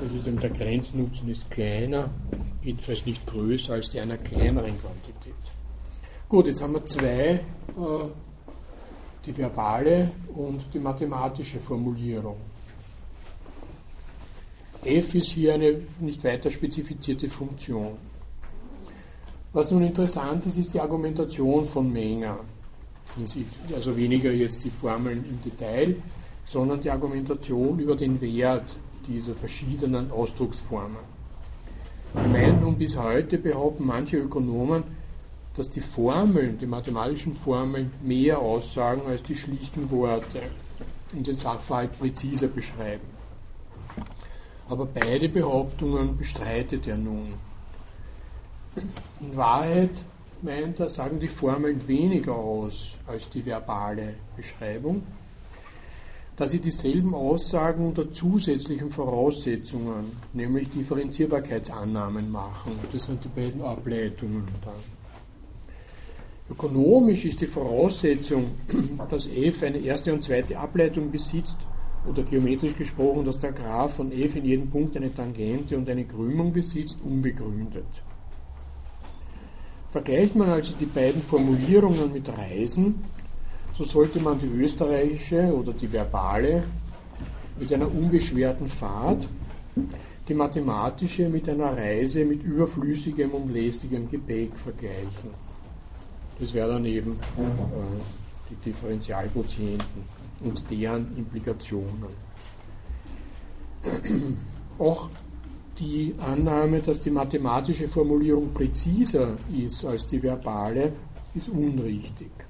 Also 0.02 0.32
der 0.32 0.50
Grenznutzen 0.50 1.30
ist 1.30 1.50
kleiner 1.52 2.10
jedenfalls 2.64 3.06
nicht 3.06 3.26
größer 3.28 3.74
als 3.74 3.90
die 3.90 4.00
einer 4.00 4.18
kleineren 4.18 4.80
Quantität. 4.80 5.34
Gut, 6.28 6.48
jetzt 6.48 6.62
haben 6.62 6.74
wir 6.74 6.86
zwei, 6.86 7.06
äh, 7.08 7.42
die 9.26 9.38
verbale 9.38 10.12
und 10.36 10.66
die 10.74 10.80
mathematische 10.80 11.60
Formulierung. 11.60 12.38
f 14.84 15.16
ist 15.16 15.32
hier 15.32 15.56
eine 15.56 15.82
nicht 16.00 16.24
weiter 16.24 16.50
spezifizierte 16.50 17.30
Funktion. 17.30 17.98
Was 19.52 19.72
nun 19.72 19.84
interessant 19.84 20.46
ist, 20.46 20.58
ist 20.58 20.74
die 20.74 20.80
Argumentation 20.80 21.66
von 21.66 21.92
Menger. 21.92 22.40
Also 23.74 23.98
weniger 23.98 24.32
jetzt 24.32 24.64
die 24.64 24.70
Formeln 24.70 25.26
im 25.28 25.42
Detail, 25.42 25.96
sondern 26.46 26.80
die 26.80 26.92
Argumentation 26.92 27.80
über 27.80 27.96
den 27.96 28.22
Wert 28.22 28.76
dieser 29.08 29.34
verschiedenen 29.34 30.12
Ausdrucksformen. 30.12 31.19
Meinen 32.14 32.62
nun 32.62 32.78
bis 32.78 32.98
heute, 32.98 33.38
behaupten 33.38 33.86
manche 33.86 34.18
Ökonomen, 34.18 34.84
dass 35.56 35.70
die 35.70 35.82
Formeln, 35.82 36.58
die 36.58 36.66
mathematischen 36.66 37.36
Formeln, 37.36 37.92
mehr 38.02 38.40
aussagen 38.40 39.02
als 39.08 39.22
die 39.24 39.36
schlichten 39.36 39.90
Worte 39.92 40.42
und 41.14 41.28
den 41.28 41.36
Sachverhalt 41.36 41.98
präziser 42.00 42.48
beschreiben. 42.48 43.08
Aber 44.70 44.86
beide 44.86 45.30
Behauptungen 45.30 46.18
bestreitet 46.18 46.88
er 46.88 46.98
nun. 46.98 47.34
In 49.20 49.36
Wahrheit 49.36 50.04
meint 50.42 50.80
er, 50.80 50.90
sagen 50.90 51.20
die 51.20 51.28
Formeln 51.28 51.88
weniger 51.88 52.36
aus 52.36 52.92
als 53.08 53.30
die 53.30 53.46
verbale 53.46 54.16
Beschreibung 54.38 55.04
dass 56.40 56.52
sie 56.52 56.60
dieselben 56.60 57.14
Aussagen 57.14 57.88
unter 57.88 58.14
zusätzlichen 58.14 58.90
Voraussetzungen, 58.90 60.06
nämlich 60.32 60.70
Differenzierbarkeitsannahmen 60.70 62.32
machen. 62.32 62.80
Das 62.94 63.04
sind 63.04 63.22
die 63.26 63.28
beiden 63.28 63.62
Ableitungen 63.62 64.48
dann. 64.64 64.74
Ökonomisch 66.50 67.26
ist 67.26 67.42
die 67.42 67.48
Voraussetzung, 67.48 68.52
dass 69.10 69.28
f 69.28 69.64
eine 69.64 69.80
erste 69.80 70.14
und 70.14 70.24
zweite 70.24 70.58
Ableitung 70.58 71.12
besitzt, 71.12 71.58
oder 72.08 72.24
geometrisch 72.24 72.78
gesprochen, 72.78 73.26
dass 73.26 73.38
der 73.38 73.52
Graph 73.52 73.96
von 73.96 74.10
f 74.14 74.38
in 74.38 74.46
jedem 74.46 74.70
Punkt 74.70 74.96
eine 74.96 75.14
Tangente 75.14 75.78
und 75.78 75.90
eine 75.90 76.06
Krümmung 76.06 76.54
besitzt, 76.54 77.00
unbegründet. 77.04 78.02
Vergleicht 79.92 80.38
man 80.38 80.50
also 80.50 80.74
die 80.80 80.86
beiden 80.86 81.22
Formulierungen 81.22 82.14
mit 82.14 82.30
Reisen, 82.30 83.04
so 83.80 83.86
sollte 83.86 84.20
man 84.20 84.38
die 84.38 84.46
österreichische 84.46 85.56
oder 85.56 85.72
die 85.72 85.90
verbale 85.90 86.64
mit 87.58 87.72
einer 87.72 87.90
unbeschwerten 87.90 88.68
Fahrt, 88.68 89.26
die 90.28 90.34
mathematische 90.34 91.30
mit 91.30 91.48
einer 91.48 91.78
Reise 91.78 92.26
mit 92.26 92.44
überflüssigem 92.44 93.32
und 93.32 93.54
lästigem 93.54 94.12
Gepäck 94.12 94.52
vergleichen. 94.58 95.30
Das 96.42 96.54
wäre 96.54 96.74
dann 96.74 96.84
eben 96.84 97.14
äh, 97.38 97.44
die 98.50 98.56
Differentialquotienten 98.70 100.04
und 100.42 100.70
deren 100.70 101.16
Implikationen. 101.16 102.08
Auch 104.78 105.10
die 105.78 106.16
Annahme, 106.20 106.82
dass 106.82 107.00
die 107.00 107.12
mathematische 107.12 107.88
Formulierung 107.88 108.54
präziser 108.54 109.38
ist 109.58 109.86
als 109.86 110.06
die 110.06 110.22
verbale, 110.22 110.92
ist 111.34 111.48
unrichtig. 111.48 112.49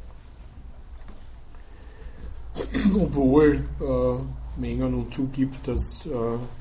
obwohl 2.96 3.64
äh, 3.80 4.66
nun 4.90 5.12
zugibt, 5.12 5.68
dass 5.68 6.06
äh, 6.06 6.10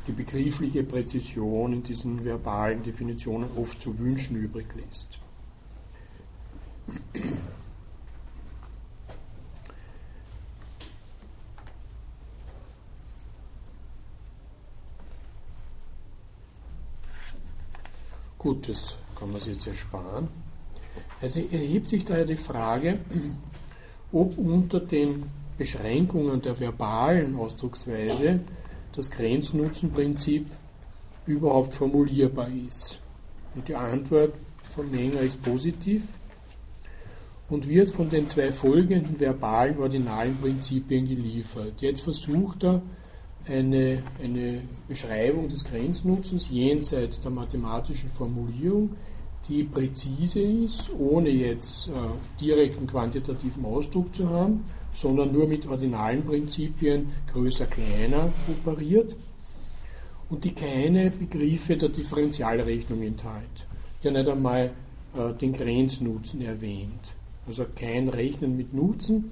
die 0.07 0.13
begriffliche 0.13 0.85
Präzision 0.85 1.73
in 1.73 1.83
diesen 1.83 2.25
verbalen 2.25 2.83
Definitionen 2.83 3.49
oft 3.57 3.83
zu 3.83 3.99
wünschen 3.99 4.37
übrig 4.37 4.67
lässt. 4.77 5.19
Gut, 18.39 18.69
das 18.69 18.97
kann 19.19 19.33
man 19.33 19.41
sich 19.41 19.55
jetzt 19.55 19.67
ersparen. 19.67 20.29
Also 21.21 21.41
erhebt 21.41 21.89
sich 21.89 22.05
daher 22.05 22.25
die 22.25 22.37
Frage, 22.37 23.01
ob 24.13 24.39
unter 24.39 24.79
den 24.79 25.25
Beschränkungen 25.59 26.41
der 26.41 26.59
verbalen 26.59 27.37
Ausdrucksweise 27.37 28.41
das 28.95 29.11
Grenznutzenprinzip 29.11 30.47
überhaupt 31.27 31.75
formulierbar 31.75 32.49
ist. 32.67 33.01
Und 33.55 33.69
die 33.69 33.75
Antwort 33.75 34.33
von 34.75 34.91
Menger 34.91 35.21
ist 35.21 35.43
positiv 35.43 36.03
und 37.51 37.69
wird 37.69 37.91
von 37.91 38.09
den 38.09 38.29
zwei 38.29 38.53
folgenden 38.53 39.19
verbalen 39.19 39.79
ordinalen 39.79 40.37
Prinzipien 40.37 41.07
geliefert. 41.07 41.81
Jetzt 41.81 42.03
versucht 42.03 42.65
er 42.65 42.83
eine, 43.47 44.03
eine 44.23 44.63
Beschreibung 44.87 45.49
des 45.49 45.65
Grenznutzens 45.65 46.49
jenseits 46.51 47.21
der 47.21 47.31
mathematischen 47.31 48.11
Formulierung, 48.11 48.95
die 49.49 49.65
präzise 49.65 50.41
ist, 50.41 50.91
ohne 50.99 51.31
jetzt 51.31 51.89
äh, 51.89 51.91
direkten 52.41 52.87
quantitativen 52.87 53.65
Ausdruck 53.65 54.15
zu 54.15 54.29
haben, 54.29 54.65
sondern 54.99 55.33
nur 55.33 55.47
mit 55.47 55.65
ordinalen 55.67 56.25
Prinzipien 56.25 57.13
größer, 57.33 57.67
kleiner 57.67 58.33
operiert 58.49 59.15
und 60.29 60.43
die 60.43 60.53
keine 60.53 61.11
Begriffe 61.11 61.77
der 61.77 61.91
Differentialrechnung 61.91 63.03
enthält. 63.03 63.67
Ja, 64.03 64.11
nicht 64.11 64.29
einmal 64.29 64.73
äh, 65.17 65.33
den 65.35 65.53
Grenznutzen 65.53 66.43
erwähnt. 66.43 67.13
Also 67.47 67.65
kein 67.77 68.09
Rechnen 68.09 68.57
mit 68.57 68.75
Nutzen, 68.75 69.31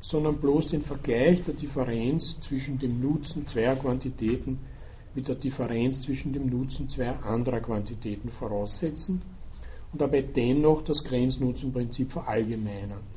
sondern 0.00 0.38
bloß 0.38 0.68
den 0.68 0.82
Vergleich 0.82 1.42
der 1.42 1.54
Differenz 1.54 2.36
zwischen 2.40 2.80
dem 2.80 3.00
Nutzen 3.00 3.46
zweier 3.46 3.76
Quantitäten 3.76 4.58
mit 5.14 5.28
der 5.28 5.36
Differenz 5.36 6.02
zwischen 6.02 6.32
dem 6.32 6.50
Nutzen 6.50 6.88
zweier 6.88 7.24
anderer 7.24 7.60
Quantitäten 7.60 8.30
voraussetzen 8.30 9.22
und 9.92 10.00
dabei 10.00 10.22
dennoch 10.22 10.82
das 10.82 11.04
Grenznutzenprinzip 11.04 12.10
verallgemeinern. 12.10 13.13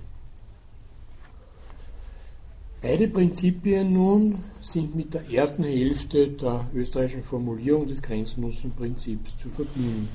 Beide 2.79 3.07
Prinzipien 3.07 3.91
nun 3.91 4.43
sind 4.61 4.95
mit 4.95 5.11
der 5.15 5.27
ersten 5.31 5.63
Hälfte 5.63 6.27
der 6.27 6.67
österreichischen 6.75 7.23
Formulierung 7.23 7.87
des 7.87 8.03
Grenznutzenprinzips 8.03 9.35
zu 9.35 9.49
verbinden. 9.49 10.07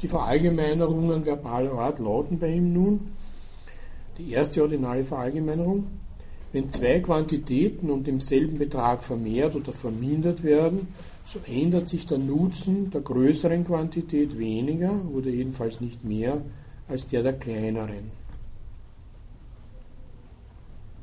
Die 0.00 0.06
Verallgemeinerungen 0.06 1.26
verbaler 1.26 1.72
Art 1.72 1.98
lauten 1.98 2.38
bei 2.38 2.52
ihm 2.52 2.72
nun, 2.72 3.08
die 4.16 4.30
erste 4.30 4.62
ordinale 4.62 5.02
Verallgemeinerung, 5.04 5.88
wenn 6.52 6.70
zwei 6.70 7.00
Quantitäten 7.00 7.90
um 7.90 8.04
denselben 8.04 8.56
Betrag 8.56 9.02
vermehrt 9.02 9.56
oder 9.56 9.72
vermindert 9.72 10.44
werden, 10.44 10.86
so 11.24 11.40
ändert 11.46 11.88
sich 11.88 12.06
der 12.06 12.18
Nutzen 12.18 12.90
der 12.90 13.00
größeren 13.00 13.64
Quantität 13.64 14.38
weniger 14.38 14.94
oder 15.12 15.30
jedenfalls 15.30 15.80
nicht 15.80 16.04
mehr 16.04 16.42
als 16.86 17.08
der 17.08 17.24
der 17.24 17.32
kleineren. 17.32 18.12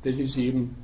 Das 0.04 0.18
ist 0.18 0.36
eben 0.36 0.76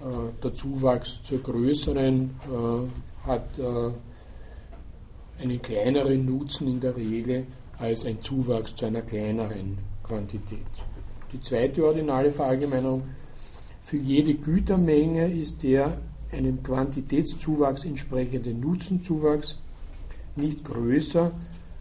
äh, 0.00 0.42
der 0.42 0.52
Zuwachs 0.54 1.20
zur 1.22 1.38
größeren, 1.42 2.30
äh, 2.44 3.26
hat 3.26 3.58
äh, 3.58 5.42
einen 5.42 5.62
kleineren 5.62 6.26
Nutzen 6.26 6.66
in 6.66 6.80
der 6.80 6.96
Regel 6.96 7.46
als 7.78 8.04
ein 8.04 8.20
Zuwachs 8.20 8.74
zu 8.74 8.86
einer 8.86 9.02
kleineren 9.02 9.78
Quantität. 10.02 10.58
Die 11.32 11.40
zweite 11.40 11.86
ordinale 11.86 12.32
Verallgemeinerung, 12.32 13.02
für 13.84 13.96
jede 13.96 14.34
Gütermenge 14.34 15.32
ist 15.32 15.62
der 15.62 15.98
einem 16.32 16.62
Quantitätszuwachs 16.62 17.84
entsprechende 17.84 18.52
Nutzenzuwachs 18.52 19.56
nicht 20.36 20.64
größer 20.64 21.32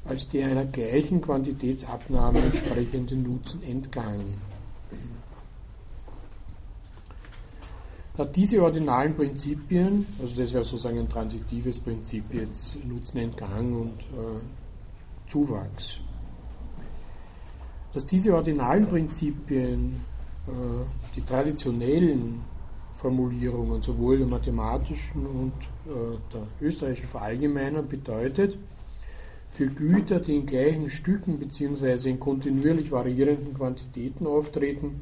als 0.05 0.30
der 0.30 0.47
einer 0.47 0.65
gleichen 0.65 1.21
Quantitätsabnahme 1.21 2.39
entsprechende 2.39 3.15
Nutzen 3.15 3.61
entgangen. 3.63 4.46
Diese 8.26 8.63
ordinalen 8.63 9.15
Prinzipien, 9.15 10.05
also 10.20 10.41
das 10.41 10.53
wäre 10.53 10.63
sozusagen 10.63 10.99
ein 10.99 11.09
transitives 11.09 11.78
Prinzip, 11.78 12.24
jetzt 12.34 12.84
Nutzenentgang 12.86 13.74
und 13.74 13.99
äh, 14.01 15.30
Zuwachs, 15.30 15.99
dass 17.93 18.05
diese 18.05 18.34
ordinalen 18.34 18.88
Prinzipien 18.88 20.01
äh, 20.47 20.51
die 21.15 21.22
traditionellen 21.22 22.41
Formulierungen 22.95 23.82
sowohl 23.84 24.18
der 24.18 24.28
mathematischen 24.28 25.26
und 25.26 25.53
äh, 25.86 26.18
der 26.34 26.47
österreichischen 26.59 27.09
Verallgemeinern 27.09 27.88
bedeutet, 27.88 28.57
für 29.49 29.68
Güter, 29.68 30.20
die 30.20 30.36
in 30.36 30.45
gleichen 30.45 30.89
Stücken 30.89 31.39
bzw. 31.39 32.09
in 32.09 32.20
kontinuierlich 32.20 32.91
variierenden 32.91 33.53
Quantitäten 33.53 34.28
auftreten, 34.28 35.01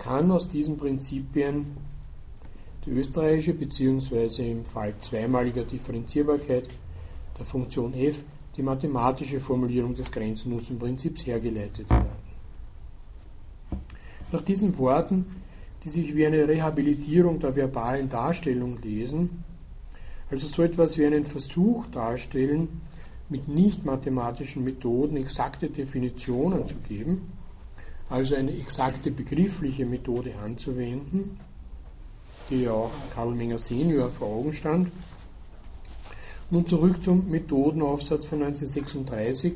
kann 0.00 0.30
aus 0.32 0.48
diesen 0.48 0.76
Prinzipien 0.76 1.76
die 2.84 2.90
österreichische 2.90 3.54
bzw. 3.54 4.50
im 4.50 4.64
Fall 4.64 4.94
zweimaliger 4.98 5.62
Differenzierbarkeit 5.62 6.68
der 7.38 7.46
Funktion 7.46 7.94
f 7.94 8.24
die 8.56 8.62
mathematische 8.62 9.38
Formulierung 9.38 9.94
des 9.94 10.10
Grenznutzenprinzips 10.10 11.26
hergeleitet 11.26 11.88
werden. 11.90 12.30
Nach 14.32 14.42
diesen 14.42 14.76
Worten, 14.78 15.26
die 15.84 15.88
sich 15.88 16.16
wie 16.16 16.26
eine 16.26 16.48
Rehabilitierung 16.48 17.38
der 17.38 17.54
verbalen 17.54 18.08
Darstellung 18.08 18.80
lesen, 18.82 19.44
also 20.30 20.46
so 20.46 20.62
etwas 20.62 20.96
wie 20.98 21.06
einen 21.06 21.24
Versuch 21.24 21.86
darstellen, 21.88 22.80
mit 23.28 23.48
nicht 23.48 23.84
mathematischen 23.84 24.64
Methoden 24.64 25.16
exakte 25.16 25.68
Definitionen 25.68 26.66
zu 26.66 26.76
geben, 26.76 27.32
also 28.10 28.34
eine 28.34 28.52
exakte 28.52 29.10
begriffliche 29.10 29.86
Methode 29.86 30.34
anzuwenden, 30.36 31.38
die 32.50 32.62
ja 32.62 32.72
auch 32.72 32.90
Karl 33.14 33.34
Menger 33.34 33.58
Senior 33.58 34.10
vor 34.10 34.28
Augen 34.28 34.52
stand. 34.52 34.90
Nun 36.50 36.66
zurück 36.66 37.00
zum 37.00 37.30
Methodenaufsatz 37.30 38.26
von 38.26 38.42
1936, 38.42 39.54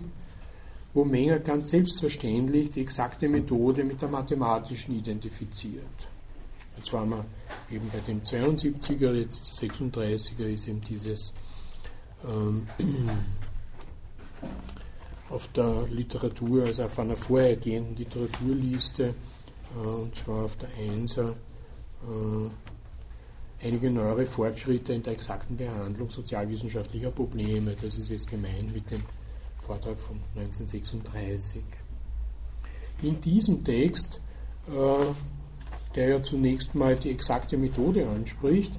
wo 0.94 1.05
Menger 1.05 1.40
ganz 1.40 1.70
selbstverständlich 1.70 2.70
die 2.70 2.82
exakte 2.82 3.28
Methode 3.28 3.82
mit 3.82 4.00
der 4.00 4.09
mathematischen 4.09 4.96
identifiziert. 4.96 6.09
Jetzt 6.76 6.92
waren 6.92 7.09
wir 7.11 7.24
eben 7.72 7.90
bei 7.92 7.98
dem 7.98 8.22
72er, 8.22 9.12
jetzt 9.14 9.52
36er 9.52 10.46
ist 10.46 10.68
eben 10.68 10.80
dieses 10.80 11.32
ähm, 12.24 12.68
auf 15.35 15.49
der 15.49 15.87
Literatur, 15.91 16.64
also 16.64 16.85
auf 16.85 16.99
einer 16.99 17.16
vorhergehenden 17.16 17.97
Literaturliste, 17.97 19.14
äh, 19.74 19.87
und 19.87 20.14
zwar 20.14 20.45
auf 20.45 20.57
der 20.57 20.68
1er, 20.70 21.30
äh, 21.30 23.66
einige 23.66 23.91
neuere 23.91 24.26
Fortschritte 24.26 24.93
in 24.93 25.03
der 25.03 25.14
exakten 25.14 25.57
Behandlung 25.57 26.11
sozialwissenschaftlicher 26.11 27.11
Probleme. 27.11 27.74
Das 27.74 27.97
ist 27.97 28.11
jetzt 28.11 28.28
gemeint 28.28 28.72
mit 28.72 28.91
dem 28.91 29.03
Vortrag 29.61 29.99
von 29.99 30.20
1936. 30.37 31.62
In 33.03 33.20
diesem 33.20 33.64
Text, 33.64 34.20
äh, 34.68 35.12
der 35.95 36.09
ja 36.09 36.22
zunächst 36.22 36.74
mal 36.74 36.97
die 36.97 37.11
exakte 37.11 37.57
Methode 37.57 38.09
anspricht, 38.09 38.72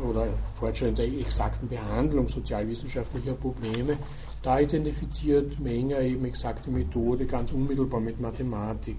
oder 0.00 0.28
Fortschritte 0.54 0.94
der 0.94 1.20
exakten 1.20 1.68
Behandlung 1.68 2.26
sozialwissenschaftlicher 2.26 3.34
Probleme, 3.34 3.98
da 4.42 4.58
identifiziert 4.58 5.60
Menger 5.60 6.00
eben 6.00 6.24
exakte 6.24 6.70
Methode 6.70 7.26
ganz 7.26 7.52
unmittelbar 7.52 8.00
mit 8.00 8.20
Mathematik. 8.20 8.98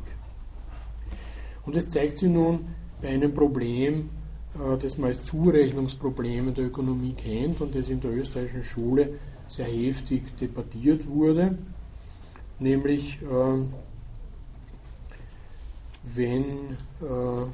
Und 1.65 1.75
es 1.75 1.89
zeigt 1.89 2.17
sich 2.17 2.29
nun 2.29 2.67
bei 3.01 3.09
einem 3.09 3.33
Problem, 3.33 4.09
äh, 4.55 4.77
das 4.77 4.97
man 4.97 5.09
als 5.09 5.23
Zurechnungsproblem 5.25 6.49
in 6.49 6.53
der 6.53 6.65
Ökonomie 6.65 7.13
kennt 7.13 7.61
und 7.61 7.75
das 7.75 7.89
in 7.89 7.99
der 7.99 8.11
österreichischen 8.11 8.63
Schule 8.63 9.19
sehr 9.49 9.65
heftig 9.65 10.35
debattiert 10.37 11.07
wurde, 11.07 11.57
nämlich 12.59 13.19
äh, 13.21 13.65
wenn 16.15 16.77
äh, 17.01 17.45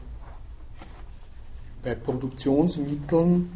bei 1.84 1.96
Produktionsmitteln, 1.96 3.54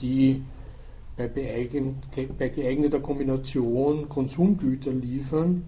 die 0.00 0.44
bei, 1.16 1.28
bei, 1.28 2.48
geeigneter 2.48 3.00
Kombination 3.00 4.08
Konsumgüter 4.08 4.92
liefern, 4.92 5.64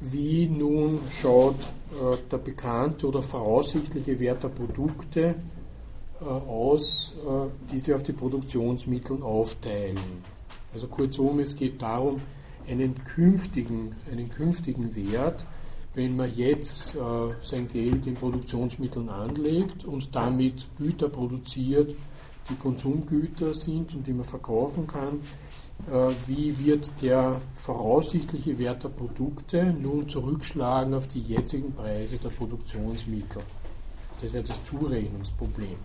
wie 0.00 0.46
nun 0.48 0.98
schaut 1.10 1.56
äh, 1.92 2.16
der 2.30 2.38
bekannte 2.38 3.06
oder 3.06 3.22
voraussichtliche 3.22 4.18
Wert 4.18 4.42
der 4.42 4.48
Produkte 4.48 5.36
äh, 6.20 6.24
aus, 6.24 7.12
äh, 7.24 7.70
die 7.70 7.78
sie 7.78 7.94
auf 7.94 8.02
die 8.02 8.12
Produktionsmittel 8.12 9.22
aufteilen. 9.22 9.98
Also 10.74 10.88
kurzum, 10.88 11.38
es 11.40 11.54
geht 11.54 11.80
darum, 11.80 12.20
einen 12.68 12.94
künftigen, 13.04 13.94
einen 14.10 14.30
künftigen 14.30 14.94
Wert, 14.96 15.44
wenn 15.94 16.16
man 16.16 16.34
jetzt 16.34 16.94
äh, 16.94 16.98
sein 17.42 17.68
Geld 17.68 18.06
in 18.06 18.14
Produktionsmitteln 18.14 19.08
anlegt 19.08 19.84
und 19.84 20.14
damit 20.14 20.66
Güter 20.78 21.10
produziert, 21.10 21.94
die 22.48 22.54
Konsumgüter 22.56 23.54
sind 23.54 23.94
und 23.94 24.06
die 24.06 24.12
man 24.12 24.24
verkaufen 24.24 24.86
kann, 24.86 25.20
äh, 25.90 26.12
wie 26.26 26.56
wird 26.58 26.90
der 27.00 27.40
voraussichtliche 27.56 28.58
Wert 28.58 28.84
der 28.84 28.88
Produkte 28.88 29.64
nun 29.64 30.08
zurückschlagen 30.08 30.94
auf 30.94 31.08
die 31.08 31.22
jetzigen 31.22 31.72
Preise 31.72 32.18
der 32.18 32.30
Produktionsmittel. 32.30 33.42
Das 34.20 34.32
wäre 34.32 34.44
das 34.44 34.62
Zurechnungsproblem. 34.64 35.76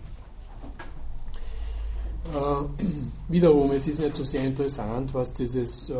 Äh, 2.34 2.86
wiederum, 3.28 3.72
es 3.72 3.88
ist 3.88 4.00
nicht 4.00 4.14
so 4.14 4.24
sehr 4.24 4.44
interessant, 4.44 5.14
was 5.14 5.32
dieses 5.32 5.88
äh, 5.88 5.94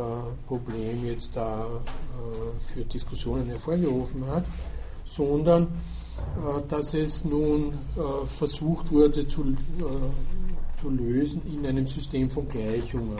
Problem 0.46 1.04
jetzt 1.06 1.34
da 1.34 1.64
äh, 1.64 2.72
für 2.72 2.84
Diskussionen 2.84 3.46
hervorgerufen 3.46 4.26
hat, 4.26 4.44
sondern 5.06 5.64
äh, 5.64 6.60
dass 6.68 6.92
es 6.94 7.24
nun 7.24 7.72
äh, 7.96 8.26
versucht 8.36 8.92
wurde 8.92 9.26
zu, 9.26 9.56
zu 10.80 10.90
lösen 10.90 11.42
in 11.52 11.66
einem 11.66 11.86
System 11.86 12.30
von 12.30 12.48
Gleichungen. 12.48 13.18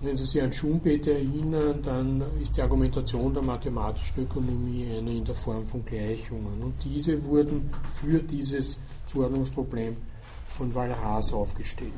Wenn 0.00 0.16
Sie 0.16 0.26
sich 0.26 0.40
an 0.40 0.52
Schumpeter 0.52 1.10
erinnern, 1.10 1.80
dann 1.82 2.22
ist 2.40 2.56
die 2.56 2.62
Argumentation 2.62 3.34
der 3.34 3.42
mathematischen 3.42 4.22
Ökonomie 4.22 4.86
eine 4.96 5.12
in 5.12 5.24
der 5.24 5.34
Form 5.34 5.66
von 5.66 5.84
Gleichungen. 5.84 6.62
Und 6.62 6.74
diese 6.84 7.22
wurden 7.24 7.68
für 7.94 8.20
dieses 8.20 8.78
Zuordnungsproblem 9.06 9.96
von 10.46 10.72
Walras 10.72 11.32
aufgestellt. 11.32 11.92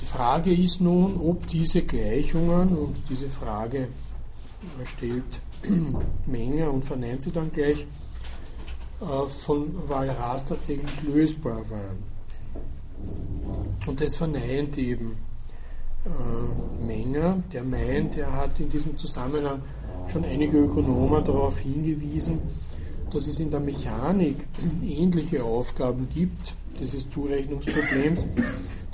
Die 0.00 0.06
Frage 0.06 0.54
ist 0.54 0.80
nun, 0.80 1.20
ob 1.20 1.46
diese 1.48 1.82
Gleichungen, 1.82 2.76
und 2.76 2.96
diese 3.08 3.28
Frage 3.28 3.88
stellt 4.84 5.40
Menger 6.26 6.72
und 6.72 6.84
verneint 6.84 7.22
sie 7.22 7.32
dann 7.32 7.50
gleich, 7.50 7.84
äh, 9.00 9.28
von 9.44 9.88
Walras 9.88 10.44
tatsächlich 10.44 11.02
lösbar 11.02 11.68
waren. 11.68 12.11
Und 13.86 14.00
das 14.00 14.16
verneint 14.16 14.78
eben 14.78 15.16
äh, 16.04 16.84
Menger, 16.84 17.42
der 17.52 17.64
meint, 17.64 18.16
er 18.16 18.32
hat 18.32 18.58
in 18.60 18.68
diesem 18.68 18.96
Zusammenhang 18.96 19.62
schon 20.08 20.24
einige 20.24 20.58
Ökonomen 20.58 21.24
darauf 21.24 21.58
hingewiesen, 21.58 22.40
dass 23.12 23.26
es 23.26 23.40
in 23.40 23.50
der 23.50 23.60
Mechanik 23.60 24.46
ähnliche 24.84 25.44
Aufgaben 25.44 26.08
gibt, 26.14 26.54
dieses 26.80 27.08
Zurechnungsproblems, 27.10 28.24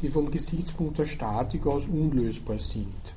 die 0.00 0.09
vom 0.09 0.30
Gesichtspunkt 0.30 0.98
der 0.98 1.06
Statik 1.06 1.66
aus 1.66 1.84
unlösbar 1.86 2.59
sind. 2.59 3.14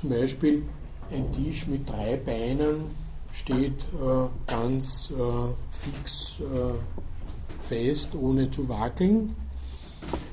Zum 0.00 0.10
Beispiel 0.10 0.62
ein 1.10 1.30
Tisch 1.32 1.66
mit 1.66 1.88
drei 1.88 2.16
Beinen 2.16 2.96
steht 3.32 3.84
äh, 3.94 4.26
ganz 4.46 5.10
äh, 5.10 5.14
fix 5.70 6.36
äh, 6.40 7.66
fest, 7.66 8.14
ohne 8.14 8.50
zu 8.50 8.68
wackeln, 8.68 9.34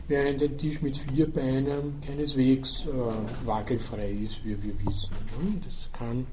während 0.07 0.41
ein 0.41 0.57
Tisch 0.57 0.81
mit 0.81 0.97
vier 0.97 1.31
Beinen 1.31 1.99
keineswegs 2.05 2.85
äh, 2.85 3.47
wackelfrei 3.47 4.11
ist, 4.11 4.43
wie 4.45 4.61
wir 4.61 4.73
wissen. 4.85 5.11
Ne? 5.41 5.61
Das 5.63 5.89
kann 5.93 6.25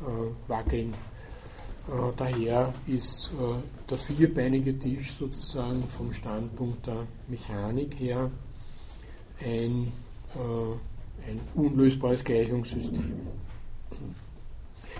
äh, 0.00 0.48
wackeln. 0.48 0.92
Äh, 1.88 2.12
daher 2.16 2.72
ist 2.86 3.30
der 3.88 3.98
vierbeinige 3.98 4.78
Tisch 4.78 5.14
sozusagen 5.14 5.82
vom 5.96 6.12
Standpunkt 6.12 6.86
der 6.86 7.06
Mechanik 7.28 7.98
her 8.00 8.30
ein, 9.40 9.92
ein 10.34 11.40
unlösbares 11.54 12.24
Gleichungssystem. 12.24 13.20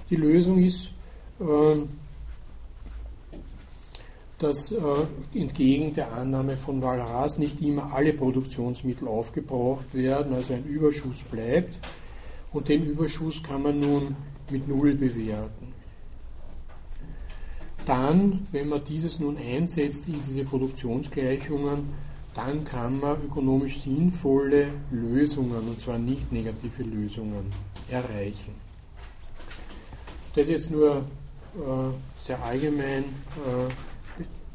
Die 0.08 0.16
Lösung 0.16 0.62
ist, 0.62 0.90
ähm, 1.40 1.88
dass 4.38 4.70
äh, 4.70 4.78
entgegen 5.34 5.92
der 5.94 6.12
Annahme 6.12 6.56
von 6.56 6.82
Walras 6.82 7.38
nicht 7.38 7.60
immer 7.62 7.92
alle 7.92 8.12
Produktionsmittel 8.12 9.08
aufgebraucht 9.08 9.94
werden, 9.94 10.34
also 10.34 10.52
ein 10.54 10.64
Überschuss 10.64 11.22
bleibt. 11.30 11.78
Und 12.52 12.68
den 12.68 12.84
Überschuss 12.84 13.42
kann 13.42 13.62
man 13.62 13.80
nun 13.80 14.16
mit 14.50 14.68
Null 14.68 14.94
bewerten. 14.94 15.74
Dann, 17.86 18.46
wenn 18.52 18.68
man 18.68 18.84
dieses 18.84 19.20
nun 19.20 19.38
einsetzt 19.38 20.08
in 20.08 20.20
diese 20.20 20.44
Produktionsgleichungen, 20.44 21.84
dann 22.34 22.64
kann 22.64 23.00
man 23.00 23.22
ökonomisch 23.24 23.80
sinnvolle 23.80 24.68
Lösungen, 24.90 25.68
und 25.68 25.80
zwar 25.80 25.98
nicht 25.98 26.30
negative 26.32 26.82
Lösungen, 26.82 27.46
erreichen. 27.88 28.54
Das 30.34 30.44
ist 30.44 30.50
jetzt 30.50 30.70
nur 30.70 30.96
äh, 30.96 32.18
sehr 32.18 32.42
allgemein, 32.42 33.04
äh, 33.04 33.72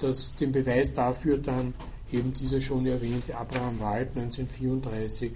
dass 0.04 0.36
den 0.36 0.52
Beweis 0.52 0.93
dafür 0.93 1.38
dann 1.38 1.74
eben 2.12 2.34
dieser 2.34 2.62
schon 2.62 2.86
erwähnte 2.86 3.38
Abraham 3.38 3.80
Wald 3.80 4.10
1934 4.16 5.32
äh, 5.32 5.36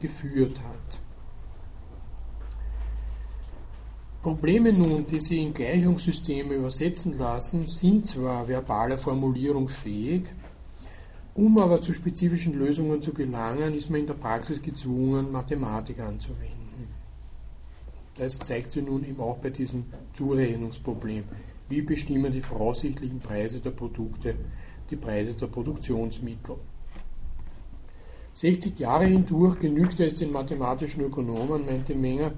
geführt 0.00 0.58
hat. 0.58 1.00
Probleme 4.22 4.70
nun, 4.70 5.06
die 5.06 5.18
Sie 5.18 5.42
in 5.42 5.54
Gleichungssysteme 5.54 6.54
übersetzen 6.54 7.16
lassen, 7.16 7.66
sind 7.66 8.06
zwar 8.06 8.46
verbaler 8.46 8.98
Formulierung 8.98 9.66
fähig, 9.68 10.24
um 11.34 11.56
aber 11.56 11.80
zu 11.80 11.94
spezifischen 11.94 12.52
Lösungen 12.52 13.00
zu 13.00 13.14
gelangen, 13.14 13.74
ist 13.74 13.88
man 13.88 14.00
in 14.00 14.06
der 14.06 14.14
Praxis 14.14 14.60
gezwungen, 14.60 15.32
Mathematik 15.32 16.00
anzuwenden. 16.00 16.88
Das 18.18 18.36
zeigt 18.38 18.72
sich 18.72 18.84
nun 18.84 19.08
eben 19.08 19.20
auch 19.20 19.38
bei 19.38 19.48
diesem 19.48 19.86
Zurechnungsproblem. 20.12 21.24
Wie 21.70 21.82
bestimmen 21.82 22.32
die 22.32 22.40
voraussichtlichen 22.40 23.20
Preise 23.20 23.60
der 23.60 23.70
Produkte 23.70 24.34
die 24.90 24.96
Preise 24.96 25.36
der 25.36 25.46
Produktionsmittel? 25.46 26.56
60 28.34 28.76
Jahre 28.76 29.04
hindurch 29.04 29.60
genügte 29.60 30.04
es 30.04 30.18
den 30.18 30.32
mathematischen 30.32 31.04
Ökonomen, 31.04 31.64
meinte 31.64 31.94
Menger, 31.94 32.32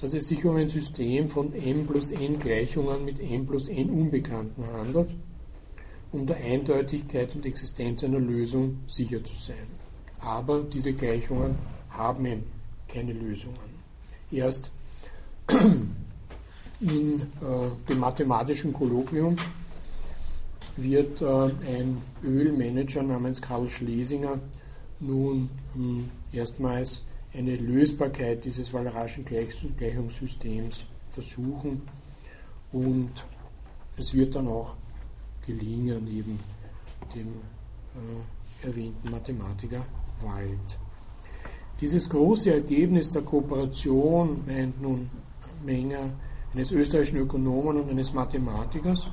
dass 0.00 0.14
es 0.14 0.28
sich 0.28 0.44
um 0.44 0.54
ein 0.54 0.68
System 0.68 1.28
von 1.28 1.52
m 1.52 1.88
plus 1.88 2.12
n 2.12 2.38
Gleichungen 2.38 3.04
mit 3.04 3.18
m 3.18 3.46
plus 3.46 3.66
n 3.66 3.90
Unbekannten 3.90 4.64
handelt, 4.64 5.12
um 6.12 6.24
der 6.24 6.36
Eindeutigkeit 6.36 7.34
und 7.34 7.44
Existenz 7.44 8.04
einer 8.04 8.20
Lösung 8.20 8.78
sicher 8.86 9.24
zu 9.24 9.34
sein. 9.34 9.66
Aber 10.20 10.62
diese 10.62 10.92
Gleichungen 10.92 11.56
haben 11.90 12.26
eben 12.26 12.44
keine 12.86 13.12
Lösungen. 13.12 13.58
Erst 14.30 14.70
in 16.82 17.20
äh, 17.20 17.88
dem 17.88 18.00
mathematischen 18.00 18.72
Kolloquium 18.72 19.36
wird 20.76 21.22
äh, 21.22 21.26
ein 21.26 22.02
Ölmanager 22.24 23.02
namens 23.02 23.40
Karl 23.40 23.68
Schlesinger 23.68 24.40
nun 24.98 25.48
hm, 25.74 26.10
erstmals 26.32 27.02
eine 27.34 27.56
Lösbarkeit 27.56 28.44
dieses 28.44 28.72
Wallerarschen 28.72 29.24
Gleichungssystems 29.24 30.84
versuchen 31.10 31.82
und 32.72 33.12
es 33.96 34.12
wird 34.12 34.34
dann 34.34 34.48
auch 34.48 34.74
gelingen, 35.46 36.04
neben 36.04 36.38
dem 37.14 37.28
äh, 37.94 38.66
erwähnten 38.66 39.10
Mathematiker 39.10 39.84
Wald. 40.22 40.78
Dieses 41.80 42.08
große 42.08 42.52
Ergebnis 42.52 43.10
der 43.10 43.22
Kooperation 43.22 44.44
meint 44.46 44.80
nun 44.80 45.10
Menger, 45.64 46.10
eines 46.54 46.70
österreichischen 46.70 47.18
Ökonomen 47.18 47.80
und 47.80 47.90
eines 47.90 48.12
Mathematikers, 48.12 49.08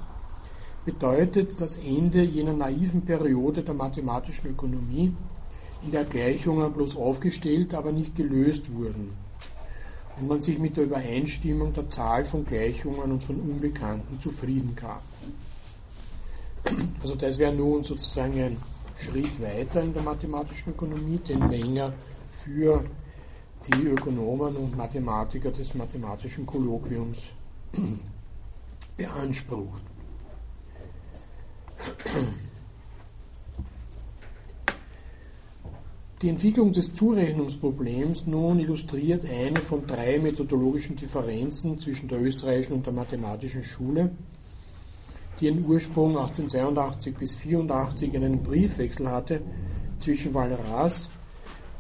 bedeutet 0.86 1.60
das 1.60 1.78
Ende 1.78 2.24
jener 2.24 2.54
naiven 2.54 3.02
Periode 3.02 3.64
der 3.64 3.74
mathematischen 3.74 4.52
Ökonomie, 4.52 5.14
in 5.84 5.92
der 5.92 6.04
Gleichungen 6.04 6.74
bloß 6.74 6.98
aufgestellt, 6.98 7.74
aber 7.74 7.92
nicht 7.92 8.16
gelöst 8.16 8.74
wurden 8.74 9.14
und 10.20 10.28
man 10.28 10.42
sich 10.42 10.60
mit 10.60 10.76
der 10.78 10.86
Übereinstimmung 10.86 11.74
der 11.74 11.88
Zahl 11.88 12.26
von 12.26 12.46
Gleichungen 12.46 13.12
und 13.12 13.24
von 13.24 13.40
Unbekannten 13.40 14.20
zufrieden 14.20 14.76
gab. 14.76 15.02
Also 17.02 17.16
das 17.16 17.38
wäre 17.38 17.54
nun 17.54 17.84
sozusagen 17.84 18.34
ein 18.42 18.58
Schritt 18.98 19.42
weiter 19.42 19.82
in 19.82 19.94
der 19.94 20.04
mathematischen 20.04 20.74
Ökonomie, 20.74 21.20
den 21.20 21.48
Menger 21.48 21.94
für 22.32 22.84
die 23.68 23.86
Ökonomen 23.86 24.55
und 24.55 24.78
Mathematiker 24.78 25.51
des 25.51 25.74
mathematischen 25.76 26.45
Kolloquiums 26.45 27.32
beansprucht. 28.97 29.84
Die 36.22 36.28
Entwicklung 36.28 36.74
des 36.74 36.93
Zurechnungsproblems 36.93 38.28
nun 38.28 38.60
illustriert 38.60 39.24
eine 39.26 39.62
von 39.62 39.88
drei 39.88 40.20
methodologischen 40.20 40.97
Differenzen 40.97 41.80
zwischen 41.80 42.10
der 42.10 42.22
österreichischen 42.22 42.74
und 42.74 42.86
der 42.86 42.91
mathematischen 42.91 43.64
Schule, 43.64 44.12
die 45.39 45.45
ihren 45.45 45.66
Ursprung 45.66 46.18
1882 46.18 47.16
bis 47.16 47.36
1884 47.36 48.14
in 48.14 48.24
einem 48.26 48.43
Briefwechsel 48.43 49.10
hatte 49.10 49.41
zwischen 49.99 50.34
Walras 50.34 51.10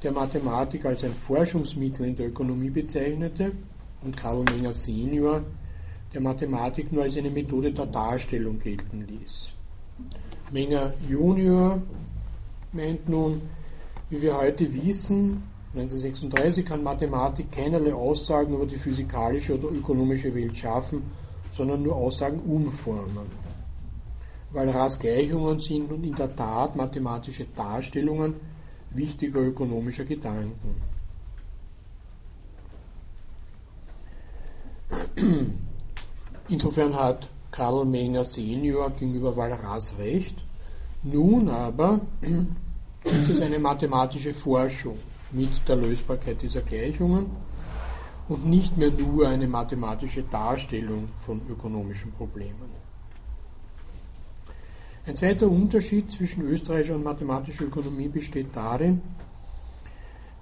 der 0.03 0.11
Mathematik 0.11 0.85
als 0.85 1.03
ein 1.03 1.13
Forschungsmittel 1.13 2.05
in 2.05 2.15
der 2.15 2.27
Ökonomie 2.27 2.69
bezeichnete 2.69 3.51
und 4.03 4.15
Karl 4.15 4.43
Menger 4.43 4.73
Senior 4.73 5.43
der 6.13 6.21
Mathematik 6.21 6.91
nur 6.91 7.03
als 7.03 7.17
eine 7.17 7.29
Methode 7.29 7.71
der 7.71 7.85
Darstellung 7.85 8.59
gelten 8.59 9.05
ließ. 9.07 9.51
Menger 10.51 10.93
Junior 11.07 11.81
meint 12.71 13.07
nun, 13.07 13.41
wie 14.09 14.21
wir 14.21 14.37
heute 14.37 14.71
wissen, 14.73 15.43
1936 15.75 16.65
kann 16.65 16.81
Mathematik 16.81 17.51
keinerlei 17.51 17.93
Aussagen 17.93 18.55
über 18.55 18.65
die 18.65 18.77
physikalische 18.77 19.53
oder 19.53 19.69
ökonomische 19.69 20.33
Welt 20.33 20.57
schaffen, 20.57 21.03
sondern 21.51 21.83
nur 21.83 21.95
Aussagen 21.95 22.39
umformen. 22.39 23.27
Weil 24.51 24.69
Ras 24.69 24.97
Gleichungen 24.97 25.59
sind 25.59 25.91
und 25.91 26.03
in 26.03 26.15
der 26.15 26.35
Tat 26.35 26.75
mathematische 26.75 27.45
Darstellungen 27.55 28.33
wichtiger 28.91 29.39
ökonomischer 29.39 30.05
Gedanken. 30.05 30.81
Insofern 36.47 36.95
hat 36.95 37.29
Karl 37.51 37.85
Menger 37.85 38.25
Senior 38.25 38.89
gegenüber 38.91 39.35
Walras 39.35 39.95
recht. 39.97 40.43
Nun 41.03 41.49
aber 41.49 42.01
gibt 43.03 43.29
es 43.29 43.41
eine 43.41 43.59
mathematische 43.59 44.33
Forschung 44.33 44.97
mit 45.31 45.67
der 45.67 45.75
Lösbarkeit 45.75 46.41
dieser 46.41 46.61
Gleichungen 46.61 47.27
und 48.27 48.45
nicht 48.45 48.77
mehr 48.77 48.91
nur 48.91 49.27
eine 49.27 49.47
mathematische 49.47 50.23
Darstellung 50.23 51.07
von 51.25 51.41
ökonomischen 51.49 52.11
Problemen. 52.13 52.88
Ein 55.05 55.15
zweiter 55.15 55.49
Unterschied 55.49 56.11
zwischen 56.11 56.43
österreichischer 56.43 56.95
und 56.95 57.03
mathematischer 57.03 57.65
Ökonomie 57.65 58.09
besteht 58.09 58.55
darin, 58.55 59.01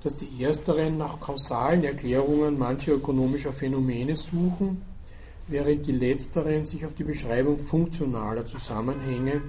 dass 0.04 0.16
die 0.16 0.44
ersteren 0.44 0.98
nach 0.98 1.20
kausalen 1.20 1.84
Erklärungen 1.84 2.58
mancher 2.58 2.94
ökonomischer 2.94 3.54
Phänomene 3.54 4.16
suchen, 4.16 4.82
während 5.48 5.86
die 5.86 5.94
letzteren 5.94 6.66
sich 6.66 6.86
auf 6.86 6.94
die 6.94 7.04
Beschreibung 7.04 7.60
funktionaler 7.60 8.46
Zusammenhänge 8.46 9.42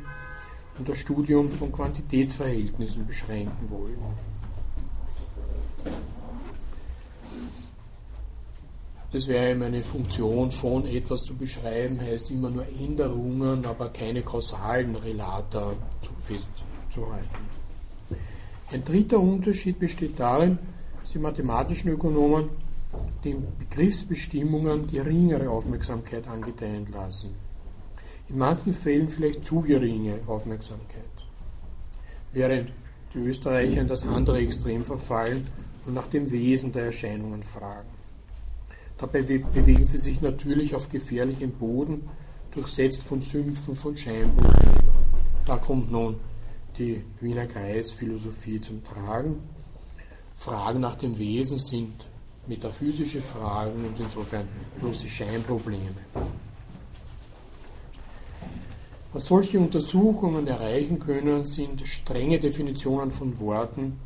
und 0.79 0.89
das 0.89 0.99
Studium 0.99 1.51
von 1.51 1.73
Quantitätsverhältnissen 1.73 3.07
beschränken 3.07 3.69
wollen. 3.69 3.99
Das 9.11 9.27
wäre 9.27 9.53
eben 9.53 9.63
eine 9.63 9.83
Funktion 9.83 10.51
von 10.51 10.87
etwas 10.87 11.25
zu 11.25 11.35
beschreiben, 11.35 11.99
heißt 11.99 12.31
immer 12.31 12.51
nur 12.51 12.67
Änderungen, 12.79 13.65
aber 13.65 13.89
keine 13.89 14.21
kausalen 14.21 14.95
Relata 14.97 15.73
festzuhalten. 16.23 17.49
Ein 18.71 18.85
dritter 18.85 19.19
Unterschied 19.19 19.79
besteht 19.79 20.21
darin, 20.21 20.59
dass 21.01 21.13
die 21.13 21.19
mathematischen 21.19 21.91
Ökonomen 21.91 22.51
den 23.25 23.47
Begriffsbestimmungen 23.59 24.89
geringere 24.89 25.49
Aufmerksamkeit 25.49 26.29
angedeihen 26.29 26.87
lassen. 26.93 27.35
In 28.29 28.37
manchen 28.37 28.75
Fällen 28.75 29.09
vielleicht 29.09 29.47
zu 29.47 29.63
geringe 29.63 30.21
Aufmerksamkeit. 30.27 31.05
Während 32.33 32.71
die 33.15 33.21
Österreicher 33.21 33.81
in 33.81 33.89
das 33.89 34.07
andere 34.07 34.39
Extrem 34.39 34.85
verfallen 34.85 35.47
und 35.87 35.95
nach 35.95 36.09
dem 36.09 36.31
Wesen 36.31 36.73
der 36.73 36.87
Erscheinungen 36.87 37.43
fragen. 37.43 37.98
Dabei 38.99 39.23
bewegen 39.23 39.85
sie 39.85 39.99
sich 39.99 40.21
natürlich 40.21 40.75
auf 40.75 40.89
gefährlichem 40.89 41.53
Boden, 41.53 42.09
durchsetzt 42.51 43.05
von 43.05 43.23
Sümpfen 43.23 43.77
von 43.77 43.97
Scheinproblemen. 43.97 44.91
Da 45.47 45.57
kommt 45.57 45.91
nun 45.91 46.17
die 46.77 47.05
Wiener 47.21 47.47
Kreisphilosophie 47.47 48.61
zum 48.61 48.83
Tragen. 48.83 49.39
Fragen 50.37 50.81
nach 50.81 50.97
dem 50.97 51.17
Wesen 51.17 51.59
sind 51.59 52.07
metaphysische 52.49 53.21
Fragen 53.21 53.85
und 53.85 54.01
insofern 54.01 54.49
bloße 54.81 55.09
Scheinprobleme. 55.09 56.03
Was 59.13 59.27
solche 59.27 59.59
Untersuchungen 59.61 60.47
erreichen 60.47 60.99
können, 60.99 61.45
sind 61.45 61.87
strenge 61.87 62.39
Definitionen 62.39 63.11
von 63.11 63.39
Worten, 63.39 63.99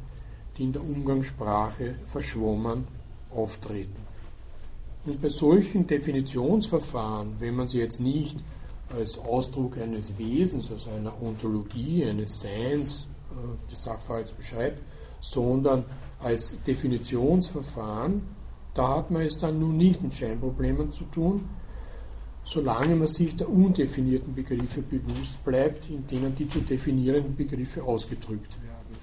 die 0.56 0.64
in 0.64 0.72
der 0.72 0.82
Umgangssprache 0.82 1.94
verschwommen 2.06 2.86
auftreten. 3.30 4.11
Und 5.04 5.20
bei 5.20 5.28
solchen 5.28 5.86
Definitionsverfahren, 5.86 7.34
wenn 7.40 7.56
man 7.56 7.66
sie 7.66 7.78
jetzt 7.78 8.00
nicht 8.00 8.38
als 8.96 9.18
Ausdruck 9.18 9.78
eines 9.78 10.16
Wesens, 10.16 10.70
also 10.70 10.90
einer 10.90 11.20
Ontologie, 11.20 12.04
eines 12.04 12.40
Seins 12.40 13.06
äh, 13.30 13.70
des 13.70 13.82
Sachverhalts 13.82 14.32
beschreibt, 14.32 14.80
sondern 15.20 15.84
als 16.20 16.56
Definitionsverfahren, 16.66 18.22
da 18.74 18.96
hat 18.96 19.10
man 19.10 19.22
es 19.22 19.36
dann 19.36 19.58
nun 19.58 19.76
nicht 19.76 20.02
mit 20.02 20.14
Scheinproblemen 20.14 20.92
zu 20.92 21.04
tun, 21.04 21.48
solange 22.44 22.94
man 22.96 23.08
sich 23.08 23.36
der 23.36 23.48
undefinierten 23.48 24.34
Begriffe 24.34 24.82
bewusst 24.82 25.44
bleibt, 25.44 25.88
in 25.90 26.06
denen 26.06 26.34
die 26.34 26.48
zu 26.48 26.60
definierenden 26.60 27.36
Begriffe 27.36 27.82
ausgedrückt 27.82 28.56
werden. 28.62 28.96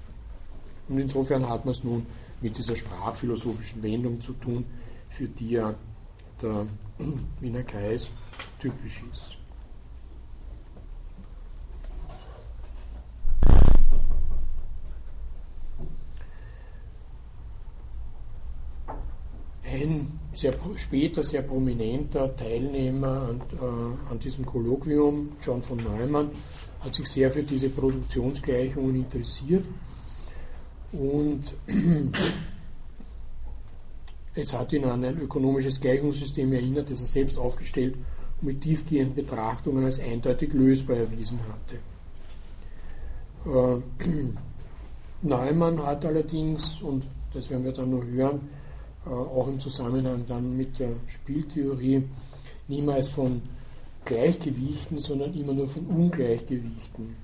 Und 0.88 0.98
insofern 0.98 1.48
hat 1.48 1.64
man 1.64 1.74
es 1.74 1.84
nun 1.84 2.06
mit 2.40 2.56
dieser 2.56 2.74
sprachphilosophischen 2.74 3.82
Wendung 3.82 4.20
zu 4.20 4.32
tun, 4.34 4.64
für 5.08 5.28
die 5.28 5.50
ja 5.50 5.74
der 6.42 6.66
Wiener 7.40 7.62
Kreis 7.62 8.10
typisch 8.58 9.02
ist. 9.12 9.36
Ein 19.62 20.18
sehr, 20.32 20.54
später 20.76 21.22
sehr 21.22 21.42
prominenter 21.42 22.34
Teilnehmer 22.34 23.28
an, 23.28 23.40
äh, 23.52 24.10
an 24.12 24.18
diesem 24.18 24.44
Kolloquium, 24.44 25.32
John 25.40 25.62
von 25.62 25.78
Neumann, 25.78 26.30
hat 26.80 26.94
sich 26.94 27.06
sehr 27.06 27.30
für 27.30 27.42
diese 27.42 27.68
Produktionsgleichungen 27.68 28.96
interessiert 28.96 29.64
und 30.92 31.52
es 34.40 34.52
hat 34.52 34.72
ihn 34.72 34.84
an 34.84 35.04
ein 35.04 35.20
ökonomisches 35.20 35.80
Gleichungssystem 35.80 36.52
erinnert, 36.52 36.90
das 36.90 37.00
er 37.00 37.06
selbst 37.06 37.38
aufgestellt 37.38 37.94
und 38.40 38.46
mit 38.46 38.60
tiefgehenden 38.60 39.14
Betrachtungen 39.14 39.84
als 39.84 40.00
eindeutig 40.00 40.52
lösbar 40.52 40.96
erwiesen 40.96 41.38
hatte. 41.48 41.76
Äh, 43.46 43.82
Neumann 45.22 45.84
hat 45.84 46.04
allerdings, 46.04 46.80
und 46.82 47.04
das 47.32 47.48
werden 47.50 47.64
wir 47.64 47.72
dann 47.72 47.90
noch 47.90 48.04
hören, 48.04 48.48
äh, 49.06 49.10
auch 49.10 49.48
im 49.48 49.60
Zusammenhang 49.60 50.24
dann 50.26 50.56
mit 50.56 50.78
der 50.78 50.90
Spieltheorie, 51.06 52.04
niemals 52.68 53.08
von 53.08 53.42
Gleichgewichten, 54.04 54.98
sondern 54.98 55.34
immer 55.34 55.52
nur 55.52 55.68
von 55.68 55.86
Ungleichgewichten 55.86 57.16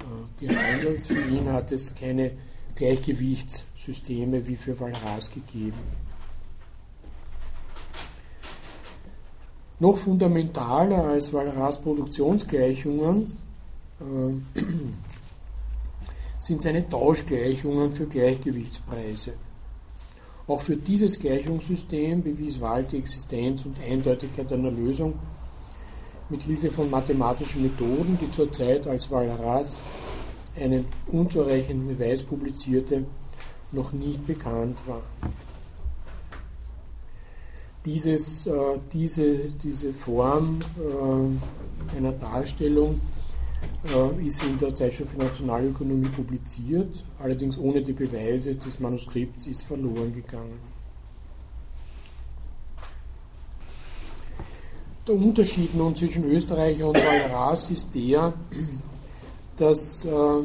äh, 0.00 0.46
gehandelt. 0.46 1.02
Für 1.02 1.20
ihn 1.20 1.50
hat 1.52 1.72
es 1.72 1.94
keine 1.94 2.32
Gleichgewichtssysteme 2.74 4.46
wie 4.46 4.56
für 4.56 4.78
Walras 4.78 5.30
gegeben. 5.30 6.07
Noch 9.80 9.96
fundamentaler 9.96 11.04
als 11.04 11.32
Walras 11.32 11.80
Produktionsgleichungen 11.80 13.36
äh, 14.00 14.60
sind 16.38 16.62
seine 16.62 16.88
Tauschgleichungen 16.88 17.92
für 17.92 18.06
Gleichgewichtspreise. 18.06 19.34
Auch 20.48 20.62
für 20.62 20.76
dieses 20.76 21.18
Gleichungssystem 21.18 22.22
bewies 22.22 22.60
Wahl 22.60 22.82
die 22.84 22.96
Existenz 22.96 23.66
und 23.66 23.76
Eindeutigkeit 23.80 24.52
einer 24.52 24.70
Lösung 24.70 25.14
mit 26.28 26.42
Hilfe 26.42 26.72
von 26.72 26.90
mathematischen 26.90 27.62
Methoden, 27.62 28.18
die 28.20 28.30
zur 28.32 28.50
Zeit, 28.50 28.86
als 28.88 29.08
Walras 29.10 29.78
einen 30.56 30.86
unzureichenden 31.06 31.96
Beweis 31.96 32.24
publizierte, 32.24 33.04
noch 33.70 33.92
nicht 33.92 34.26
bekannt 34.26 34.80
waren 34.86 35.47
dieses, 37.88 38.46
äh, 38.46 38.50
diese, 38.92 39.50
diese 39.62 39.92
Form 39.94 40.58
äh, 40.78 41.96
einer 41.96 42.12
Darstellung 42.12 43.00
äh, 43.84 44.26
ist 44.26 44.44
in 44.44 44.58
der 44.58 44.74
Zeitschrift 44.74 45.12
für 45.12 45.18
Nationalökonomie 45.18 46.08
publiziert, 46.08 47.02
allerdings 47.18 47.56
ohne 47.56 47.80
die 47.82 47.94
Beweise 47.94 48.54
des 48.54 48.78
Manuskripts 48.78 49.46
ist 49.46 49.62
verloren 49.62 50.12
gegangen. 50.14 50.58
Der 55.06 55.14
Unterschied 55.14 55.74
nun 55.74 55.96
zwischen 55.96 56.24
Österreicher 56.24 56.88
und 56.88 56.98
Walras 56.98 57.70
ist 57.70 57.94
der, 57.94 58.34
dass 59.56 60.04
äh, 60.04 60.44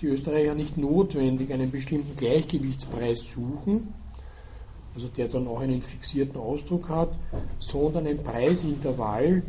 die 0.00 0.06
Österreicher 0.06 0.54
nicht 0.54 0.78
notwendig 0.78 1.52
einen 1.52 1.70
bestimmten 1.70 2.16
Gleichgewichtspreis 2.16 3.30
suchen, 3.30 3.92
also 4.94 5.08
der 5.08 5.28
dann 5.28 5.48
auch 5.48 5.60
einen 5.60 5.82
fixierten 5.82 6.38
Ausdruck 6.38 6.88
hat, 6.88 7.10
sondern 7.58 8.06
ein 8.06 8.22
Preisintervall, 8.22 9.42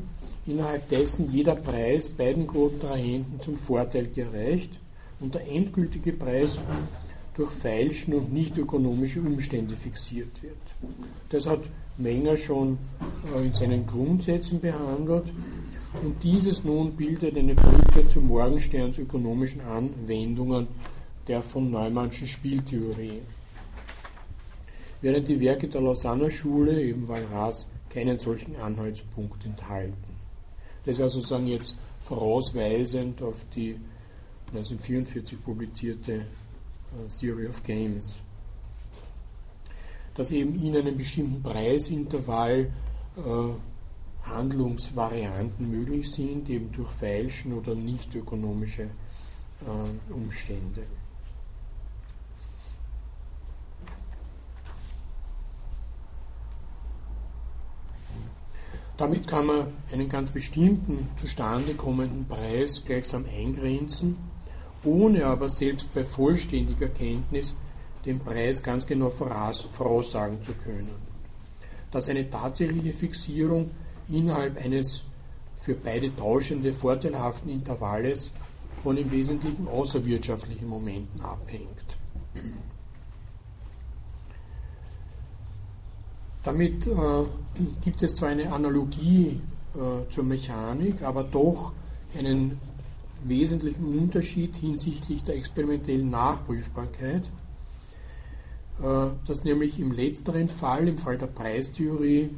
innerhalb 0.48 0.90
dessen 0.90 1.32
jeder 1.32 1.56
Preis 1.56 2.10
beiden 2.10 2.48
Kontrahenten 2.48 3.40
zum 3.40 3.58
Vorteil 3.58 4.08
gereicht 4.08 4.80
und 5.20 5.36
der 5.36 5.48
endgültige 5.48 6.14
Preis 6.14 6.58
durch 7.36 7.52
Feilschen 7.52 8.14
und 8.14 8.34
nicht 8.34 8.58
ökonomische 8.58 9.20
Umstände 9.20 9.76
fixiert 9.76 10.42
wird. 10.42 10.58
Das 11.30 11.48
hat 11.48 11.70
Menger 11.98 12.38
schon 12.38 12.78
äh, 13.36 13.46
in 13.46 13.54
seinen 13.54 13.86
Grundsätzen 13.88 14.60
behandelt 14.60 15.32
und 16.04 16.24
dieses 16.24 16.64
nun 16.64 16.92
bildet 16.94 17.38
eine 17.38 17.56
Brücke 17.56 18.08
zu 18.08 18.20
Morgensterns 18.22 18.98
ökonomischen 18.98 19.62
Anwendungen 19.62 20.68
der 21.28 21.42
von 21.42 21.72
Neumannschen 21.72 22.28
Spieltheorie 22.28 23.22
während 25.06 25.28
die 25.28 25.40
Werke 25.40 25.68
der 25.68 25.82
Lausanner 25.82 26.32
Schule, 26.32 26.82
eben 26.82 27.08
Walras, 27.08 27.68
keinen 27.92 28.18
solchen 28.18 28.56
Anhaltspunkt 28.56 29.46
enthalten. 29.46 30.16
Das 30.84 30.98
war 30.98 31.10
sozusagen 31.10 31.46
jetzt 31.46 31.76
vorausweisend 32.02 33.22
auf 33.22 33.36
die 33.54 33.80
1944 34.48 35.44
publizierte 35.44 36.14
äh, 36.14 36.26
Theory 37.20 37.46
of 37.46 37.62
Games, 37.62 38.16
dass 40.16 40.32
eben 40.32 40.60
in 40.60 40.76
einem 40.76 40.98
bestimmten 40.98 41.44
Preisintervall 41.44 42.72
äh, 43.16 44.28
Handlungsvarianten 44.28 45.70
möglich 45.70 46.10
sind, 46.10 46.50
eben 46.50 46.72
durch 46.72 46.90
Feilschen 46.90 47.54
oder 47.54 47.76
nicht 47.76 48.16
ökonomische 48.16 48.86
äh, 49.62 50.12
Umstände. 50.12 50.82
Damit 58.98 59.28
kann 59.28 59.46
man 59.46 59.68
einen 59.92 60.08
ganz 60.08 60.32
bestimmten 60.32 61.10
zustande 61.20 61.74
kommenden 61.74 62.26
Preis 62.28 62.82
gleichsam 62.86 63.26
eingrenzen, 63.26 64.18
ohne 64.86 65.26
aber 65.26 65.50
selbst 65.50 65.94
bei 65.94 66.06
vollständiger 66.06 66.88
Kenntnis 66.88 67.56
den 68.06 68.20
Preis 68.20 68.64
ganz 68.64 68.86
genau 68.86 69.10
voraussagen 69.10 70.42
zu 70.42 70.54
können. 70.54 70.96
Dass 71.92 72.08
eine 72.08 72.30
tatsächliche 72.30 72.94
Fixierung 72.94 73.72
innerhalb 74.08 74.64
eines 74.64 75.04
für 75.62 75.74
beide 75.74 76.16
tauschende 76.16 76.72
vorteilhaften 76.72 77.50
Intervalles 77.50 78.32
von 78.84 78.96
im 78.98 79.12
Wesentlichen 79.12 79.68
außerwirtschaftlichen 79.68 80.68
Momenten 80.68 81.20
abhängt. 81.22 81.98
Damit 86.46 86.86
äh, 86.86 86.92
gibt 87.84 88.04
es 88.04 88.16
zwar 88.16 88.30
eine 88.30 88.52
Analogie 88.54 89.42
äh, 89.74 90.10
zur 90.12 90.24
Mechanik, 90.24 91.02
aber 91.02 91.24
doch 91.24 91.74
einen 92.16 92.60
wesentlichen 93.24 93.98
Unterschied 93.98 94.56
hinsichtlich 94.56 95.24
der 95.24 95.38
experimentellen 95.38 96.12
Nachprüfbarkeit, 96.12 97.32
äh, 98.80 99.08
dass 99.26 99.44
nämlich 99.44 99.80
im 99.80 99.92
letzteren 99.92 100.48
Fall, 100.48 100.88
im 100.88 101.00
Fall 101.00 101.18
der 101.18 101.28
Preistheorie, 101.28 102.30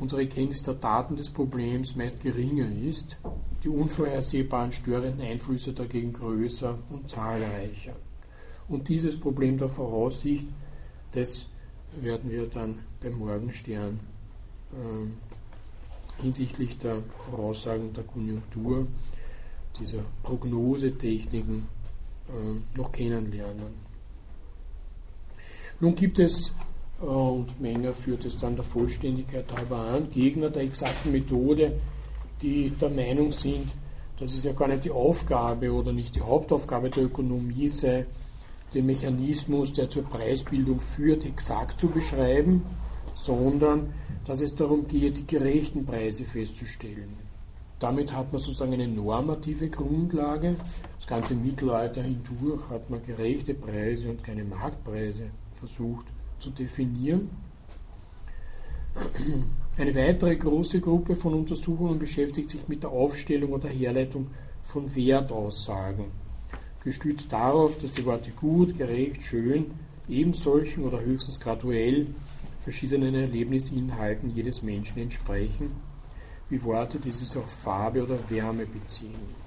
unsere 0.00 0.26
Kenntnis 0.26 0.64
der 0.64 0.74
Daten 0.74 1.14
des 1.14 1.30
Problems 1.30 1.94
meist 1.94 2.20
geringer 2.20 2.68
ist, 2.84 3.16
die 3.62 3.68
unvorhersehbaren 3.68 4.72
störenden 4.72 5.20
Einflüsse 5.20 5.72
dagegen 5.72 6.12
größer 6.12 6.80
und 6.90 7.08
zahlreicher. 7.08 7.94
Und 8.68 8.88
dieses 8.88 9.20
Problem 9.20 9.56
der 9.58 9.68
Voraussicht, 9.68 10.46
das 11.12 11.46
werden 12.00 12.32
wir 12.32 12.46
dann 12.48 12.80
beim 13.04 13.18
Morgenstern 13.18 14.00
äh, 14.72 16.22
hinsichtlich 16.22 16.78
der 16.78 17.02
Voraussagen 17.18 17.92
der 17.92 18.04
Konjunktur, 18.04 18.86
dieser 19.78 20.04
Prognosetechniken 20.22 21.66
äh, 22.28 22.78
noch 22.78 22.90
kennenlernen. 22.92 23.74
Nun 25.80 25.94
gibt 25.94 26.18
es, 26.18 26.52
äh, 27.02 27.04
und 27.04 27.60
Menger 27.60 27.92
führt 27.92 28.24
es 28.24 28.38
dann 28.38 28.56
der 28.56 28.64
Vollständigkeit 28.64 29.44
halber 29.54 29.78
an, 29.78 30.10
Gegner 30.10 30.48
der 30.48 30.62
exakten 30.62 31.12
Methode, 31.12 31.78
die 32.40 32.70
der 32.70 32.90
Meinung 32.90 33.32
sind, 33.32 33.70
dass 34.18 34.32
es 34.32 34.44
ja 34.44 34.52
gar 34.52 34.68
nicht 34.68 34.84
die 34.84 34.90
Aufgabe 34.90 35.72
oder 35.72 35.92
nicht 35.92 36.14
die 36.14 36.22
Hauptaufgabe 36.22 36.88
der 36.88 37.04
Ökonomie 37.04 37.68
sei, 37.68 38.06
den 38.72 38.86
Mechanismus, 38.86 39.72
der 39.72 39.90
zur 39.90 40.04
Preisbildung 40.04 40.80
führt, 40.80 41.24
exakt 41.24 41.78
zu 41.78 41.88
beschreiben, 41.88 42.62
sondern 43.24 43.92
dass 44.26 44.40
es 44.40 44.54
darum 44.54 44.86
geht, 44.86 45.18
die 45.18 45.26
gerechten 45.26 45.84
Preise 45.84 46.24
festzustellen. 46.24 47.16
Damit 47.78 48.12
hat 48.12 48.32
man 48.32 48.40
sozusagen 48.40 48.72
eine 48.72 48.88
normative 48.88 49.68
Grundlage. 49.68 50.56
Das 50.98 51.06
ganze 51.06 51.34
Mittelalter 51.34 52.02
hindurch 52.02 52.68
hat 52.70 52.88
man 52.88 53.02
gerechte 53.02 53.54
Preise 53.54 54.10
und 54.10 54.24
keine 54.24 54.44
Marktpreise 54.44 55.24
versucht 55.54 56.06
zu 56.38 56.50
definieren. 56.50 57.30
Eine 59.76 59.94
weitere 59.94 60.36
große 60.36 60.80
Gruppe 60.80 61.16
von 61.16 61.34
Untersuchungen 61.34 61.98
beschäftigt 61.98 62.50
sich 62.50 62.68
mit 62.68 62.82
der 62.82 62.90
Aufstellung 62.90 63.52
oder 63.52 63.68
Herleitung 63.68 64.28
von 64.62 64.94
Wertaussagen 64.94 66.06
gestützt 66.84 67.32
darauf, 67.32 67.78
dass 67.78 67.92
die 67.92 68.04
Worte 68.04 68.30
gut, 68.30 68.76
gerecht, 68.76 69.22
schön 69.22 69.66
eben 70.08 70.34
solchen 70.34 70.84
oder 70.84 71.00
höchstens 71.00 71.40
graduell 71.40 72.06
verschiedenen 72.64 73.14
Erlebnisinhalten 73.14 74.34
jedes 74.34 74.62
Menschen 74.62 74.98
entsprechen, 74.98 75.70
wie 76.48 76.62
Worte, 76.64 76.98
die 76.98 77.12
sich 77.12 77.36
auf 77.36 77.50
Farbe 77.50 78.02
oder 78.02 78.18
Wärme 78.30 78.64
beziehen. 78.64 79.44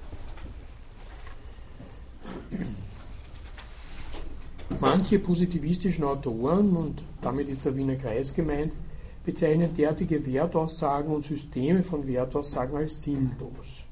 Manche 4.79 5.17
positivistischen 5.17 6.03
Autoren, 6.03 6.77
und 6.77 7.03
damit 7.23 7.49
ist 7.49 7.65
der 7.65 7.75
Wiener 7.75 7.95
Kreis 7.95 8.31
gemeint, 8.31 8.73
bezeichnen 9.25 9.73
derartige 9.73 10.23
Wertaussagen 10.23 11.11
und 11.11 11.25
Systeme 11.25 11.81
von 11.81 12.05
Wertaussagen 12.05 12.77
als 12.77 13.01
sinnlos. 13.01 13.83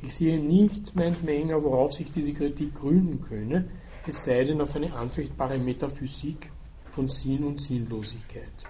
Ich 0.00 0.14
sehe 0.14 0.40
nicht, 0.40 0.96
meint 0.96 1.22
Menger, 1.22 1.62
worauf 1.62 1.92
sich 1.92 2.10
diese 2.10 2.32
Kritik 2.32 2.74
gründen 2.76 3.20
könne, 3.20 3.68
es 4.06 4.24
sei 4.24 4.44
denn 4.44 4.62
auf 4.62 4.74
eine 4.74 4.94
anfechtbare 4.94 5.58
Metaphysik 5.58 6.50
von 6.96 7.08
Sinn 7.08 7.44
und 7.44 7.60
Sinnlosigkeit. 7.60 8.64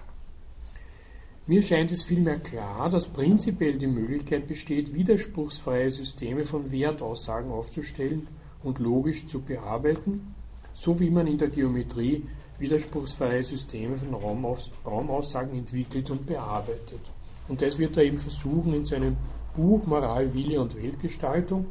Mir 1.45 1.61
scheint 1.61 1.93
es 1.93 2.03
vielmehr 2.03 2.39
klar, 2.39 2.89
dass 2.89 3.07
prinzipiell 3.07 3.77
die 3.79 3.87
Möglichkeit 3.87 4.47
besteht, 4.47 4.93
widerspruchsfreie 4.93 5.89
Systeme 5.89 6.43
von 6.43 6.69
Wertaussagen 6.69 7.51
aufzustellen 7.51 8.27
und 8.63 8.79
logisch 8.79 9.27
zu 9.27 9.39
bearbeiten, 9.39 10.35
so 10.73 10.99
wie 10.99 11.09
man 11.09 11.25
in 11.25 11.37
der 11.37 11.47
Geometrie 11.47 12.25
widerspruchsfreie 12.59 13.45
Systeme 13.45 13.95
von 13.95 14.13
Raumaus 14.13 14.69
Raumaussagen 14.85 15.57
entwickelt 15.57 16.11
und 16.11 16.25
bearbeitet. 16.25 17.13
Und 17.47 17.61
das 17.61 17.77
wird 17.77 17.95
er 17.95 18.03
eben 18.03 18.17
versuchen, 18.17 18.73
in 18.73 18.83
seinem 18.83 19.15
Buch 19.55 19.85
Moral, 19.85 20.33
Wille 20.33 20.59
und 20.59 20.75
Weltgestaltung. 20.75 21.67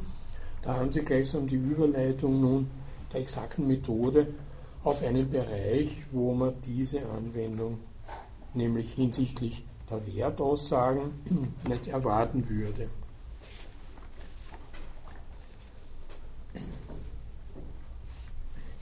Da 0.63 0.73
haben 0.73 0.91
Sie 0.91 1.01
gleichsam 1.01 1.45
die 1.45 1.55
Überleitung 1.55 2.41
nun 2.41 2.67
der 3.13 3.21
exakten 3.21 3.67
Methode 3.67 4.27
auf 4.83 5.01
einen 5.01 5.29
Bereich, 5.29 6.05
wo 6.11 6.33
man 6.33 6.53
diese 6.65 7.07
Anwendung, 7.09 7.79
nämlich 8.53 8.93
hinsichtlich 8.93 9.63
der 9.89 10.05
Wertaussagen, 10.07 11.13
nicht 11.67 11.87
erwarten 11.87 12.47
würde. 12.49 12.89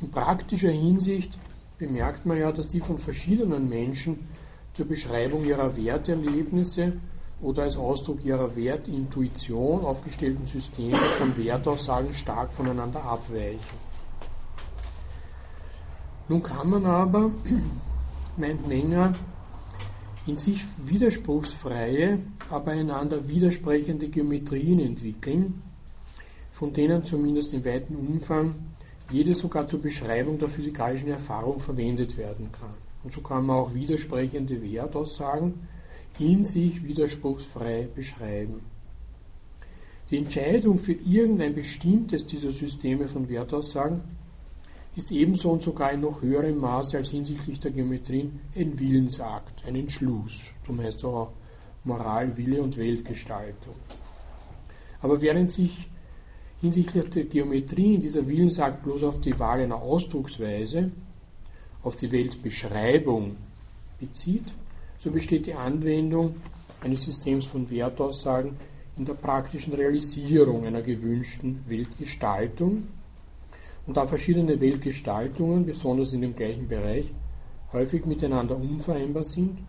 In 0.02 0.12
praktischer 0.12 0.72
Hinsicht 0.72 1.38
bemerkt 1.78 2.26
man 2.26 2.38
ja, 2.38 2.52
dass 2.52 2.68
die 2.68 2.80
von 2.80 3.00
verschiedenen 3.00 3.70
Menschen 3.70 4.28
zur 4.74 4.88
Beschreibung 4.88 5.46
ihrer 5.46 5.76
Werterlebnisse 5.76 6.94
oder 7.42 7.64
als 7.64 7.78
Ausdruck 7.78 8.24
ihrer 8.24 8.56
Wertintuition 8.56 9.86
aufgestellten 9.86 10.48
Systeme 10.48 10.96
von 10.96 11.36
Wertaussagen 11.38 12.14
stark 12.14 12.52
voneinander 12.52 13.04
abweichen. 13.04 13.85
Nun 16.28 16.42
kann 16.42 16.70
man 16.70 16.86
aber, 16.86 17.32
meint 18.38 18.68
Menger, 18.68 19.14
in 20.26 20.38
sich 20.38 20.66
widerspruchsfreie, 20.84 22.20
aber 22.50 22.72
einander 22.72 23.28
widersprechende 23.28 24.08
Geometrien 24.10 24.80
entwickeln, 24.80 25.62
von 26.52 26.74
denen 26.74 27.06
zumindest 27.06 27.54
in 27.54 27.64
weitem 27.64 27.98
Umfang 27.98 28.56
jede 29.12 29.36
sogar 29.36 29.68
zur 29.68 29.82
Beschreibung 29.82 30.40
der 30.40 30.50
physikalischen 30.50 31.10
Erfahrung 31.10 31.60
verwendet 31.60 32.18
werden 32.18 32.50
kann. 32.52 32.74
Und 33.04 33.14
so 33.14 33.22
kann 33.22 33.46
man 33.46 33.58
auch 33.58 33.74
widersprechende 33.76 34.62
Wertaussagen 34.64 35.54
in 36.18 36.44
sich 36.44 36.84
widerspruchsfrei 36.84 37.88
beschreiben. 37.94 38.62
Die 40.10 40.18
Entscheidung 40.18 40.80
für 40.80 40.94
irgendein 40.94 41.54
bestimmtes 41.54 42.26
dieser 42.26 42.52
Systeme 42.52 43.08
von 43.08 43.30
Wertaussagen 43.30 44.02
ist 44.96 45.12
ebenso 45.12 45.52
und 45.52 45.62
sogar 45.62 45.92
in 45.92 46.02
noch 46.02 46.22
höherem 46.22 46.58
Maße 46.58 46.98
als 46.98 47.12
hinsichtlich 47.12 47.60
der 47.60 47.72
Geometrien 47.72 48.40
ein 48.56 48.80
Willensakt, 48.80 49.66
ein 49.66 49.76
Entschluss. 49.76 50.42
Darum 50.64 50.82
heißt 50.82 51.00
es 51.00 51.06
auch 51.06 51.32
Moral, 51.84 52.36
Wille 52.38 52.62
und 52.62 52.78
Weltgestaltung. 52.78 53.76
Aber 55.02 55.22
während 55.22 55.52
sich 55.52 55.90
hinsichtlich 56.62 57.10
der 57.10 57.26
Geometrie 57.26 57.96
in 57.96 58.02
dieser 58.02 58.26
Willensakt 58.28 58.84
bloß 58.84 59.04
auf 59.04 59.22
die 59.22 59.38
Wahl 59.40 59.60
einer 59.60 59.82
Ausdrucksweise, 59.82 60.92
auf 61.84 61.96
die 61.96 62.12
Weltbeschreibung 62.12 63.38
bezieht, 64.00 64.46
so 64.98 65.12
besteht 65.12 65.46
die 65.46 65.54
Anwendung 65.54 66.38
eines 66.82 67.04
Systems 67.04 67.46
von 67.46 67.70
Wertaussagen 67.70 68.58
in 68.98 69.06
der 69.06 69.14
praktischen 69.14 69.74
Realisierung 69.74 70.66
einer 70.66 70.82
gewünschten 70.82 71.64
Weltgestaltung. 71.68 72.88
Und 73.88 73.98
da 73.98 74.06
verschiedene 74.08 74.60
Weltgestaltungen, 74.60 75.66
besonders 75.66 76.14
in 76.14 76.22
dem 76.22 76.36
gleichen 76.36 76.68
Bereich, 76.68 77.12
häufig 77.72 78.06
miteinander 78.06 78.56
unvereinbar 78.56 79.24
sind, 79.24 79.60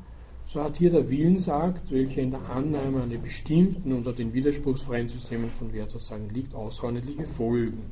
so 0.46 0.62
hat 0.62 0.76
hier 0.76 0.90
der 0.90 1.10
Willensakt, 1.10 1.90
welcher 1.90 2.22
in 2.22 2.30
der 2.30 2.48
Annahme 2.48 3.02
an 3.02 3.10
den 3.10 3.20
bestimmten 3.20 3.92
unter 3.92 4.12
den 4.12 4.32
widerspruchsfreien 4.32 5.08
Systemen 5.08 5.50
von 5.50 5.72
Wertaussagen 5.72 6.30
liegt, 6.30 6.54
außerordentliche 6.54 7.26
Folgen. 7.26 7.90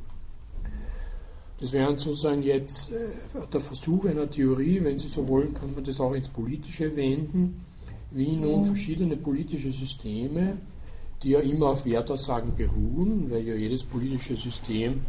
Das 1.60 1.72
wäre 1.72 1.90
sozusagen 1.96 2.42
jetzt 2.42 2.92
äh, 2.92 3.46
der 3.52 3.60
Versuch 3.60 4.04
einer 4.04 4.30
Theorie, 4.30 4.82
wenn 4.82 4.98
Sie 4.98 5.08
so 5.08 5.26
wollen, 5.26 5.54
kann 5.54 5.74
man 5.74 5.84
das 5.84 6.00
auch 6.00 6.12
ins 6.12 6.28
Politische 6.28 6.94
wenden, 6.96 7.60
wie 8.10 8.36
nun 8.36 8.60
mhm. 8.60 8.66
verschiedene 8.66 9.16
politische 9.16 9.72
Systeme, 9.72 10.58
die 11.22 11.30
ja 11.30 11.40
immer 11.40 11.70
auf 11.70 11.84
Wertaussagen 11.84 12.54
beruhen, 12.54 13.30
weil 13.30 13.46
ja 13.46 13.54
jedes 13.54 13.82
politische 13.82 14.36
System 14.36 15.00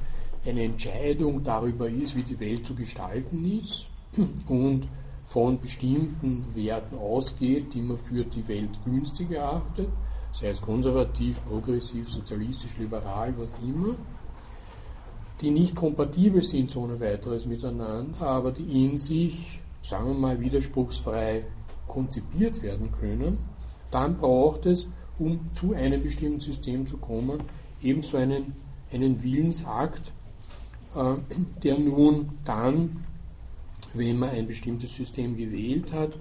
eine 0.45 0.63
Entscheidung 0.63 1.43
darüber 1.43 1.89
ist, 1.89 2.15
wie 2.15 2.23
die 2.23 2.39
Welt 2.39 2.65
zu 2.65 2.75
gestalten 2.75 3.59
ist 3.61 3.87
und 4.47 4.87
von 5.27 5.59
bestimmten 5.59 6.45
Werten 6.53 6.97
ausgeht, 6.97 7.73
die 7.73 7.81
man 7.81 7.97
für 7.97 8.23
die 8.23 8.47
Welt 8.47 8.69
günstig 8.85 9.31
erachtet, 9.31 9.89
sei 10.33 10.49
es 10.49 10.61
konservativ, 10.61 11.39
progressiv, 11.45 12.07
sozialistisch, 12.09 12.77
liberal, 12.77 13.33
was 13.37 13.57
immer, 13.63 13.95
die 15.41 15.49
nicht 15.49 15.75
kompatibel 15.75 16.43
sind 16.43 16.71
so 16.71 16.81
ohne 16.81 16.99
weiteres 16.99 17.45
miteinander, 17.45 18.25
aber 18.25 18.51
die 18.51 18.85
in 18.85 18.97
sich, 18.97 19.59
sagen 19.83 20.07
wir 20.07 20.13
mal, 20.13 20.39
widerspruchsfrei 20.39 21.43
konzipiert 21.87 22.61
werden 22.61 22.91
können, 22.99 23.39
dann 23.91 24.17
braucht 24.17 24.65
es, 24.65 24.87
um 25.17 25.39
zu 25.53 25.73
einem 25.73 26.03
bestimmten 26.03 26.39
System 26.39 26.87
zu 26.87 26.97
kommen, 26.97 27.39
ebenso 27.81 28.17
einen, 28.17 28.53
einen 28.91 29.23
Willensakt, 29.23 30.11
der 31.63 31.77
nun 31.77 32.29
dann, 32.45 33.03
wenn 33.93 34.19
man 34.19 34.29
ein 34.29 34.47
bestimmtes 34.47 34.95
System 34.95 35.35
gewählt 35.35 35.91
hat, 35.93 36.17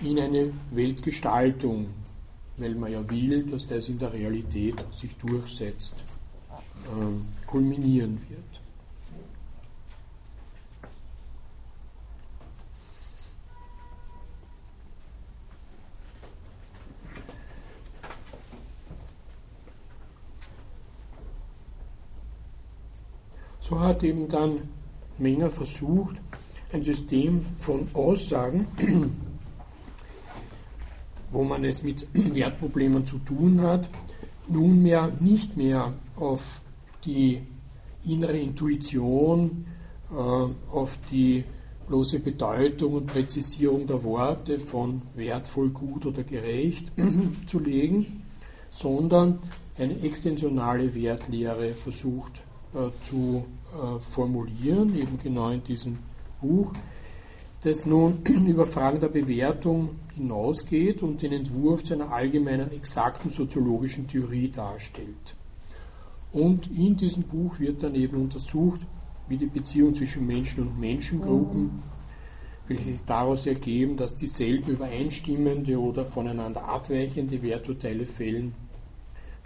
in 0.00 0.18
eine 0.18 0.52
Weltgestaltung, 0.70 1.86
weil 2.56 2.74
man 2.74 2.92
ja 2.92 3.08
will, 3.10 3.44
dass 3.44 3.66
das 3.66 3.88
in 3.88 3.98
der 3.98 4.12
Realität 4.12 4.76
sich 4.92 5.14
durchsetzt, 5.16 5.94
äh, 6.84 7.46
kulminieren 7.46 8.18
wird. 8.28 8.57
So 23.68 23.78
hat 23.78 24.02
eben 24.02 24.28
dann 24.28 24.62
Menger 25.18 25.50
versucht, 25.50 26.16
ein 26.72 26.82
System 26.82 27.44
von 27.58 27.88
Aussagen, 27.92 28.66
wo 31.30 31.44
man 31.44 31.64
es 31.64 31.82
mit 31.82 32.06
Wertproblemen 32.14 33.04
zu 33.04 33.18
tun 33.18 33.60
hat, 33.60 33.90
nunmehr 34.46 35.12
nicht 35.20 35.58
mehr 35.58 35.92
auf 36.16 36.62
die 37.04 37.42
innere 38.06 38.38
Intuition, 38.38 39.66
äh, 40.12 40.14
auf 40.14 40.98
die 41.10 41.44
bloße 41.88 42.20
Bedeutung 42.20 42.94
und 42.94 43.06
Präzisierung 43.06 43.86
der 43.86 44.02
Worte 44.02 44.58
von 44.58 45.02
wertvoll, 45.14 45.68
gut 45.70 46.06
oder 46.06 46.24
gerecht 46.24 46.90
zu 47.46 47.58
legen, 47.58 48.22
sondern 48.70 49.40
eine 49.76 50.00
extensionale 50.02 50.94
Wertlehre 50.94 51.74
versucht 51.74 52.42
äh, 52.74 52.88
zu 53.06 53.44
äh, 53.72 54.00
formulieren, 54.12 54.96
eben 54.96 55.18
genau 55.22 55.50
in 55.50 55.62
diesem 55.62 55.98
Buch, 56.40 56.72
das 57.62 57.86
nun 57.86 58.22
über 58.46 58.66
Fragen 58.66 59.00
der 59.00 59.08
Bewertung 59.08 59.96
hinausgeht 60.14 61.02
und 61.02 61.22
den 61.22 61.32
Entwurf 61.32 61.82
zu 61.84 61.94
einer 61.94 62.12
allgemeinen, 62.12 62.72
exakten 62.72 63.30
soziologischen 63.30 64.06
Theorie 64.06 64.48
darstellt. 64.48 65.34
Und 66.32 66.70
in 66.70 66.96
diesem 66.96 67.24
Buch 67.24 67.58
wird 67.58 67.82
dann 67.82 67.94
eben 67.94 68.16
untersucht, 68.16 68.80
wie 69.28 69.36
die 69.36 69.46
Beziehung 69.46 69.94
zwischen 69.94 70.26
Menschen 70.26 70.62
und 70.68 70.80
Menschengruppen, 70.80 71.82
welche 72.66 72.84
sich 72.84 73.00
daraus 73.04 73.46
ergeben, 73.46 73.96
dass 73.96 74.14
dieselben 74.14 74.72
übereinstimmende 74.72 75.78
oder 75.78 76.04
voneinander 76.04 76.64
abweichende 76.64 77.42
Werturteile 77.42 78.04
fällen. 78.04 78.54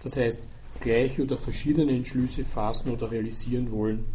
Das 0.01 0.17
heißt, 0.17 0.45
gleiche 0.83 1.23
oder 1.23 1.37
verschiedene 1.37 1.93
Entschlüsse 1.93 2.43
fassen 2.43 2.91
oder 2.91 3.09
realisieren 3.09 3.71
wollen 3.71 4.05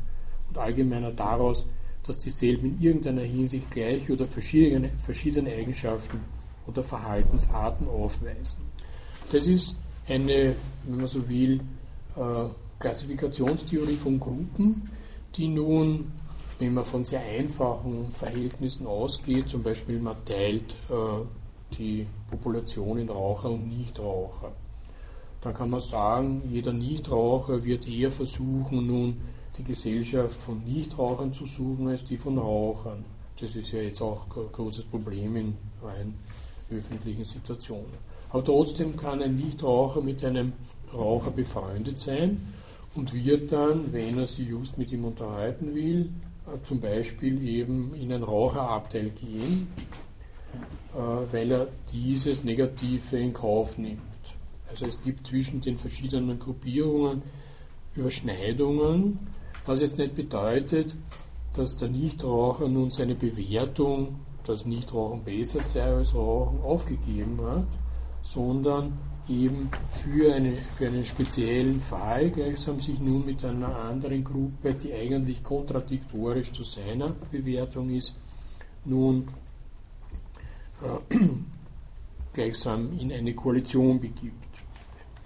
und 0.48 0.58
allgemeiner 0.58 1.10
daraus, 1.10 1.66
dass 2.06 2.18
dieselben 2.18 2.66
in 2.76 2.80
irgendeiner 2.80 3.22
Hinsicht 3.22 3.70
gleiche 3.70 4.12
oder 4.12 4.26
verschiedene, 4.26 4.90
verschiedene 5.04 5.50
Eigenschaften 5.50 6.20
oder 6.66 6.84
Verhaltensarten 6.84 7.88
aufweisen. 7.88 8.60
Das 9.32 9.46
ist 9.46 9.76
eine, 10.06 10.54
wenn 10.84 10.96
man 10.96 11.06
so 11.06 11.28
will, 11.28 11.60
äh, 12.16 12.44
Klassifikationstheorie 12.78 13.96
von 13.96 14.20
Gruppen, 14.20 14.90
die 15.34 15.48
nun, 15.48 16.12
wenn 16.58 16.74
man 16.74 16.84
von 16.84 17.04
sehr 17.04 17.20
einfachen 17.20 18.10
Verhältnissen 18.18 18.86
ausgeht, 18.86 19.48
zum 19.48 19.62
Beispiel 19.62 19.98
man 19.98 20.16
teilt 20.24 20.76
äh, 20.90 21.74
die 21.76 22.06
Population 22.30 22.98
in 22.98 23.08
Raucher 23.08 23.50
und 23.50 23.68
Nichtraucher, 23.68 24.52
dann 25.40 25.54
kann 25.54 25.70
man 25.70 25.80
sagen, 25.80 26.42
jeder 26.50 26.72
Nichtraucher 26.72 27.64
wird 27.64 27.86
eher 27.88 28.10
versuchen, 28.10 28.86
nun 28.86 29.16
die 29.56 29.64
Gesellschaft 29.64 30.40
von 30.40 30.62
Nichtrauchern 30.64 31.32
zu 31.32 31.46
suchen, 31.46 31.88
als 31.88 32.04
die 32.04 32.16
von 32.16 32.38
Rauchern. 32.38 33.04
Das 33.40 33.54
ist 33.54 33.70
ja 33.70 33.80
jetzt 33.80 34.00
auch 34.00 34.26
ein 34.36 34.52
großes 34.52 34.84
Problem 34.86 35.36
in 35.36 35.54
rein 35.82 36.14
öffentlichen 36.70 37.24
Situationen. 37.24 38.08
Aber 38.30 38.44
trotzdem 38.44 38.96
kann 38.96 39.22
ein 39.22 39.36
Nichtraucher 39.36 40.00
mit 40.00 40.22
einem 40.24 40.52
Raucher 40.92 41.30
befreundet 41.30 41.98
sein 41.98 42.52
und 42.94 43.14
wird 43.14 43.52
dann, 43.52 43.92
wenn 43.92 44.18
er 44.18 44.26
sich 44.26 44.48
just 44.48 44.76
mit 44.76 44.92
ihm 44.92 45.04
unterhalten 45.04 45.74
will, 45.74 46.10
äh, 46.46 46.66
zum 46.66 46.80
Beispiel 46.80 47.46
eben 47.46 47.94
in 47.94 48.12
ein 48.12 48.22
Raucherabteil 48.22 49.10
gehen, 49.10 49.68
äh, 50.94 51.32
weil 51.32 51.50
er 51.50 51.68
dieses 51.92 52.44
Negative 52.44 53.18
in 53.18 53.32
Kauf 53.32 53.78
nimmt. 53.78 54.00
Also 54.68 54.86
es 54.86 55.02
gibt 55.02 55.26
zwischen 55.26 55.60
den 55.60 55.78
verschiedenen 55.78 56.38
Gruppierungen 56.38 57.22
Überschneidungen, 57.94 59.18
was 59.66 59.80
jetzt 59.80 59.98
nicht 59.98 60.14
bedeutet, 60.14 60.94
dass 61.54 61.76
der 61.76 61.88
Nichtraucher 61.88 62.68
nun 62.68 62.90
seine 62.90 63.14
Bewertung, 63.14 64.20
dass 64.44 64.64
Nichtrauchen 64.64 65.24
besser 65.24 65.62
sei 65.62 65.82
als 65.82 66.14
Rauchen, 66.14 66.60
aufgegeben 66.62 67.40
hat, 67.42 67.66
sondern 68.22 68.98
eben 69.28 69.70
für, 70.02 70.32
eine, 70.32 70.54
für 70.76 70.86
einen 70.86 71.04
speziellen 71.04 71.80
Fall 71.80 72.30
gleichsam 72.30 72.80
sich 72.80 72.98
nun 72.98 73.26
mit 73.26 73.44
einer 73.44 73.76
anderen 73.76 74.24
Gruppe, 74.24 74.74
die 74.74 74.92
eigentlich 74.94 75.42
kontradiktorisch 75.42 76.52
zu 76.52 76.62
seiner 76.62 77.14
Bewertung 77.30 77.90
ist, 77.90 78.14
nun 78.84 79.28
äh, 80.82 81.14
gleichsam 82.32 82.98
in 82.98 83.12
eine 83.12 83.34
Koalition 83.34 84.00
begibt 84.00 84.47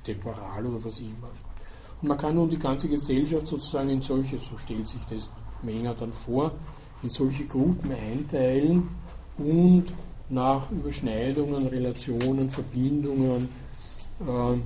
temporal 0.05 0.67
oder 0.67 0.85
was 0.85 0.99
immer. 0.99 1.31
Und 2.01 2.09
man 2.09 2.19
kann 2.19 2.35
nun 2.35 2.51
die 2.51 2.59
ganze 2.59 2.89
Gesellschaft 2.89 3.47
sozusagen 3.47 3.91
in 3.91 4.03
solche, 4.03 4.39
so 4.39 4.57
stellt 4.57 4.89
sich 4.89 5.01
das 5.09 5.31
Menger 5.63 5.95
dann 5.95 6.13
vor, 6.13 6.53
in 7.03 7.09
solche 7.09 7.47
Gruppen 7.47 7.93
einteilen 7.93 8.89
und 9.39 9.93
nach 10.29 10.71
Überschneidungen, 10.71 11.67
Relationen, 11.67 12.49
Verbindungen, 12.51 13.49
äh, 14.21 14.57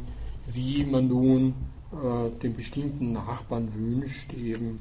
wie 0.52 0.84
man 0.84 1.08
nun 1.08 1.54
äh, 1.92 2.30
den 2.40 2.54
bestimmten 2.54 3.12
Nachbarn 3.12 3.72
wünscht, 3.74 4.32
eben 4.32 4.80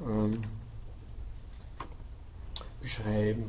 äh, 0.00 0.36
beschreiben. 2.80 3.44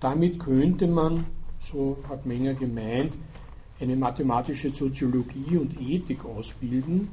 Damit 0.00 0.38
könnte 0.40 0.86
man, 0.86 1.24
so 1.60 1.98
hat 2.08 2.26
Menger 2.26 2.54
gemeint, 2.54 3.16
eine 3.80 3.96
mathematische 3.96 4.70
Soziologie 4.70 5.56
und 5.56 5.80
Ethik 5.80 6.24
ausbilden, 6.24 7.10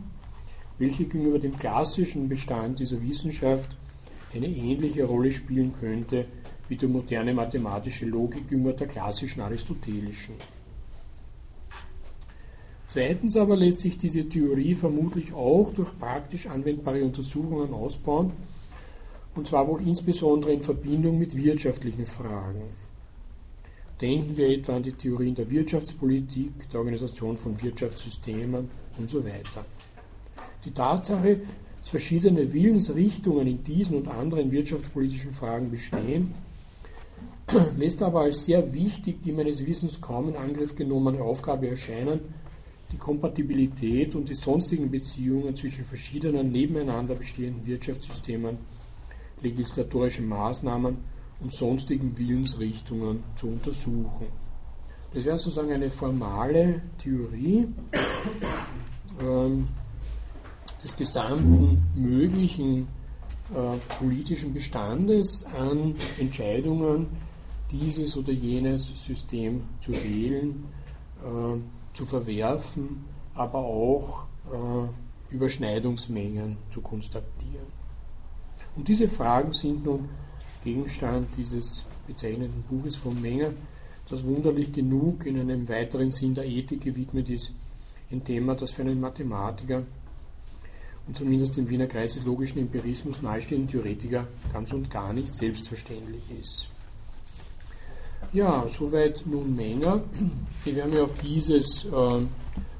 welche 0.77 1.05
gegenüber 1.05 1.39
dem 1.39 1.57
klassischen 1.57 2.27
Bestand 2.27 2.79
dieser 2.79 3.01
Wissenschaft 3.01 3.77
eine 4.33 4.47
ähnliche 4.47 5.05
Rolle 5.05 5.31
spielen 5.31 5.73
könnte 5.79 6.25
wie 6.67 6.75
die 6.75 6.87
moderne 6.87 7.33
mathematische 7.33 8.05
Logik 8.05 8.49
gegenüber 8.49 8.73
der 8.73 8.87
klassischen 8.87 9.41
aristotelischen. 9.41 10.35
Zweitens 12.87 13.35
aber 13.35 13.55
lässt 13.55 13.81
sich 13.81 13.97
diese 13.97 14.27
Theorie 14.27 14.73
vermutlich 14.73 15.33
auch 15.33 15.71
durch 15.73 15.97
praktisch 15.99 16.47
anwendbare 16.47 17.03
Untersuchungen 17.03 17.73
ausbauen, 17.73 18.31
und 19.35 19.47
zwar 19.47 19.67
wohl 19.67 19.81
insbesondere 19.85 20.53
in 20.53 20.61
Verbindung 20.61 21.19
mit 21.19 21.35
wirtschaftlichen 21.35 22.05
Fragen. 22.05 22.63
Denken 24.01 24.35
wir 24.35 24.49
etwa 24.49 24.75
an 24.75 24.83
die 24.83 24.91
Theorien 24.91 25.35
der 25.35 25.49
Wirtschaftspolitik, 25.49 26.69
der 26.69 26.79
Organisation 26.79 27.37
von 27.37 27.61
Wirtschaftssystemen 27.61 28.69
und 28.97 29.09
so 29.09 29.23
weiter. 29.23 29.65
Die 30.65 30.71
Tatsache, 30.71 31.39
dass 31.79 31.89
verschiedene 31.91 32.51
Willensrichtungen 32.51 33.47
in 33.47 33.63
diesen 33.63 33.97
und 33.97 34.07
anderen 34.09 34.51
wirtschaftspolitischen 34.51 35.33
Fragen 35.33 35.71
bestehen, 35.71 36.33
lässt 37.77 38.01
aber 38.03 38.21
als 38.21 38.43
sehr 38.43 38.73
wichtig 38.73 39.21
die 39.21 39.31
meines 39.31 39.65
Wissens 39.65 40.01
kaum 40.01 40.27
in 40.27 40.35
Angriff 40.35 40.75
genommene 40.75 41.21
Aufgabe 41.21 41.69
erscheinen, 41.69 42.19
die 42.91 42.97
Kompatibilität 42.97 44.13
und 44.13 44.27
die 44.27 44.35
sonstigen 44.35 44.91
Beziehungen 44.91 45.55
zwischen 45.55 45.85
verschiedenen 45.85 46.51
nebeneinander 46.51 47.15
bestehenden 47.15 47.65
Wirtschaftssystemen, 47.65 48.57
legislatorischen 49.41 50.27
Maßnahmen 50.27 50.97
und 51.39 51.53
sonstigen 51.53 52.17
Willensrichtungen 52.17 53.23
zu 53.35 53.47
untersuchen. 53.47 54.27
Das 55.13 55.23
wäre 55.23 55.37
sozusagen 55.37 55.71
eine 55.71 55.89
formale 55.89 56.81
Theorie 56.97 57.67
ähm, 59.21 59.67
des 60.83 60.95
gesamten 60.97 61.83
möglichen 61.95 62.87
äh, 63.53 63.77
politischen 63.99 64.53
Bestandes 64.53 65.45
an 65.45 65.95
Entscheidungen, 66.19 67.07
dieses 67.71 68.15
oder 68.17 68.31
jenes 68.31 68.91
System 69.05 69.63
zu 69.81 69.91
wählen, 69.91 70.65
äh, 71.23 71.57
zu 71.93 72.05
verwerfen, 72.05 73.05
aber 73.33 73.59
auch 73.59 74.25
äh, 74.51 75.33
Überschneidungsmengen 75.33 76.57
zu 76.69 76.81
konstatieren. 76.81 77.67
Und 78.75 78.87
diese 78.87 79.07
Fragen 79.07 79.53
sind 79.53 79.85
nun 79.85 80.09
Gegenstand 80.65 81.29
dieses 81.37 81.83
bezeichneten 82.07 82.63
Buches 82.63 82.97
von 82.97 83.21
Menger, 83.21 83.51
das 84.09 84.23
wunderlich 84.23 84.71
genug 84.73 85.25
in 85.25 85.39
einem 85.39 85.69
weiteren 85.69 86.11
Sinn 86.11 86.35
der 86.35 86.45
Ethik 86.45 86.81
gewidmet 86.81 87.29
ist, 87.29 87.51
ein 88.11 88.23
Thema, 88.23 88.55
das 88.55 88.71
für 88.71 88.81
einen 88.81 88.99
Mathematiker 88.99 89.83
und 91.07 91.15
zumindest 91.15 91.57
im 91.57 91.69
Wiener 91.69 91.85
Kreis 91.87 92.13
des 92.13 92.25
logischen 92.25 92.59
Empirismus 92.59 93.21
nahestehenden 93.21 93.67
Theoretiker 93.67 94.27
ganz 94.51 94.73
und 94.73 94.89
gar 94.89 95.13
nicht 95.13 95.33
selbstverständlich 95.35 96.23
ist. 96.39 96.67
Ja, 98.33 98.65
soweit 98.67 99.23
nun 99.25 99.55
Menger. 99.55 100.03
Ich 100.65 100.75
werde 100.75 100.89
mich 100.89 100.99
auf 100.99 101.13
dieses 101.21 101.85
äh, 101.85 102.21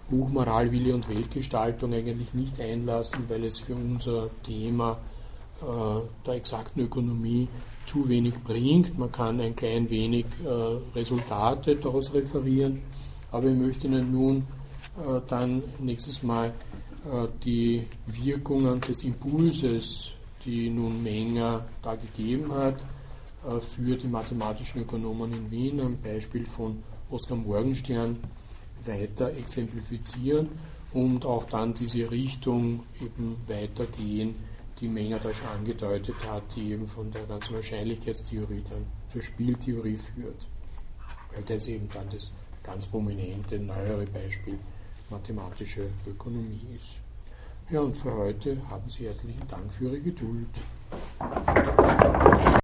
Buch 0.10 0.30
Moral, 0.30 0.72
Wille 0.72 0.96
und 0.96 1.08
Weltgestaltung 1.08 1.94
eigentlich 1.94 2.34
nicht 2.34 2.60
einlassen, 2.60 3.26
weil 3.28 3.44
es 3.44 3.60
für 3.60 3.76
unser 3.76 4.30
Thema 4.44 4.98
äh, 5.62 6.26
der 6.26 6.34
exakten 6.34 6.82
Ökonomie 6.82 7.48
zu 7.86 8.08
wenig 8.10 8.34
bringt. 8.44 8.98
Man 8.98 9.12
kann 9.12 9.40
ein 9.40 9.56
klein 9.56 9.90
wenig 9.90 10.26
äh, 10.44 10.98
Resultate 10.98 11.76
daraus 11.76 12.14
referieren, 12.14 12.82
aber 13.32 13.48
ich 13.48 13.58
möchte 13.58 13.88
Ihnen 13.88 14.12
nun 14.12 14.38
äh, 14.98 15.22
dann 15.28 15.64
nächstes 15.80 16.24
Mal 16.24 16.54
äh, 17.06 17.28
die 17.44 17.86
Wirkungen 18.08 18.82
des 18.82 19.04
Impulses, 19.04 20.12
die 20.44 20.70
nun 20.70 21.04
Menger 21.04 21.66
da 21.82 21.96
gegeben 21.96 22.52
hat, 22.54 22.84
äh, 23.48 23.60
für 23.60 23.96
die 23.96 24.08
mathematischen 24.08 24.82
Ökonomen 24.82 25.34
in 25.34 25.52
Wien 25.52 25.80
am 25.82 25.98
Beispiel 25.98 26.46
von 26.46 26.82
Oskar 27.10 27.38
Morgenstern 27.38 28.18
weiter 28.86 29.32
exemplifizieren 29.34 30.50
und 30.94 31.26
auch 31.26 31.44
dann 31.46 31.74
diese 31.74 32.10
Richtung 32.10 32.84
eben 33.02 33.36
weitergehen, 33.48 34.36
die 34.80 34.88
Menger 34.88 35.20
da 35.20 35.34
schon 35.34 35.48
angedeutet 35.48 36.16
hat, 36.30 36.44
die 36.56 36.72
eben 36.72 36.88
von 36.88 37.12
der 37.12 37.24
ganzen 37.26 37.56
Wahrscheinlichkeitstheorie 37.56 38.64
dann 38.70 38.86
zur 39.08 39.22
Spieltheorie 39.22 39.98
führt. 39.98 40.48
Weil 41.34 41.44
das 41.44 41.68
eben 41.68 41.90
dann 41.94 42.10
das 42.10 42.32
ganz 42.64 42.86
prominente, 42.86 43.60
neuere 43.60 44.06
Beispiel 44.08 44.60
mathematische 45.10 45.88
Ökonomie 46.08 46.66
ist. 46.76 47.02
Ja, 47.70 47.82
und 47.82 47.96
für 47.96 48.14
heute 48.14 48.58
haben 48.70 48.90
Sie 48.90 49.06
herzlichen 49.06 49.48
Dank 49.48 49.72
für 49.74 49.86
Ihre 49.86 50.00
Geduld. 50.00 50.50